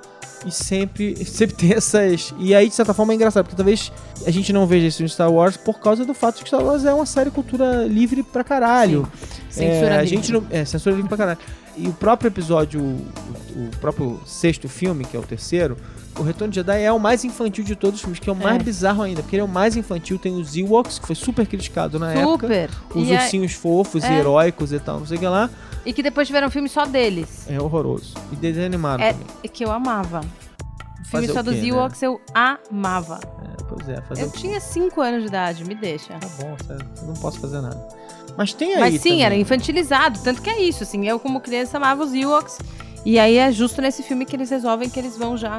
E 0.46 0.52
sempre, 0.52 1.16
sempre 1.26 1.56
tem 1.56 1.74
essas. 1.74 2.34
E 2.38 2.54
aí, 2.54 2.70
de 2.70 2.76
certa 2.76 2.94
forma, 2.94 3.14
é 3.14 3.16
engraçado, 3.16 3.46
porque 3.46 3.56
talvez 3.56 3.92
a 4.26 4.32
gente 4.32 4.52
não 4.52 4.68
veja 4.68 4.88
isso 4.88 5.02
no 5.02 5.10
Star 5.10 5.32
Wars 5.32 5.58
por 5.58 5.80
causa 5.80 6.06
do 6.06 6.14
fato 6.14 6.38
de 6.38 6.44
que 6.44 6.50
Star 6.50 6.64
Wars 6.64 6.86
é 6.86 6.94
uma 6.94 7.06
série 7.06 7.32
cultura 7.32 7.86
livre 7.86 8.24
pra 8.24 8.44
caralho. 8.44 9.08
Censura 9.50 9.96
é, 9.96 10.00
a 10.00 10.06
gente 10.06 10.32
não, 10.32 10.46
é, 10.50 10.66
censura 10.66 10.96
livre 10.96 11.10
pra 11.10 11.18
caralho. 11.18 11.40
E 11.78 11.88
o 11.88 11.94
próprio 11.94 12.30
episódio, 12.30 12.80
o, 12.80 13.08
o 13.56 13.70
próprio 13.82 14.20
sexto 14.26 14.70
filme, 14.70 15.04
que 15.04 15.18
é 15.18 15.20
o 15.20 15.24
terceiro, 15.24 15.78
o 16.20 16.24
Retorno 16.24 16.52
de 16.52 16.56
Jedi 16.56 16.82
é 16.84 16.92
o 16.92 17.00
mais 17.00 17.24
infantil 17.24 17.64
de 17.64 17.76
todos 17.76 17.96
os 17.96 18.02
filmes, 18.02 18.20
que 18.20 18.30
é 18.30 18.34
o 18.34 18.36
mais 18.36 18.56
É. 18.60 18.64
bizarro 18.64 19.02
ainda, 19.04 19.22
porque 19.22 19.36
ele 19.36 19.42
é 19.42 19.46
o 19.46 19.48
mais 19.48 19.76
infantil. 19.76 20.18
Tem 20.18 20.36
os 20.40 20.56
Ewoks, 20.56 21.00
que 21.00 21.06
foi 21.08 21.16
super 21.16 21.46
criticado 21.46 22.00
na 22.00 22.12
época. 22.14 22.48
Super. 22.48 22.70
Os 22.94 23.08
E, 23.10 23.16
a- 23.16 23.22
ursinhos 23.22 23.54
fofos 23.54 24.04
e 24.04 24.08
É. 24.08 24.20
heróicos 24.20 24.72
e 24.72 24.80
tal, 24.80 25.00
não 25.00 25.06
sei 25.06 25.18
o 25.18 25.20
que 25.20 25.28
lá. 25.28 25.50
e 25.86 25.94
que 25.94 26.02
depois 26.02 26.26
tiveram 26.26 26.48
um 26.48 26.50
filme 26.50 26.68
só 26.68 26.84
deles. 26.86 27.46
É 27.48 27.62
horroroso. 27.62 28.16
E 28.32 28.36
desenho 28.36 28.66
animado 28.66 29.02
É, 29.02 29.12
também. 29.14 29.28
que 29.54 29.64
eu 29.64 29.72
amava. 29.72 30.22
O 30.22 31.08
filme 31.08 31.28
Fazer 31.28 31.34
só 31.34 31.40
o 31.42 31.44
dos 31.44 31.56
né? 31.58 31.68
Ewoks 31.68 32.02
eu 32.02 32.20
amava. 32.34 33.20
É, 33.44 33.64
pois 33.70 33.88
é, 33.88 34.02
fazer 34.02 34.24
Eu 34.24 34.32
tinha 34.32 34.60
5 34.60 35.00
anos 35.00 35.22
de 35.22 35.28
idade, 35.28 35.64
me 35.64 35.76
deixa. 35.76 36.14
Tá 36.16 36.28
bom, 36.40 36.56
sério, 36.66 36.84
eu 37.02 37.08
não 37.08 37.14
posso 37.14 37.40
fazer 37.40 37.62
nada. 37.62 37.88
Mas 38.36 38.52
tem 38.54 38.74
aí 38.74 38.80
Mas 38.80 38.94
sim, 38.96 39.10
também. 39.10 39.24
era 39.26 39.36
infantilizado. 39.36 40.20
Tanto 40.24 40.42
que 40.42 40.50
é 40.50 40.60
isso, 40.64 40.82
assim. 40.82 41.08
Eu, 41.08 41.20
como 41.20 41.40
criança, 41.40 41.78
amava 41.78 42.04
os 42.04 42.14
Ewoks. 42.16 42.58
E 43.06 43.20
aí 43.20 43.38
é 43.38 43.52
justo 43.52 43.82
nesse 43.82 44.02
filme 44.02 44.26
que 44.26 44.36
eles 44.36 44.50
resolvem 44.50 44.90
que 44.90 45.00
eles 45.00 45.16
vão 45.16 45.38
já 45.38 45.58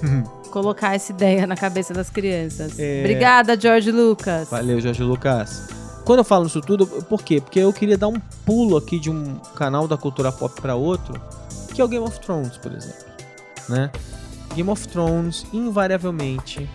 colocar 0.50 0.94
essa 0.94 1.12
ideia 1.12 1.46
na 1.46 1.54
cabeça 1.54 1.92
das 1.92 2.08
crianças. 2.10 2.78
É. 2.78 3.00
Obrigada, 3.00 3.58
George 3.60 3.90
Lucas. 3.92 4.48
Valeu, 4.48 4.80
Jorge 4.80 5.02
Lucas. 5.02 5.68
Quando 6.04 6.20
eu 6.20 6.24
falo 6.24 6.46
isso 6.46 6.60
tudo, 6.60 6.86
por 6.86 7.22
quê? 7.22 7.40
Porque 7.40 7.60
eu 7.60 7.72
queria 7.72 7.96
dar 7.96 8.08
um 8.08 8.18
pulo 8.44 8.76
aqui 8.76 8.98
de 8.98 9.10
um 9.10 9.36
canal 9.54 9.86
da 9.86 9.96
cultura 9.96 10.32
pop 10.32 10.58
pra 10.60 10.74
outro, 10.74 11.20
que 11.74 11.80
é 11.80 11.84
o 11.84 11.88
Game 11.88 12.04
of 12.04 12.18
Thrones, 12.20 12.56
por 12.56 12.72
exemplo. 12.72 13.04
Né? 13.68 13.90
Game 14.54 14.68
of 14.70 14.88
Thrones, 14.88 15.46
invariavelmente, 15.52 16.68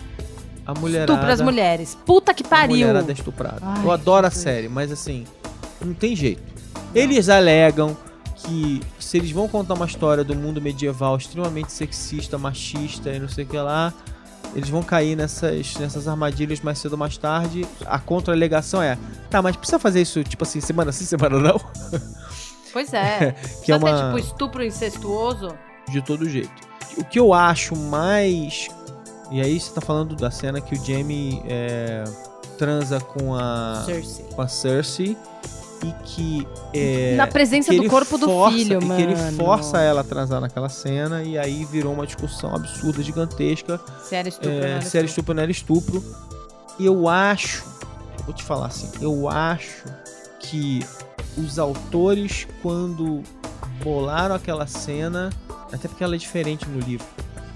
a 0.66 0.74
mulherada... 0.80 1.11
Estupra 1.11 1.34
as 1.34 1.41
mulheres. 1.41 1.97
Puta 2.05 2.34
que 2.34 2.43
A 2.43 2.47
pariu. 2.47 2.78
mulherada 2.78 3.11
é 3.11 3.13
estuprada. 3.13 3.59
Ai, 3.61 3.84
eu 3.84 3.91
adoro 3.91 4.28
a 4.28 4.32
série, 4.32 4.70
mas 4.70 4.91
assim, 4.91 5.26
não 5.84 5.93
tem 5.93 6.16
jeito. 6.16 6.41
Eles 6.93 7.28
alegam 7.28 7.97
que 8.36 8.82
se 9.06 9.18
eles 9.18 9.30
vão 9.30 9.47
contar 9.47 9.76
uma 9.76 9.86
história 9.86 10.24
do 10.24 10.36
mundo 10.36 10.60
medieval 10.60 11.16
extremamente 11.16 11.72
sexista, 11.72 12.39
machista 12.39 13.12
e 13.12 13.20
não 13.20 13.30
sei 13.30 13.45
o 13.45 13.47
que 13.47 13.56
lá, 13.56 13.93
eles 14.56 14.68
vão 14.68 14.82
cair 14.82 15.16
nessas, 15.16 15.76
nessas 15.76 16.08
armadilhas 16.08 16.60
mais 16.60 16.80
cedo 16.80 16.93
ou 16.93 16.97
mais 16.97 17.16
tarde. 17.16 17.68
A 17.86 17.99
contra-alegação 17.99 18.82
é, 18.82 18.97
tá, 19.30 19.43
mas 19.43 19.56
precisa 19.56 19.78
fazer 19.78 20.01
isso, 20.01 20.24
tipo 20.24 20.43
assim, 20.43 20.60
semana 20.60 20.91
sim, 20.91 21.06
semana 21.06 21.38
não? 21.38 21.62
Pois 22.74 22.93
é. 22.93 23.36
Que 23.64 23.72
é 23.72 23.80
Só 23.80 23.86
uma... 23.86 24.06
tipo, 24.06 24.18
estupro 24.18 24.64
incestuoso. 24.64 25.56
de 25.88 26.01
todo 26.01 26.28
jeito. 26.28 26.51
O 26.97 27.06
que 27.06 27.20
eu 27.20 27.32
acho 27.32 27.76
mais. 27.76 28.70
E 29.30 29.39
aí 29.39 29.60
você 29.60 29.72
tá 29.72 29.82
falando 29.82 30.16
da 30.16 30.32
cena 30.32 30.60
que 30.60 30.74
o 30.74 30.84
Jamie 30.84 31.43
é, 31.45 32.03
transa 32.58 32.99
com 32.99 33.36
a. 33.36 33.84
Cersei. 33.86 34.26
com 34.34 34.41
a 34.41 34.47
Cersei 34.47 35.18
e 35.84 35.93
que. 36.05 36.47
É, 36.73 37.15
Na 37.15 37.28
presença 37.28 37.73
do 37.73 37.88
corpo 37.89 38.17
do 38.17 38.26
força- 38.28 38.55
filho, 38.57 38.82
e 38.82 38.86
mano. 38.86 38.95
que 38.95 39.01
ele 39.01 39.15
força 39.36 39.80
ela 39.82 40.01
a 40.01 40.03
transar 40.03 40.39
naquela 40.41 40.69
cena 40.69 41.23
e 41.23 41.38
aí 41.38 41.65
virou 41.65 41.93
uma 41.93 42.05
discussão 42.05 42.53
absurda, 42.55 43.01
gigantesca. 43.03 43.80
Se 44.03 44.15
era 44.15 44.28
estupro, 44.30 44.49
não 44.51 44.63
É, 44.65 44.71
era 44.71 44.82
se 44.82 44.97
era 44.97 45.05
estupro. 45.05 45.34
não 45.34 45.43
era 45.43 45.51
estupro. 45.51 46.03
E 46.80 46.86
eu 46.86 47.07
acho, 47.07 47.63
vou 48.26 48.34
te 48.34 48.43
falar 48.43 48.67
assim, 48.67 48.89
eu 49.01 49.30
acho 49.30 49.84
que 50.39 50.86
os 51.38 51.57
autores, 51.59 52.47
quando 52.61 53.23
bolaram 53.84 54.36
aquela 54.36 54.67
cena, 54.67 55.30
até 55.71 55.88
porque 55.88 56.03
ela 56.03 56.15
é 56.15 56.17
diferente 56.17 56.67
no 56.67 56.80
livro. 56.80 57.05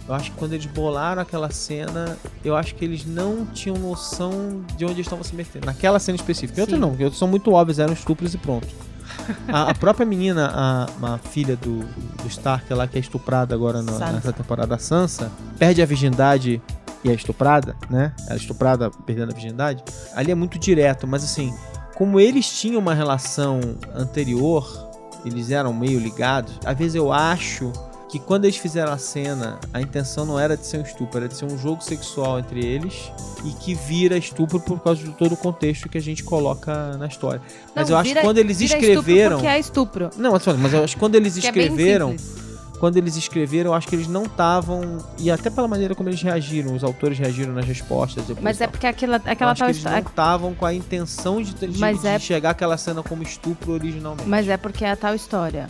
Eu 0.10 0.16
acho 0.16 0.32
que 0.32 0.38
quando 0.38 0.54
eles 0.54 0.66
bolaram 0.66 1.22
aquela 1.22 1.52
cena, 1.52 2.18
eu 2.44 2.56
acho 2.56 2.74
que 2.74 2.84
eles 2.84 3.06
não 3.06 3.46
tinham 3.46 3.78
noção 3.78 4.64
de 4.76 4.84
onde 4.84 4.96
eles 4.96 5.06
estavam 5.06 5.24
se 5.24 5.36
metendo. 5.36 5.68
Naquela 5.68 6.00
cena 6.00 6.16
específica. 6.16 6.66
Sim. 6.66 6.78
não, 6.78 6.90
outras 6.90 7.16
são 7.16 7.28
muito 7.28 7.52
óbvias, 7.52 7.78
eram 7.78 7.94
estupros 7.94 8.34
e 8.34 8.40
pronto. 8.40 8.68
A, 9.48 9.70
a 9.70 9.76
própria 9.76 10.08
menina, 10.08 10.48
a, 10.52 11.14
a 11.14 11.18
filha 11.20 11.56
do, 11.56 11.80
do 11.80 12.28
Stark 12.28 12.74
lá, 12.74 12.88
que 12.88 12.98
é 12.98 13.00
estuprada 13.00 13.54
agora 13.54 13.84
Sansa. 13.84 14.12
nessa 14.12 14.34
temporada, 14.34 14.74
a 14.74 14.80
Sansa, 14.80 15.32
perde 15.60 15.84
a 15.84 15.86
virgindade 15.86 16.60
e 17.04 17.10
é 17.12 17.14
estuprada, 17.14 17.76
né? 17.90 18.14
Ela 18.26 18.34
é 18.34 18.38
estuprada 18.38 18.90
perdendo 19.06 19.32
a 19.32 19.34
virgindade. 19.34 19.84
Ali 20.16 20.32
é 20.32 20.36
muito 20.36 20.58
direto, 20.58 21.06
mas 21.06 21.24
assim, 21.24 21.54
como 21.94 22.20
eles 22.20 22.50
tinham 22.60 22.80
uma 22.80 22.96
relação 22.96 23.60
anterior, 23.94 24.90
eles 25.24 25.52
eram 25.52 25.74
meio 25.74 26.00
ligados, 26.00 26.58
às 26.66 26.78
vezes 26.78 26.96
eu 26.96 27.12
acho 27.12 27.72
que 28.10 28.18
quando 28.20 28.46
eles 28.46 28.58
fizeram 28.58 28.92
a 28.92 28.98
cena, 28.98 29.60
a 29.74 29.80
intenção 29.82 30.26
não 30.26 30.40
era 30.40 30.58
de 30.58 30.66
ser 30.66 30.80
um 30.80 30.82
estupro, 30.82 31.20
era 31.20 31.28
de 31.28 31.36
ser 31.36 31.46
um 31.46 31.58
jogo 31.58 31.84
sexual 31.84 32.40
entre 32.40 32.66
eles 32.66 33.12
e 33.46 33.52
que 33.52 33.76
vira 33.76 34.18
estupro 34.18 34.60
por 34.60 34.80
causa 34.82 35.04
de 35.04 35.12
todo 35.12 35.34
o 35.34 35.38
contexto 35.38 35.88
que 35.88 35.98
a 35.98 36.02
gente 36.02 36.24
coloca 36.24 36.98
na 36.98 37.06
história. 37.06 37.42
Mas 37.76 37.88
Não, 37.88 37.96
eu 37.96 38.00
acho 38.00 38.08
vira- 38.10 38.22
que 38.22 38.26
quando 38.28 38.38
eles 38.40 38.58
vira 38.60 38.78
escreveram. 38.78 39.38
Porque 39.38 39.48
é 39.48 39.60
estupro. 39.60 40.10
Não, 40.18 40.32
mas 40.32 40.46
mas 40.48 40.74
eu 40.74 40.84
acho 40.84 40.96
que 40.96 41.00
quando 41.00 41.16
eles 41.16 41.36
é 41.36 41.40
escreveram, 41.40 42.10
simples. 42.18 42.34
quando 42.80 42.98
eles 42.98 43.16
escreveram, 43.16 43.70
eu 43.70 43.74
acho 43.76 43.88
que 43.88 43.96
eles 43.96 44.08
não 44.08 44.24
estavam. 44.24 44.98
E 45.20 45.30
até 45.30 45.50
pela 45.52 45.68
maneira 45.68 45.94
como 45.94 46.10
eles 46.10 46.22
reagiram, 46.22 46.74
os 46.74 46.84
autores 46.84 47.20
reagiram 47.20 47.54
nas 47.54 47.66
respostas. 47.66 48.24
Depois 48.24 48.44
Mas 48.44 48.60
é 48.60 48.66
porque 48.66 48.88
aquela, 48.88 49.18
aquela 49.18 49.52
acho 49.52 49.60
tal 49.60 49.68
que 49.70 49.74
eles 49.76 49.84
não 49.84 50.00
estavam 50.00 50.56
com 50.56 50.66
a 50.66 50.74
intenção 50.74 51.42
de, 51.42 51.54
de, 51.54 51.78
Mas 51.80 52.02
de 52.02 52.08
é- 52.08 52.18
chegar 52.18 52.50
aquela 52.50 52.76
cena 52.78 53.04
como 53.04 53.22
estupro 53.22 53.72
originalmente. 53.74 54.28
Mas 54.28 54.48
é 54.48 54.58
porque 54.58 54.84
é 54.84 54.92
a 54.92 54.96
tal 54.96 55.14
história. 55.14 55.68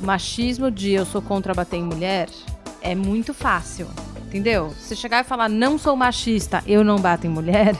O 0.00 0.06
machismo 0.06 0.70
de 0.70 0.92
eu 0.92 1.04
sou 1.04 1.20
contra 1.20 1.52
bater 1.54 1.76
em 1.76 1.82
mulher 1.84 2.28
é 2.80 2.94
muito 2.94 3.34
fácil. 3.34 3.86
Entendeu? 4.26 4.68
Você 4.78 4.94
chegar 4.94 5.24
e 5.24 5.24
falar 5.24 5.48
não 5.48 5.78
sou 5.78 5.96
machista, 5.96 6.62
eu 6.66 6.84
não 6.84 6.98
bato 6.98 7.26
em 7.26 7.30
mulher, 7.30 7.74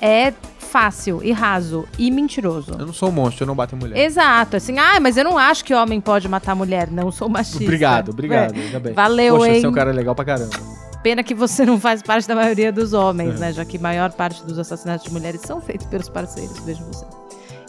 é 0.00 0.32
fácil 0.58 1.20
e 1.22 1.30
raso 1.30 1.86
e 1.98 2.10
mentiroso. 2.10 2.72
Eu 2.78 2.86
não 2.86 2.92
sou 2.92 3.10
um 3.10 3.12
monstro, 3.12 3.42
eu 3.44 3.46
não 3.46 3.54
bato 3.54 3.74
em 3.74 3.78
mulher. 3.78 3.98
Exato, 3.98 4.56
assim, 4.56 4.78
ah, 4.78 4.98
mas 4.98 5.16
eu 5.18 5.24
não 5.24 5.36
acho 5.36 5.64
que 5.64 5.74
homem 5.74 6.00
pode 6.00 6.26
matar 6.28 6.54
mulher, 6.54 6.90
não 6.90 7.12
sou 7.12 7.28
machista. 7.28 7.62
Obrigado, 7.62 8.08
obrigado. 8.12 8.56
É. 8.56 8.60
Ainda 8.62 8.80
bem. 8.80 8.92
Valeu, 8.94 9.36
Poxa, 9.36 9.50
hein? 9.50 9.60
você 9.60 9.66
é 9.66 9.68
um 9.68 9.72
cara 9.72 9.92
legal 9.92 10.14
pra 10.14 10.24
caramba. 10.24 10.56
Pena 11.02 11.22
que 11.22 11.34
você 11.34 11.64
não 11.66 11.78
faz 11.78 12.02
parte 12.02 12.26
da 12.26 12.34
maioria 12.34 12.72
dos 12.72 12.92
homens, 12.92 13.36
É. 13.36 13.38
né? 13.38 13.52
Já 13.52 13.64
que 13.64 13.76
a 13.76 13.80
maior 13.80 14.10
parte 14.12 14.42
dos 14.44 14.58
assassinatos 14.58 15.06
de 15.06 15.12
mulheres 15.12 15.40
são 15.42 15.60
feitos 15.60 15.86
pelos 15.86 16.08
parceiros, 16.08 16.58
vejo 16.60 16.82
você. 16.84 17.04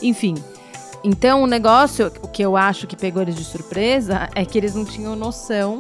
Enfim. 0.02 0.36
Então, 1.04 1.44
o 1.44 1.48
negócio, 1.48 2.12
o 2.22 2.28
que 2.28 2.42
eu 2.44 2.58
acho 2.58 2.86
que 2.88 2.96
pegou 2.96 3.22
eles 3.22 3.36
de 3.36 3.44
surpresa, 3.46 4.30
é 4.36 4.44
que 4.44 4.58
eles 4.58 4.76
não 4.76 4.84
tinham 4.84 5.16
noção 5.16 5.80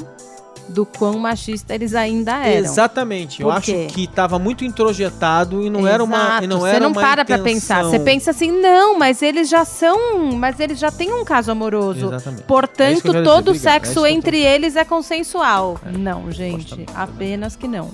do 0.69 0.85
quão 0.85 1.17
machista 1.17 1.73
eles 1.73 1.95
ainda 1.95 2.45
eram. 2.45 2.59
Exatamente. 2.59 3.41
Eu 3.41 3.49
acho 3.49 3.73
que 3.87 4.05
tava 4.07 4.37
muito 4.37 4.63
introjetado 4.63 5.63
e 5.63 5.69
não 5.69 5.87
era 5.87 6.03
uma. 6.03 6.15
Exato, 6.17 6.43
E 6.43 6.47
não 6.47 6.59
você 6.59 6.69
era 6.69 6.79
não 6.79 6.93
para 6.93 7.25
pra 7.25 7.37
intenção. 7.39 7.77
pensar. 7.79 7.83
Você 7.85 7.99
pensa 7.99 8.29
assim, 8.31 8.51
não, 8.51 8.97
mas 8.97 9.21
eles 9.23 9.49
já 9.49 9.65
são. 9.65 10.31
Mas 10.35 10.59
eles 10.59 10.77
já 10.77 10.91
têm 10.91 11.11
um 11.11 11.25
caso 11.25 11.51
amoroso. 11.51 12.05
Exatamente. 12.05 12.43
É 12.43 12.45
Portanto, 12.45 13.01
quero 13.01 13.23
todo 13.23 13.51
dizer. 13.51 13.67
É 13.67 13.71
sexo 13.73 13.93
tô- 13.95 14.05
entre 14.05 14.39
eles 14.41 14.75
é 14.75 14.85
consensual. 14.85 15.79
É, 15.85 15.97
Não, 15.97 16.31
gente. 16.31 16.85
Apenas 16.95 17.55
que 17.55 17.67
não. 17.67 17.89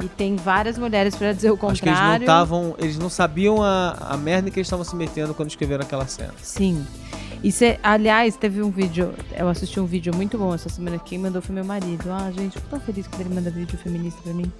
E 0.00 0.08
tem 0.08 0.36
várias 0.36 0.76
mulheres 0.76 1.14
pra 1.14 1.32
dizer 1.32 1.50
o 1.50 1.54
Acho 1.54 1.60
que 1.82 1.88
eles 1.88 1.98
não 1.98 2.04
contrário. 2.04 2.24
estavam. 2.24 2.74
Eles 2.78 2.98
não 2.98 3.08
sabiam 3.08 3.62
a, 3.62 3.96
a 4.10 4.16
merda 4.16 4.50
que 4.50 4.58
eles 4.58 4.66
estavam 4.66 4.84
se 4.84 4.94
metendo 4.96 5.32
quando 5.34 5.48
escreveram 5.50 5.84
aquela 5.84 6.06
cena. 6.06 6.34
Sim. 6.42 6.84
E 7.44 7.52
cê, 7.52 7.78
aliás, 7.82 8.36
teve 8.36 8.62
um 8.62 8.70
vídeo, 8.70 9.12
eu 9.36 9.46
assisti 9.50 9.78
um 9.78 9.84
vídeo 9.84 10.14
muito 10.16 10.38
bom 10.38 10.54
essa 10.54 10.70
semana. 10.70 10.98
Quem 10.98 11.18
mandou 11.18 11.42
foi 11.42 11.54
meu 11.54 11.64
marido. 11.64 12.10
Ah, 12.10 12.32
gente, 12.34 12.56
eu 12.56 12.62
tô 12.62 12.70
tão 12.70 12.80
feliz 12.80 13.06
quando 13.06 13.20
ele 13.20 13.34
manda 13.34 13.50
vídeo 13.50 13.76
feminista 13.76 14.18
pra 14.22 14.32
mim. 14.32 14.50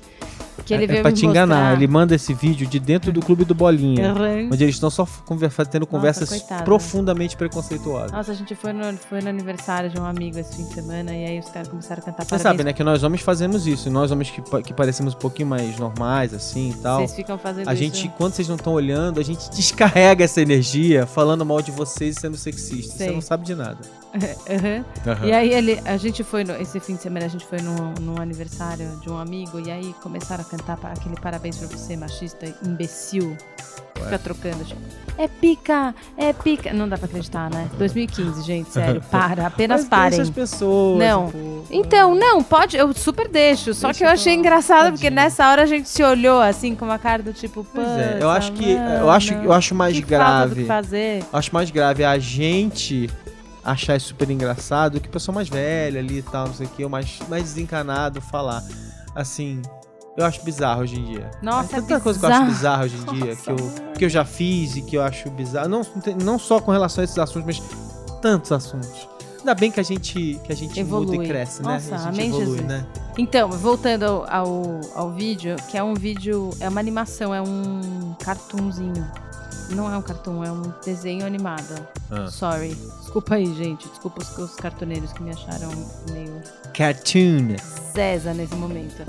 Que 0.67 0.73
ele 0.73 0.85
é, 0.85 0.87
veio 0.87 0.99
é 0.99 1.03
pra 1.03 1.13
te 1.13 1.27
enganar. 1.27 1.57
mostrar. 1.57 1.77
Ele 1.77 1.87
manda 1.87 2.15
esse 2.15 2.33
vídeo 2.33 2.67
de 2.67 2.79
dentro 2.79 3.11
do 3.11 3.21
clube 3.21 3.45
do 3.45 3.55
Bolinha. 3.55 4.13
Uhum. 4.13 4.51
Onde 4.53 4.65
eles 4.65 4.77
estão 4.77 4.91
só 4.91 5.07
conversa, 5.25 5.65
tendo 5.65 5.87
conversas 5.87 6.29
coitado. 6.29 6.65
profundamente 6.65 7.37
preconceituosas. 7.37 8.13
Nossa, 8.13 8.33
a 8.33 8.35
gente 8.35 8.55
foi 8.55 8.73
no, 8.73 8.97
foi 8.99 9.21
no 9.21 9.31
aniversário 9.31 9.91
de 9.91 9.99
um 9.99 10.05
amigo 10.05 10.39
esse 10.39 10.57
fim 10.57 10.65
de 10.65 10.75
semana 10.75 11.13
e 11.15 11.25
aí 11.25 11.39
os 11.39 11.49
caras 11.49 11.69
começaram 11.69 12.03
a 12.03 12.05
cantar 12.05 12.25
Você 12.25 12.39
sabe, 12.39 12.65
né, 12.65 12.73
que 12.73 12.85
nós 12.85 13.03
homens 13.03 13.23
fazemos 13.23 13.67
isso. 13.67 13.91
Nós 13.91 14.11
homens 14.11 14.31
que, 14.31 14.43
que 14.63 14.75
parecemos 14.75 15.15
um 15.15 15.19
pouquinho 15.19 15.49
mais 15.49 15.79
normais, 15.79 16.33
assim 16.33 16.71
e 16.71 16.75
tal. 16.75 17.01
Vocês 17.01 17.15
ficam 17.15 17.39
fazendo 17.39 17.69
A 17.69 17.75
isso. 17.75 17.83
gente, 17.83 18.09
quando 18.17 18.35
vocês 18.35 18.49
não 18.49 18.57
estão 18.57 18.75
olhando, 18.75 19.21
a 19.21 19.25
gente 19.25 19.51
descarrega 19.51 20.25
essa 20.25 20.41
energia 20.41 21.07
falando 21.07 21.45
mal 21.45 21.61
de 21.61 21.71
vocês 21.71 22.17
e 22.17 22.21
sendo 22.21 22.37
sexista. 22.37 22.74
Você 22.83 22.97
Sei. 22.99 23.13
não 23.13 23.21
sabe 23.21 23.45
de 23.45 23.55
nada. 23.55 23.79
Uhum. 24.15 25.27
E 25.27 25.33
aí 25.33 25.53
ele, 25.53 25.81
a 25.85 25.97
gente 25.97 26.23
foi, 26.23 26.45
no- 26.45 26.55
esse 26.55 26.79
fim 26.79 26.95
de 26.95 27.03
semana, 27.03 27.27
a 27.27 27.29
gente 27.29 27.45
foi 27.45 27.59
num, 27.61 27.95
aniversário 28.21 28.97
de 29.01 29.11
um 29.11 29.19
amigo 29.19 29.59
e 29.59 29.71
aí 29.73 29.93
começaram 30.03 30.43
a 30.43 30.45
cantar 30.45 30.79
aquele 30.85 31.17
parabéns 31.21 31.57
pra 31.57 31.67
você, 31.67 31.97
machista, 31.97 32.47
imbecil. 32.65 33.37
Fica 33.97 34.19
trocando, 34.19 34.65
tipo, 34.65 34.81
é 35.17 35.29
pica, 35.29 35.95
é 36.19 36.33
pica. 36.33 36.73
Não 36.73 36.89
dá 36.89 36.99
pra 36.99 37.07
acreditar, 37.07 37.49
né? 37.49 37.69
2015, 37.79 38.43
gente, 38.43 38.71
sério, 38.71 39.01
para, 39.11 39.47
apenas 39.47 39.83
Mas 39.83 39.89
parem. 39.89 40.09
deixa 40.11 40.23
as 40.23 40.31
pessoas. 40.31 40.99
Não. 40.99 41.31
pouco. 41.31 41.65
Então, 41.71 42.15
não, 42.15 42.43
pode, 42.43 42.77
eu 42.77 42.93
super 42.93 43.29
deixo. 43.29 43.73
Só 43.73 43.89
Deixa 43.89 43.99
que 43.99 44.05
eu 44.05 44.09
achei 44.09 44.35
engraçado, 44.35 44.91
porque 44.93 45.05
tadinho. 45.05 45.23
nessa 45.23 45.49
hora 45.49 45.63
a 45.63 45.67
gente 45.67 45.89
se 45.89 46.03
olhou 46.03 46.41
assim, 46.43 46.75
com 46.75 46.85
uma 46.85 46.99
cara 46.99 47.23
do 47.23 47.33
tipo, 47.33 47.65
Pois 47.73 47.87
é, 47.87 48.09
"Puta, 48.15 48.19
eu 48.25 48.31
acho 48.31 48.53
que. 48.53 48.73
Eu 48.73 49.11
acho, 49.11 49.35
eu 49.35 49.53
acho 49.53 49.75
mais 49.75 49.95
que 49.95 50.01
do 50.01 50.05
que 50.07 50.11
grave. 50.11 50.65
fazer. 50.67 51.25
Acho 51.33 51.55
mais 51.55 51.71
grave 51.71 52.05
a 52.05 52.19
gente 52.19 53.09
achar 53.65 53.97
isso 53.97 54.09
super 54.09 54.29
engraçado 54.31 55.01
que 55.01 55.09
a 55.09 55.13
pessoa 55.13 55.35
mais 55.35 55.49
velha 55.49 56.01
ali 56.01 56.19
e 56.19 56.23
tal, 56.23 56.49
não 56.49 56.55
sei 56.55 56.67
o 56.67 56.69
que, 56.71 56.83
ou 56.85 56.91
mais, 56.91 57.19
mais 57.29 57.45
desencanado 57.45 58.21
falar. 58.21 58.63
Assim, 59.15 59.63
eu 60.17 60.25
acho 60.25 60.43
bizarro 60.43 60.83
hoje 60.83 60.99
em 61.01 61.05
dia. 61.05 61.31
Nossa, 61.43 61.69
Tem 61.69 61.79
é 61.79 61.83
tanta 61.83 62.01
coisa 62.01 62.19
que 62.19 62.25
eu 62.25 62.31
acho 62.31 62.45
bizarro. 62.47 62.85
hoje 62.85 62.97
em 62.97 63.13
dia, 63.15 63.37
que 63.37 63.51
eu, 63.51 63.57
que 63.99 64.05
eu 64.05 64.09
já 64.09 64.25
fiz 64.25 64.77
e 64.77 64.83
que 64.83 64.97
eu 64.97 65.03
acho 65.03 65.31
bizarro. 65.31 65.69
Não, 65.69 65.83
não 66.23 66.39
só 66.39 66.61
com 66.61 66.71
relação 66.71 67.03
a 67.03 67.05
esses 67.05 67.19
assuntos, 67.19 67.45
mas 67.47 67.63
tantos 68.21 68.53
assuntos. 68.53 69.09
Ainda 69.41 69.55
bem 69.55 69.71
que 69.71 69.79
a 69.79 69.83
gente, 69.83 70.41
que 70.43 70.53
a 70.53 70.57
gente 70.57 70.83
muda 70.83 71.05
Evolui. 71.13 71.27
e 71.27 71.29
cresce, 71.29 71.63
né? 71.63 71.75
Nossa, 71.75 71.95
a 71.97 71.99
gente 71.99 72.09
amém, 72.15 72.29
evolui, 72.29 72.47
Jesus. 72.47 72.67
né? 72.67 72.87
Então, 73.19 73.51
voltando 73.51 74.05
ao, 74.05 74.27
ao, 74.31 74.81
ao 74.95 75.11
vídeo, 75.13 75.57
que 75.71 75.77
é 75.77 75.83
um 75.85 75.93
vídeo, 75.93 76.49
é 76.61 76.69
uma 76.69 76.81
animação, 76.81 77.35
é 77.35 77.43
um 77.43 78.15
cartoonzinho. 78.25 79.07
Não 79.71 79.93
é 79.93 79.97
um 79.97 80.03
cartoon, 80.03 80.45
é 80.45 80.51
um 80.53 80.73
desenho 80.85 81.27
animado. 81.27 81.75
Ah. 82.11 82.27
Sorry. 82.31 82.75
Desculpa 83.01 83.35
aí, 83.37 83.55
gente. 83.55 83.89
Desculpa 83.89 84.21
os, 84.23 84.39
os 84.39 84.55
cartoneiros 84.57 85.13
que 85.13 85.23
me 85.23 85.31
acharam 85.31 85.71
meio 86.13 86.35
Cartoon. 86.75 87.57
zeza 87.95 88.35
nesse 88.35 88.55
momento. 88.55 89.05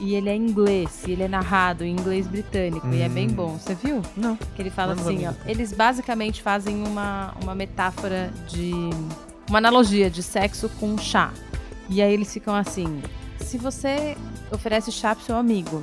E 0.00 0.14
ele 0.14 0.30
é 0.30 0.34
inglês, 0.34 1.02
e 1.06 1.12
ele 1.12 1.22
é 1.24 1.28
narrado 1.28 1.84
em 1.84 1.92
inglês 1.92 2.26
britânico, 2.26 2.88
e 2.88 3.02
é 3.02 3.08
bem 3.08 3.28
Hum. 3.28 3.32
bom. 3.34 3.58
Você 3.58 3.74
viu? 3.74 4.00
Não. 4.16 4.34
Que 4.56 4.62
ele 4.62 4.70
fala 4.70 4.94
Não 4.94 5.02
assim, 5.02 5.26
ó. 5.26 5.32
Eles 5.46 5.72
basicamente 5.74 6.42
fazem 6.42 6.82
uma, 6.82 7.34
uma 7.42 7.54
metáfora 7.54 8.32
de. 8.48 8.72
Uma 9.48 9.58
analogia 9.58 10.08
de 10.08 10.22
sexo 10.22 10.70
com 10.80 10.96
chá. 10.96 11.30
E 11.88 12.00
aí 12.00 12.12
eles 12.12 12.32
ficam 12.32 12.54
assim: 12.54 13.02
se 13.40 13.58
você 13.58 14.16
oferece 14.50 14.90
chá 14.90 15.14
pro 15.14 15.24
seu 15.24 15.36
amigo, 15.36 15.82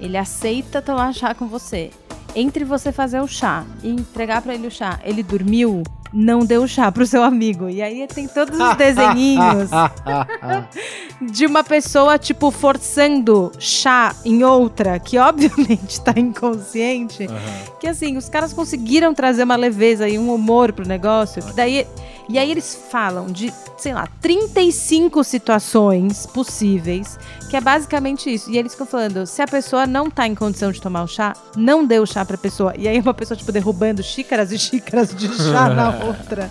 ele 0.00 0.16
aceita 0.16 0.80
tomar 0.80 1.12
chá 1.12 1.34
com 1.34 1.46
você. 1.46 1.90
Entre 2.34 2.64
você 2.64 2.90
fazer 2.92 3.20
o 3.20 3.28
chá 3.28 3.64
e 3.82 3.90
entregar 3.90 4.40
pra 4.42 4.54
ele 4.54 4.66
o 4.66 4.70
chá, 4.70 4.98
ele 5.04 5.22
dormiu, 5.22 5.82
não 6.12 6.44
deu 6.46 6.62
o 6.64 6.68
chá 6.68 6.90
pro 6.90 7.06
seu 7.06 7.22
amigo. 7.22 7.68
E 7.68 7.80
aí 7.82 8.06
tem 8.08 8.26
todos 8.26 8.58
os 8.58 8.74
desenhinhos 8.78 9.70
de 11.20 11.46
uma 11.46 11.62
pessoa, 11.62 12.18
tipo, 12.18 12.50
forçando 12.50 13.52
chá 13.58 14.14
em 14.24 14.44
outra, 14.44 14.98
que 14.98 15.16
obviamente 15.18 16.00
tá 16.00 16.12
inconsciente. 16.16 17.26
Que 17.80 17.88
assim, 17.88 18.16
os 18.16 18.28
caras 18.28 18.52
conseguiram 18.52 19.14
trazer 19.14 19.44
uma 19.44 19.56
leveza 19.56 20.08
e 20.08 20.18
um 20.18 20.32
humor 20.34 20.72
pro 20.72 20.86
negócio. 20.86 21.42
Que 21.42 21.52
daí, 21.54 21.86
e 22.28 22.38
aí 22.38 22.50
eles 22.50 22.74
falam 22.90 23.26
de, 23.26 23.52
sei 23.76 23.92
lá, 23.92 24.08
35 24.20 25.22
situações 25.24 26.26
possíveis, 26.26 27.18
que 27.50 27.56
é 27.56 27.60
basicamente 27.60 28.32
isso. 28.32 28.50
E 28.50 28.58
eles 28.58 28.72
ficam 28.72 28.86
falando: 28.86 29.26
se 29.26 29.42
a 29.42 29.46
pessoa 29.46 29.86
não 29.86 30.10
tá 30.10 30.26
em 30.26 30.34
condição 30.34 30.72
de 30.72 30.80
tomar 30.80 31.02
o 31.04 31.08
chá, 31.08 31.34
não 31.56 31.84
dê 31.84 31.98
o 31.98 32.06
chá 32.06 32.24
pra 32.24 32.36
pessoa. 32.36 32.74
E 32.76 32.88
aí 32.88 32.98
uma 33.00 33.14
pessoa, 33.14 33.36
tipo, 33.36 33.52
derrubando 33.52 34.02
xícaras 34.02 34.52
e 34.52 34.58
xícaras 34.58 35.14
de 35.14 35.28
chá 35.28 35.68
na 35.68 35.90
outra. 36.04 36.50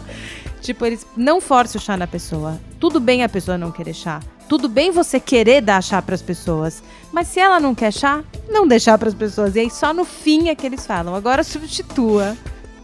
Tipo, 0.62 0.86
eles 0.86 1.06
não 1.18 1.42
force 1.42 1.76
o 1.76 1.80
chá 1.80 1.98
na 1.98 2.08
pessoa. 2.08 2.58
Tudo 2.80 3.00
bem 3.00 3.22
a 3.22 3.28
pessoa 3.28 3.58
não 3.58 3.70
querer 3.70 3.94
chá. 3.94 4.22
Tudo 4.54 4.70
bem 4.70 4.92
você 4.92 5.20
querer 5.20 5.62
dar 5.62 5.82
chá 5.82 6.00
pras 6.00 6.22
pessoas. 6.22 6.84
Mas 7.12 7.28
se 7.28 7.40
ela 7.40 7.60
não 7.60 7.74
quer 7.74 7.92
chá, 7.92 8.24
não 8.48 8.68
dê 8.68 8.80
chá 8.80 8.96
pras 8.96 9.16
pessoas. 9.16 9.56
E 9.56 9.62
aí 9.62 9.70
só 9.72 9.92
no 9.92 10.06
fim 10.06 10.50
é 10.50 10.54
que 10.54 10.64
eles 10.64 10.86
falam. 10.86 11.16
Agora 11.16 11.44
substitua 11.44 12.38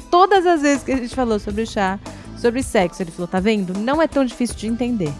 todas 0.09 0.47
as 0.47 0.63
vezes 0.63 0.83
que 0.83 0.91
a 0.91 0.97
gente 0.97 1.13
falou 1.13 1.37
sobre 1.37 1.67
chá, 1.67 1.99
sobre 2.35 2.63
sexo. 2.63 3.03
Ele 3.03 3.11
falou, 3.11 3.27
tá 3.27 3.39
vendo? 3.39 3.77
Não 3.77 4.01
é 4.01 4.07
tão 4.07 4.25
difícil 4.25 4.55
de 4.55 4.65
entender. 4.65 5.13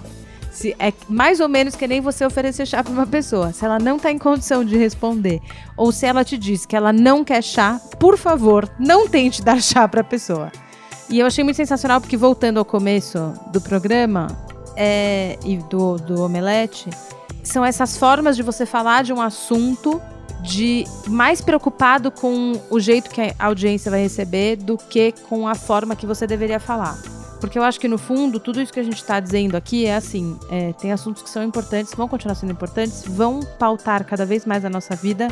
Se 0.52 0.76
é 0.80 0.92
mais 1.08 1.40
ou 1.40 1.48
menos 1.48 1.76
que 1.76 1.88
nem 1.88 2.02
você 2.02 2.26
oferecer 2.26 2.66
chá 2.66 2.84
pra 2.84 2.94
uma 2.94 3.06
pessoa. 3.06 3.54
Se 3.54 3.64
ela 3.64 3.78
não 3.78 4.00
tá 4.00 4.10
em 4.10 4.18
condição 4.18 4.66
de 4.66 4.76
responder, 4.76 5.40
ou 5.78 5.92
se 5.92 6.08
ela 6.08 6.26
te 6.26 6.36
diz 6.36 6.66
que 6.66 6.76
ela 6.76 6.92
não 6.92 7.24
quer 7.24 7.44
chá, 7.44 7.80
por 8.00 8.18
favor, 8.18 8.68
não 8.80 9.08
tente 9.08 9.44
dar 9.44 9.62
chá 9.62 9.88
pra 9.88 10.04
pessoa. 10.04 10.52
E 11.12 11.20
eu 11.20 11.28
achei 11.28 11.44
muito 11.44 11.58
sensacional 11.58 12.02
porque, 12.02 12.18
voltando 12.18 12.58
ao 12.58 12.66
começo 12.66 13.36
do 13.54 13.62
programa 13.62 14.50
é, 14.82 15.38
e 15.44 15.58
do, 15.58 15.98
do 15.98 16.24
Omelete, 16.24 16.90
são 17.44 17.66
essas 17.66 17.98
formas 17.98 18.38
de 18.38 18.42
você 18.42 18.66
falar 18.66 19.04
de 19.04 19.12
um 19.12 19.22
assunto 19.22 20.02
de 20.42 20.86
mais 21.06 21.42
preocupado 21.42 22.10
com 22.10 22.54
o 22.70 22.80
jeito 22.80 23.10
que 23.10 23.20
a 23.38 23.46
audiência 23.46 23.92
vai 23.92 24.02
receber 24.02 24.56
do 24.56 24.78
que 24.78 25.14
com 25.28 25.46
a 25.46 25.54
forma 25.54 25.98
que 25.98 26.06
você 26.06 26.26
deveria 26.26 26.62
falar. 26.62 26.98
Porque 27.42 27.58
eu 27.58 27.64
acho 27.64 27.80
que, 27.80 27.88
no 27.88 27.98
fundo, 27.98 28.40
tudo 28.40 28.62
isso 28.62 28.72
que 28.72 28.80
a 28.80 28.84
gente 28.84 28.98
está 28.98 29.20
dizendo 29.20 29.56
aqui 29.56 29.86
é 29.86 29.96
assim: 29.96 30.38
é, 30.50 30.74
tem 30.74 30.92
assuntos 30.92 31.22
que 31.22 31.30
são 31.30 31.44
importantes, 31.44 31.94
vão 31.96 32.08
continuar 32.08 32.36
sendo 32.36 32.52
importantes, 32.52 33.04
vão 33.06 33.42
pautar 33.58 34.06
cada 34.06 34.26
vez 34.26 34.46
mais 34.46 34.64
a 34.66 34.70
nossa 34.70 34.96
vida, 34.96 35.30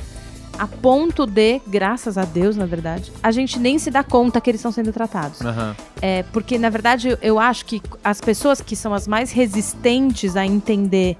a 0.57 0.67
ponto 0.67 1.25
de, 1.25 1.61
graças 1.67 2.17
a 2.17 2.25
Deus, 2.25 2.55
na 2.55 2.65
verdade, 2.65 3.11
a 3.21 3.31
gente 3.31 3.59
nem 3.59 3.77
se 3.79 3.91
dá 3.91 4.03
conta 4.03 4.39
que 4.41 4.49
eles 4.49 4.59
estão 4.59 4.71
sendo 4.71 4.91
tratados. 4.91 5.41
Aham. 5.41 5.75
É, 6.01 6.23
porque, 6.33 6.57
na 6.57 6.69
verdade, 6.69 7.17
eu- 7.21 7.37
acho 7.39 7.65
que 7.65 7.81
as 8.03 8.19
pessoas 8.19 8.59
que 8.61 8.75
são 8.75 8.93
as 8.93 9.07
mais 9.07 9.31
resistentes 9.31 10.35
a 10.35 10.45
entender 10.45 11.15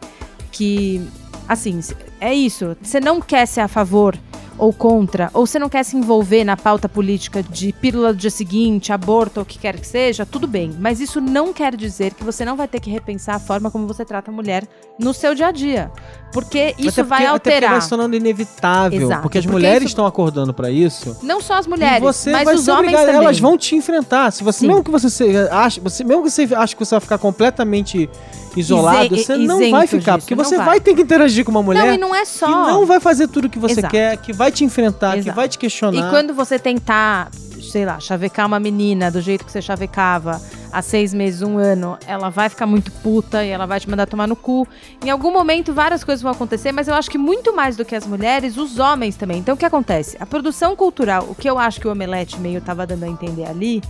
que, 0.52 1.02
assim, 1.48 1.80
é 2.20 2.34
isso. 2.34 2.76
Você 2.82 3.00
não 3.00 3.22
quer 3.22 3.46
ser 3.46 3.62
a 3.62 3.68
favor 3.68 4.18
ou 4.58 4.74
contra, 4.74 5.30
ou 5.34 5.46
você 5.46 5.60
não 5.60 5.70
quer 5.70 5.84
se 5.84 5.96
envolver 5.96 6.44
na 6.44 6.58
pauta 6.58 6.90
política 6.90 7.44
de 7.44 7.72
pílula 7.74 8.12
do 8.14 8.18
dia 8.20 8.30
seguinte, 8.32 8.92
aborto 8.92 9.40
ou 9.40 9.44
o 9.44 9.46
que 9.46 9.60
quer 9.60 9.80
que 9.80 9.86
seja, 9.88 10.26
tudo 10.26 10.48
bem. 10.48 10.76
Mas 10.80 11.00
isso 11.00 11.22
não 11.22 11.54
quer 11.54 11.76
dizer 11.76 12.14
que 12.14 12.24
você 12.24 12.44
não 12.44 12.56
vai 12.56 12.68
ter 12.68 12.80
que 12.80 12.90
repensar 12.90 13.36
a 13.36 13.40
forma 13.40 13.70
como 13.70 13.86
você 13.88 14.04
trata 14.04 14.32
a 14.32 14.34
mulher 14.34 14.68
no 15.00 15.14
seu 15.14 15.36
dia 15.36 15.48
a 15.48 15.52
dia. 15.52 15.92
Porque 16.34 16.76
isso 16.78 17.02
Até 17.02 17.04
vai 17.04 17.18
porque- 17.20 17.24
Até 17.28 17.30
alterar. 17.52 17.72
vai 17.72 17.82
se 17.82 17.90
tornando 17.90 18.16
inevitável. 18.16 19.02
Exato, 19.02 19.22
porque 19.22 19.38
as 19.38 19.46
porque 19.46 19.54
mulheres 19.58 19.78
isso- 19.84 19.88
estão 19.90 20.06
acordando 20.06 20.54
pra 20.54 20.70
isso. 20.70 21.16
Não 21.24 21.40
só 21.40 21.54
as 21.56 21.68
mulheres, 21.68 21.98
e 21.98 22.02
você 22.02 22.32
mas 22.32 22.48
os 22.60 22.68
homens 22.68 22.80
obrigado, 22.94 23.06
também. 23.06 23.22
elas 23.22 23.40
vão 23.40 23.58
te 23.58 23.76
enfrentar. 23.76 24.32
Se 24.32 24.44
você, 24.44 24.60
Sim. 24.60 24.68
mesmo 24.68 24.84
que 24.84 24.92
você 24.92 25.48
ache, 25.52 25.80
você, 25.80 26.04
mesmo 26.04 26.24
que 26.24 26.30
você 26.30 26.48
ache 26.56 26.76
que 26.76 26.84
você 26.84 26.96
vai 26.96 27.00
ficar 27.02 27.18
completamente 27.18 28.10
isolado, 28.56 29.16
você 29.16 29.38
não 29.38 29.70
vai 29.70 29.86
ficar, 29.88 30.16
disso, 30.16 30.26
porque 30.28 30.36
você 30.36 30.58
vai. 30.58 30.66
vai. 30.66 30.80
ter 30.80 30.96
que 30.96 31.02
interagir 31.02 31.44
com 31.46 31.52
uma 31.52 31.62
mulher 31.64 31.86
Não, 31.88 31.94
e 31.94 31.98
não 31.98 32.16
é 32.16 32.24
só. 32.26 32.46
que 32.46 32.52
não 32.72 32.86
vai 32.86 33.00
fazer 33.00 33.28
tudo 33.28 33.50
que 33.50 33.60
você 33.60 33.80
Exato. 33.80 33.92
quer, 33.92 34.18
que 34.18 34.32
vai 34.34 34.47
te 34.52 34.64
enfrentar, 34.64 35.14
que 35.14 35.20
Exato. 35.20 35.36
vai 35.36 35.48
te 35.48 35.58
questionar. 35.58 36.08
E 36.08 36.10
quando 36.10 36.34
você 36.34 36.58
tentar, 36.60 37.30
sei 37.72 37.86
lá, 37.86 38.00
chavecar 38.00 38.46
uma 38.46 38.60
menina 38.60 39.12
do 39.12 39.22
jeito 39.22 39.46
que 39.46 39.52
você 39.52 39.62
chavecava 39.62 40.42
há 40.72 40.82
seis 40.82 41.14
meses, 41.14 41.42
um 41.42 41.58
ano, 41.58 41.98
ela 42.06 42.30
vai 42.30 42.50
ficar 42.50 42.66
muito 42.66 42.92
puta 42.92 43.44
e 43.44 43.50
ela 43.50 43.66
vai 43.66 43.80
te 43.80 43.90
mandar 43.90 44.06
tomar 44.06 44.28
no 44.28 44.36
cu. 44.36 44.68
Em 45.04 45.10
algum 45.10 45.32
momento, 45.32 45.74
várias 45.74 46.04
coisas 46.04 46.22
vão 46.22 46.32
acontecer, 46.32 46.72
mas 46.72 46.88
eu 46.88 46.94
acho 46.94 47.10
que 47.10 47.18
muito 47.18 47.56
mais 47.56 47.76
do 47.78 47.86
que 47.86 47.96
as 47.96 48.06
mulheres, 48.06 48.58
os 48.58 48.80
homens 48.80 49.16
também. 49.16 49.40
Então, 49.40 49.56
o 49.56 49.58
que 49.58 49.66
acontece? 49.66 50.18
A 50.20 50.26
produção 50.26 50.76
cultural, 50.76 51.28
o 51.30 51.36
que 51.36 51.50
eu 51.50 51.58
acho 51.58 51.80
que 51.80 51.88
o 51.88 51.92
Omelete 51.92 52.40
meio 52.40 52.62
tava 52.62 52.86
dando 52.86 53.04
a 53.04 53.08
entender 53.08 53.46
ali, 53.46 53.82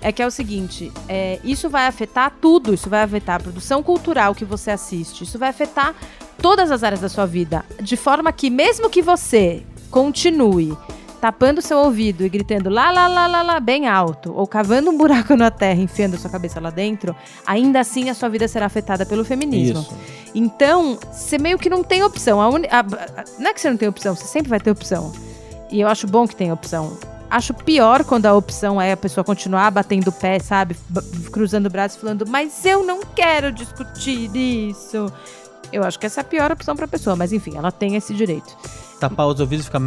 é 0.00 0.10
que 0.10 0.22
é 0.22 0.26
o 0.26 0.30
seguinte: 0.30 0.90
é, 1.08 1.38
isso 1.44 1.68
vai 1.68 1.86
afetar 1.86 2.32
tudo. 2.40 2.72
Isso 2.72 2.88
vai 2.88 3.02
afetar 3.02 3.36
a 3.36 3.40
produção 3.40 3.82
cultural 3.82 4.34
que 4.34 4.44
você 4.44 4.70
assiste. 4.70 5.24
Isso 5.24 5.38
vai 5.38 5.50
afetar 5.50 5.94
todas 6.40 6.70
as 6.70 6.82
áreas 6.82 7.00
da 7.00 7.08
sua 7.08 7.26
vida. 7.26 7.64
De 7.82 7.96
forma 7.96 8.32
que, 8.32 8.48
mesmo 8.50 8.88
que 8.88 9.02
você 9.02 9.62
continue 9.90 10.76
tapando 11.20 11.60
seu 11.60 11.76
ouvido 11.78 12.24
e 12.24 12.28
gritando 12.30 12.70
lá, 12.70 12.90
lá, 12.90 13.06
lá, 13.06 13.26
lá, 13.26 13.42
lá, 13.42 13.60
bem 13.60 13.86
alto, 13.86 14.32
ou 14.34 14.46
cavando 14.46 14.88
um 14.90 14.96
buraco 14.96 15.36
na 15.36 15.50
terra, 15.50 15.78
enfiando 15.82 16.16
sua 16.16 16.30
cabeça 16.30 16.58
lá 16.58 16.70
dentro, 16.70 17.14
ainda 17.46 17.78
assim 17.80 18.08
a 18.08 18.14
sua 18.14 18.30
vida 18.30 18.48
será 18.48 18.64
afetada 18.66 19.04
pelo 19.04 19.22
feminismo. 19.22 19.80
Isso. 19.80 19.94
Então, 20.34 20.98
você 21.12 21.36
meio 21.36 21.58
que 21.58 21.68
não 21.68 21.82
tem 21.84 22.02
opção. 22.02 22.40
A 22.40 22.48
uni- 22.48 22.68
a- 22.70 22.82
não 23.38 23.50
é 23.50 23.52
que 23.52 23.60
você 23.60 23.68
não 23.68 23.76
tem 23.76 23.88
opção, 23.88 24.16
você 24.16 24.24
sempre 24.24 24.48
vai 24.48 24.60
ter 24.60 24.70
opção. 24.70 25.12
E 25.70 25.80
eu 25.80 25.88
acho 25.88 26.06
bom 26.06 26.26
que 26.26 26.34
tem 26.34 26.50
opção. 26.52 26.96
Acho 27.28 27.52
pior 27.52 28.02
quando 28.02 28.26
a 28.26 28.34
opção 28.34 28.80
é 28.80 28.90
a 28.92 28.96
pessoa 28.96 29.22
continuar 29.22 29.70
batendo 29.70 30.08
o 30.08 30.12
pé, 30.12 30.38
sabe? 30.38 30.74
B- 30.88 31.00
cruzando 31.30 31.66
o 31.66 31.70
braço 31.70 31.96
e 31.96 32.00
falando, 32.00 32.26
mas 32.26 32.64
eu 32.64 32.82
não 32.82 33.00
quero 33.14 33.52
discutir 33.52 34.30
isso. 34.34 35.12
Eu 35.72 35.84
acho 35.84 35.98
que 35.98 36.06
essa 36.06 36.20
é 36.20 36.22
a 36.22 36.24
pior 36.24 36.50
opção 36.50 36.74
pra 36.74 36.88
pessoa, 36.88 37.14
mas 37.14 37.32
enfim, 37.32 37.56
ela 37.56 37.70
tem 37.70 37.96
esse 37.96 38.12
direito. 38.14 38.56
Tapar 38.98 39.26
os 39.26 39.40
ouvidos 39.40 39.64
e 39.64 39.68
ficar. 39.68 39.80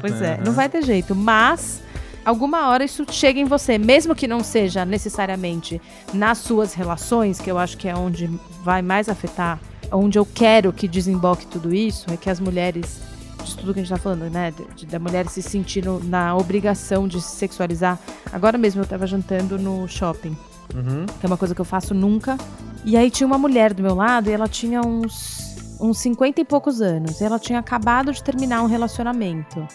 pois 0.00 0.22
é, 0.22 0.40
não 0.44 0.52
vai 0.52 0.68
ter 0.68 0.82
jeito, 0.82 1.14
mas 1.14 1.82
alguma 2.24 2.68
hora 2.68 2.84
isso 2.84 3.04
chega 3.10 3.38
em 3.38 3.44
você, 3.44 3.76
mesmo 3.76 4.14
que 4.14 4.26
não 4.26 4.40
seja 4.40 4.84
necessariamente 4.84 5.80
nas 6.12 6.38
suas 6.38 6.74
relações, 6.74 7.40
que 7.40 7.50
eu 7.50 7.58
acho 7.58 7.76
que 7.76 7.88
é 7.88 7.94
onde 7.94 8.30
vai 8.62 8.80
mais 8.80 9.08
afetar, 9.08 9.60
onde 9.92 10.18
eu 10.18 10.24
quero 10.24 10.72
que 10.72 10.88
desemboque 10.88 11.46
tudo 11.46 11.74
isso, 11.74 12.06
é 12.10 12.16
que 12.16 12.30
as 12.30 12.40
mulheres, 12.40 13.00
de 13.44 13.56
tudo 13.56 13.74
que 13.74 13.80
a 13.80 13.82
gente 13.82 13.92
tá 13.92 13.98
falando, 13.98 14.30
né, 14.30 14.52
de, 14.52 14.64
de, 14.74 14.86
da 14.86 14.98
mulher 14.98 15.28
se 15.28 15.42
sentindo 15.42 16.00
na 16.04 16.34
obrigação 16.36 17.06
de 17.06 17.20
se 17.20 17.36
sexualizar. 17.36 17.98
Agora 18.32 18.56
mesmo 18.56 18.80
eu 18.80 18.86
tava 18.86 19.06
jantando 19.06 19.58
no 19.58 19.86
shopping. 19.86 20.36
Uhum. 20.74 21.06
que 21.06 21.24
é 21.24 21.26
uma 21.26 21.36
coisa 21.36 21.54
que 21.54 21.60
eu 21.60 21.64
faço 21.64 21.94
nunca. 21.94 22.36
E 22.84 22.96
aí 22.96 23.10
tinha 23.10 23.26
uma 23.26 23.38
mulher 23.38 23.72
do 23.72 23.82
meu 23.82 23.94
lado 23.94 24.28
e 24.28 24.32
ela 24.32 24.48
tinha 24.48 24.80
uns 24.80 25.42
uns 25.80 25.98
50 25.98 26.40
e 26.40 26.44
poucos 26.44 26.80
anos. 26.80 27.20
E 27.20 27.24
ela 27.24 27.38
tinha 27.38 27.58
acabado 27.58 28.12
de 28.12 28.22
terminar 28.22 28.62
um 28.62 28.66
relacionamento. 28.66 29.66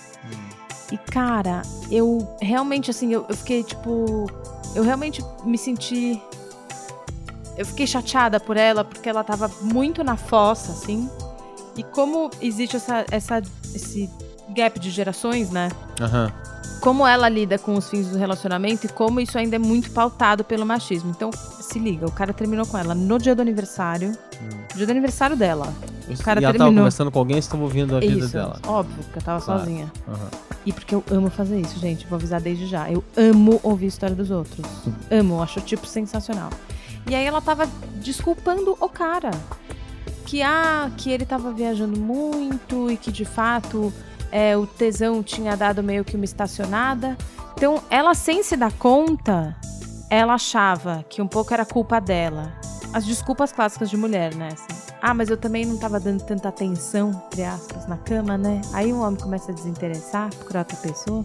E 0.91 0.97
cara, 0.97 1.61
eu 1.91 2.27
realmente 2.41 2.89
assim, 2.89 3.13
eu, 3.13 3.25
eu 3.29 3.35
fiquei 3.35 3.63
tipo, 3.63 4.25
eu 4.75 4.83
realmente 4.83 5.23
me 5.45 5.57
senti 5.57 6.19
eu 7.59 7.65
fiquei 7.65 7.85
chateada 7.85 8.39
por 8.39 8.55
ela 8.55 8.85
porque 8.85 9.09
ela 9.09 9.21
tava 9.21 9.51
muito 9.61 10.01
na 10.01 10.15
fossa, 10.15 10.71
assim. 10.71 11.09
E 11.75 11.83
como 11.83 12.29
existe 12.41 12.77
essa, 12.77 13.05
essa 13.11 13.41
esse 13.75 14.09
gap 14.55 14.79
de 14.79 14.89
gerações, 14.89 15.51
né? 15.51 15.69
Aham. 15.99 16.31
Como 16.79 17.05
ela 17.05 17.27
lida 17.29 17.57
com 17.57 17.75
os 17.75 17.89
fins 17.89 18.07
do 18.07 18.17
relacionamento 18.17 18.85
e 18.85 18.89
como 18.89 19.19
isso 19.19 19.37
ainda 19.37 19.55
é 19.55 19.59
muito 19.59 19.91
pautado 19.91 20.43
pelo 20.43 20.65
machismo. 20.65 21.11
Então, 21.11 21.29
se 21.33 21.77
liga, 21.79 22.05
o 22.05 22.11
cara 22.11 22.33
terminou 22.33 22.65
com 22.65 22.77
ela 22.77 22.95
no 22.95 23.17
dia 23.19 23.35
do 23.35 23.41
aniversário. 23.41 24.17
Dia 24.75 24.85
do 24.85 24.91
aniversário 24.91 25.35
dela. 25.35 25.73
O 26.09 26.17
cara 26.23 26.39
e 26.39 26.43
ela 26.43 26.53
tava 26.53 26.65
terminou. 26.65 26.81
conversando 26.83 27.11
com 27.11 27.19
alguém 27.19 27.35
e 27.37 27.39
estavam 27.39 27.63
ouvindo 27.65 27.95
a 27.95 27.99
vida 27.99 28.25
isso, 28.25 28.33
dela. 28.33 28.59
óbvio, 28.65 29.03
porque 29.03 29.19
eu 29.19 29.23
tava 29.23 29.41
Claro. 29.43 29.59
sozinha. 29.59 29.91
Aham. 30.07 30.29
E 30.65 30.73
porque 30.73 30.93
eu 30.95 31.03
amo 31.11 31.29
fazer 31.29 31.59
isso, 31.59 31.79
gente. 31.79 32.05
Vou 32.07 32.17
avisar 32.17 32.41
desde 32.41 32.65
já. 32.67 32.89
Eu 32.91 33.03
amo 33.17 33.59
ouvir 33.63 33.85
a 33.85 33.89
história 33.89 34.15
dos 34.15 34.29
outros. 34.31 34.65
Amo, 35.09 35.41
acho 35.41 35.61
tipo 35.61 35.85
sensacional. 35.87 36.49
E 37.09 37.15
aí 37.15 37.25
ela 37.25 37.41
tava 37.41 37.67
desculpando 37.95 38.75
o 38.79 38.89
cara. 38.89 39.31
Que 40.25 40.41
ah, 40.43 40.91
que 40.97 41.09
ele 41.09 41.25
tava 41.25 41.51
viajando 41.51 41.99
muito 41.99 42.91
e 42.91 42.97
que 42.97 43.11
de 43.11 43.25
fato 43.25 43.91
é, 44.31 44.55
o 44.55 44.65
tesão 44.65 45.23
tinha 45.23 45.55
dado 45.55 45.83
meio 45.83 46.03
que 46.03 46.15
uma 46.15 46.25
estacionada. 46.25 47.17
Então, 47.55 47.81
ela 47.89 48.13
sem 48.13 48.43
se 48.43 48.55
dar 48.55 48.71
conta, 48.73 49.55
ela 50.09 50.33
achava 50.33 51.03
que 51.09 51.21
um 51.21 51.27
pouco 51.27 51.53
era 51.53 51.65
culpa 51.65 51.99
dela. 51.99 52.53
As 52.93 53.05
desculpas 53.05 53.51
clássicas 53.51 53.89
de 53.89 53.97
mulher, 53.97 54.33
né? 54.33 54.49
assim. 54.53 54.93
ah, 55.01 55.13
mas 55.13 55.29
eu 55.29 55.37
também 55.37 55.65
não 55.65 55.77
tava 55.77 55.99
dando 55.99 56.23
tanta 56.23 56.49
atenção, 56.49 57.23
entre 57.27 57.43
aspas, 57.43 57.85
na 57.87 57.97
cama, 57.97 58.37
né? 58.37 58.61
Aí 58.73 58.91
um 58.91 59.01
homem 59.01 59.19
começa 59.19 59.51
a 59.51 59.55
desinteressar, 59.55 60.29
procurar 60.33 60.61
outra 60.61 60.77
pessoa. 60.77 61.23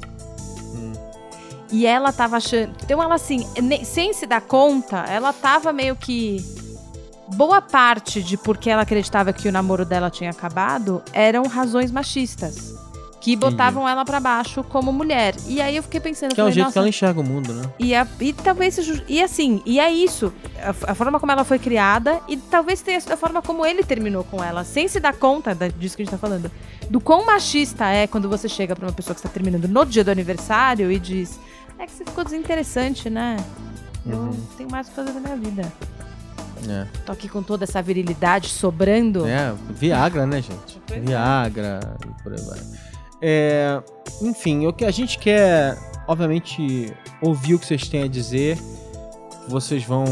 E 1.72 1.86
ela 1.86 2.12
tava 2.12 2.36
achando. 2.36 2.74
Então, 2.82 3.02
ela 3.02 3.14
assim, 3.14 3.46
sem 3.84 4.12
se 4.12 4.26
dar 4.26 4.42
conta, 4.42 4.98
ela 5.08 5.32
tava 5.32 5.72
meio 5.72 5.96
que. 5.96 6.44
Boa 7.36 7.62
parte 7.62 8.22
de 8.22 8.36
porque 8.36 8.68
ela 8.68 8.82
acreditava 8.82 9.32
que 9.32 9.48
o 9.48 9.52
namoro 9.52 9.86
dela 9.86 10.10
tinha 10.10 10.30
acabado 10.30 11.02
eram 11.10 11.46
razões 11.46 11.90
machistas. 11.90 12.73
Que 13.24 13.36
botavam 13.36 13.88
ela 13.88 14.04
pra 14.04 14.20
baixo 14.20 14.62
como 14.62 14.92
mulher. 14.92 15.34
E 15.46 15.60
aí 15.60 15.76
eu 15.76 15.82
fiquei 15.82 15.98
pensando, 15.98 16.34
Que 16.34 16.40
é 16.40 16.44
o 16.44 16.46
falei, 16.46 16.52
jeito 16.54 16.72
que 16.72 16.78
ela 16.78 16.88
enxerga 16.88 17.20
o 17.20 17.24
mundo, 17.24 17.54
né? 17.54 17.62
e, 17.78 17.94
a- 17.94 18.06
e 18.20 18.32
talvez. 18.34 18.78
E 19.08 19.22
assim, 19.22 19.62
e 19.64 19.80
é 19.80 19.90
isso. 19.90 20.30
A, 20.62 20.92
a 20.92 20.94
forma 20.94 21.18
como 21.18 21.32
ela 21.32 21.42
foi 21.42 21.58
criada 21.58 22.20
e 22.28 22.36
talvez 22.36 22.82
tenha 22.82 23.00
sido 23.00 23.12
a 23.12 23.16
forma 23.16 23.40
como 23.40 23.64
ele 23.64 23.82
terminou 23.82 24.24
com 24.24 24.44
ela, 24.44 24.62
sem 24.62 24.86
se 24.88 25.00
dar 25.00 25.14
conta 25.14 25.54
da- 25.54 25.68
disso 25.68 25.96
que 25.96 26.02
a 26.02 26.04
gente 26.04 26.12
tá 26.12 26.18
falando. 26.18 26.50
Do 26.90 27.00
quão 27.00 27.24
machista 27.24 27.86
é 27.86 28.06
quando 28.06 28.28
você 28.28 28.46
chega 28.46 28.76
pra 28.76 28.86
uma 28.86 28.92
pessoa 28.92 29.14
que 29.14 29.20
está 29.20 29.30
terminando 29.30 29.66
no 29.66 29.86
dia 29.86 30.04
do 30.04 30.10
aniversário 30.10 30.92
e 30.92 30.98
diz: 30.98 31.40
É 31.78 31.86
que 31.86 31.92
você 31.92 32.04
ficou 32.04 32.24
desinteressante, 32.24 33.08
né? 33.08 33.36
Eu 34.06 34.18
Uhum. 34.18 34.46
tenho 34.58 34.70
mais 34.70 34.86
o 34.86 34.90
que 34.90 34.96
fazer 34.96 35.12
da 35.12 35.20
minha 35.20 35.36
vida. 35.36 35.72
É. 36.68 36.86
Tô 37.06 37.12
aqui 37.12 37.28
com 37.28 37.42
toda 37.42 37.64
essa 37.64 37.80
virilidade 37.80 38.48
sobrando. 38.50 39.26
É, 39.26 39.54
Viagra, 39.70 40.26
né, 40.26 40.42
gente? 40.42 40.78
Pois 40.86 40.98
é. 40.98 41.06
Viagra 41.06 41.80
e 42.06 42.22
por 42.22 42.32
aí 42.32 42.40
vai. 42.42 42.58
É, 43.26 43.80
enfim, 44.20 44.66
o 44.66 44.72
que 44.72 44.84
a 44.84 44.90
gente 44.90 45.18
quer, 45.18 45.78
obviamente, 46.06 46.92
ouvir 47.22 47.54
o 47.54 47.58
que 47.58 47.64
vocês 47.66 47.88
têm 47.88 48.02
a 48.02 48.06
dizer. 48.06 48.58
Vocês 49.46 49.82
vão 49.84 50.04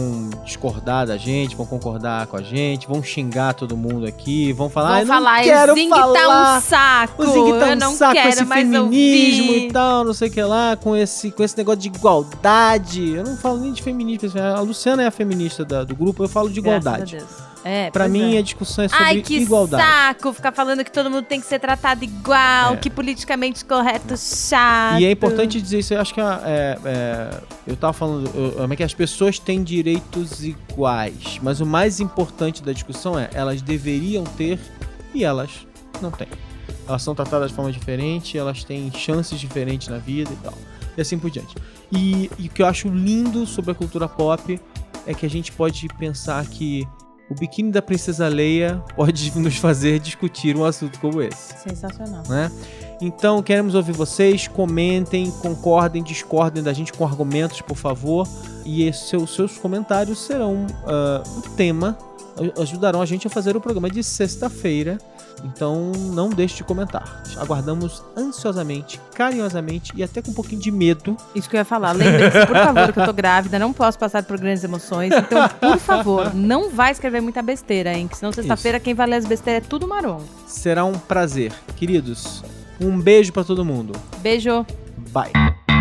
discordar 0.45 1.07
da 1.07 1.17
gente, 1.17 1.57
vão 1.57 1.65
concordar 1.65 2.27
com 2.27 2.37
a 2.37 2.43
gente, 2.43 2.87
vão 2.87 3.03
xingar 3.03 3.55
todo 3.55 3.75
mundo 3.79 4.07
aqui, 4.07 4.53
vão 4.53 4.69
falar, 4.69 4.89
Vão 4.89 4.97
"Ai, 4.97 5.05
não 5.05 5.15
falar, 5.15 5.43
quero 5.43 5.73
o 5.73 5.75
Zing 5.75 5.89
falar. 5.89 6.13
tá 6.21 6.57
um 6.57 6.61
saco. 6.61 7.23
O 7.23 7.27
Zig 7.27 7.59
tá 7.59 7.69
eu 7.71 7.73
um 7.73 7.77
não 7.77 7.93
saco 7.95 8.13
quero 8.13 8.29
esse 8.29 8.45
mais 8.45 8.61
feminismo 8.69 9.47
ouvir. 9.53 9.69
e 9.69 9.73
tal, 9.73 10.05
não 10.05 10.13
sei 10.13 10.29
o 10.29 10.31
que 10.31 10.43
lá, 10.43 10.77
com 10.77 10.95
esse, 10.95 11.31
com 11.31 11.43
esse 11.43 11.57
negócio 11.57 11.81
de 11.81 11.89
igualdade. 11.89 13.11
Eu 13.15 13.25
não 13.25 13.37
falo 13.39 13.59
nem 13.59 13.73
de 13.73 13.83
feminismo, 13.83 14.31
a 14.39 14.61
Luciana 14.61 15.03
é 15.03 15.07
a 15.07 15.11
feminista 15.11 15.65
da- 15.65 15.83
do 15.85 15.95
grupo, 15.97 16.23
eu 16.25 16.29
falo 16.29 16.51
de 16.51 16.61
Graças 16.61 16.83
igualdade. 16.85 17.17
a 17.17 17.19
Deus. 17.21 17.52
É, 17.65 17.91
Pra 17.91 18.09
mim, 18.09 18.35
é. 18.35 18.39
a 18.39 18.43
discussão 18.43 18.85
é 18.85 18.89
sobre 18.89 19.05
Ai, 19.05 19.21
que 19.23 19.37
igualdade. 19.37 19.83
saco 19.83 20.33
ficar 20.33 20.51
falando 20.53 20.83
que 20.85 20.91
todo 20.91 21.09
mundo 21.11 21.25
tem 21.25 21.41
que 21.41 21.47
ser 21.47 21.59
tratado 21.61 22.03
igual, 22.05 22.75
É. 22.75 22.77
que 22.77 22.91
politicamente 22.91 23.65
correto 23.65 24.17
chato. 24.17 24.99
E 25.01 25.05
é 25.07 25.11
importante 25.13 25.61
dizer 25.61 25.79
isso, 25.79 25.95
eu 25.95 26.01
acho 26.01 26.13
que 26.13 26.21
é, 26.21 26.25
é, 26.85 27.41
eu 27.67 27.77
tava 27.77 27.93
falando, 27.93 28.29
eu- 28.35 28.65
é 28.73 28.77
que 28.77 28.83
as 28.83 28.95
pessoas 28.95 29.39
têm 29.39 29.63
direitos 29.63 30.43
iguais, 30.45 31.39
mas 31.43 31.61
o 31.61 31.67
mais 31.67 32.01
importante 32.01 32.63
da 32.63 32.73
discussão 32.73 33.19
é, 33.19 33.31
elas 33.33 33.63
deveriam 33.63 34.25
ter 34.25 34.59
e 35.15 35.25
elas 35.25 35.67
não 36.01 36.11
têm. 36.11 36.29
Elas 36.89 37.03
são 37.03 37.15
tratadas 37.15 37.51
de 37.51 37.55
forma 37.57 37.71
diferente, 37.71 38.37
elas 38.37 38.65
têm 38.65 38.91
chances 38.93 39.39
diferentes 39.39 39.87
na 39.89 39.99
vida 39.99 40.31
e 40.33 40.37
tal. 40.45 40.55
E 40.97 41.01
assim 41.01 41.19
por 41.19 41.31
diante. 41.31 41.55
E, 41.93 42.29
e 42.39 42.47
o 42.47 42.51
que 42.51 42.61
eu 42.63 42.67
acho 42.67 42.89
lindo 42.89 43.47
sobre 43.47 43.71
a 43.71 43.75
cultura 43.75 44.09
pop 44.09 44.61
é 45.07 45.15
que 45.15 45.25
a 45.25 45.31
gente 45.31 45.53
pode 45.53 45.87
pensar 45.99 46.45
que 46.47 46.87
o 47.31 47.35
biquíni 47.35 47.71
da 47.71 47.81
Princesa 47.81 48.29
Leia 48.29 48.83
pode 48.95 49.33
nos 49.39 49.57
fazer 49.57 49.99
discutir 49.99 50.57
um 50.57 50.65
assunto 50.65 50.99
como 51.01 51.23
esse 51.23 51.57
Sensacional. 51.59 52.23
né? 52.29 52.51
Então, 53.01 53.43
queremos 53.43 53.75
ouvir 53.75 53.93
vocês, 53.93 54.47
comentem, 54.47 55.31
concordem, 55.31 56.03
discordem 56.03 56.63
da 56.63 56.73
gente 56.73 56.93
com 56.93 57.05
argumentos, 57.05 57.61
por 57.61 57.77
favor. 57.77 58.29
E 58.65 58.85
esses 58.85 59.09
seus, 59.09 59.35
seus 59.35 59.59
comentários 59.59 60.21
serão 60.21 60.67
ah, 60.87 61.23
o 61.37 61.43
tema, 61.57 61.99
ajudarão 62.61 63.03
a 63.03 63.07
gente 63.07 63.27
a 63.27 63.31
fazer 63.31 63.57
o 63.57 63.61
programa 63.61 63.91
de 63.91 64.05
sexta-feira. 64.05 64.99
Então, 65.45 65.93
não 66.13 66.31
deixe 66.31 66.57
de 66.57 66.65
comentar. 66.65 67.23
Aguardamos 67.37 68.03
ansiosamente, 68.17 69.01
carinhosamente 69.15 69.93
e 69.95 70.03
até 70.03 70.23
com 70.23 70.31
um 70.31 70.35
pouquinho 70.35 70.61
de 70.61 70.71
medo. 70.71 71.17
Isso 71.35 71.49
que 71.49 71.57
eu 71.57 71.59
ia 71.59 71.65
falar. 71.65 71.93
Lembre-se, 71.93 72.47
por 72.47 72.57
favor, 72.57 72.93
que 72.93 73.01
eu 73.01 73.05
tô 73.05 73.13
grávida, 73.13 73.59
não 73.59 73.73
posso 73.73 73.99
passar 73.99 74.23
por 74.23 74.39
grandes 74.39 74.63
emoções. 74.65 75.13
Então, 75.13 75.49
por 75.49 75.79
favor, 75.79 76.33
não 76.35 76.71
vai 76.71 76.93
escrever 76.93 77.21
muita 77.21 77.43
besteira, 77.43 77.93
hein? 77.93 78.09
Que 78.09 78.17
senão 78.17 78.33
sexta-feira 78.33 78.79
quem 78.79 78.95
vai 78.95 79.07
ler 79.07 79.17
as 79.17 79.25
besteiras 79.25 79.65
é 79.65 79.67
tudo 79.69 79.87
marom. 79.89 80.21
Será 80.47 80.85
um 80.85 80.93
prazer. 80.93 81.53
Queridos, 81.77 82.43
um 82.81 83.01
beijo 83.01 83.33
pra 83.33 83.45
todo 83.45 83.65
mundo. 83.65 83.93
Beijo. 84.23 84.65
Bye. 85.13 85.72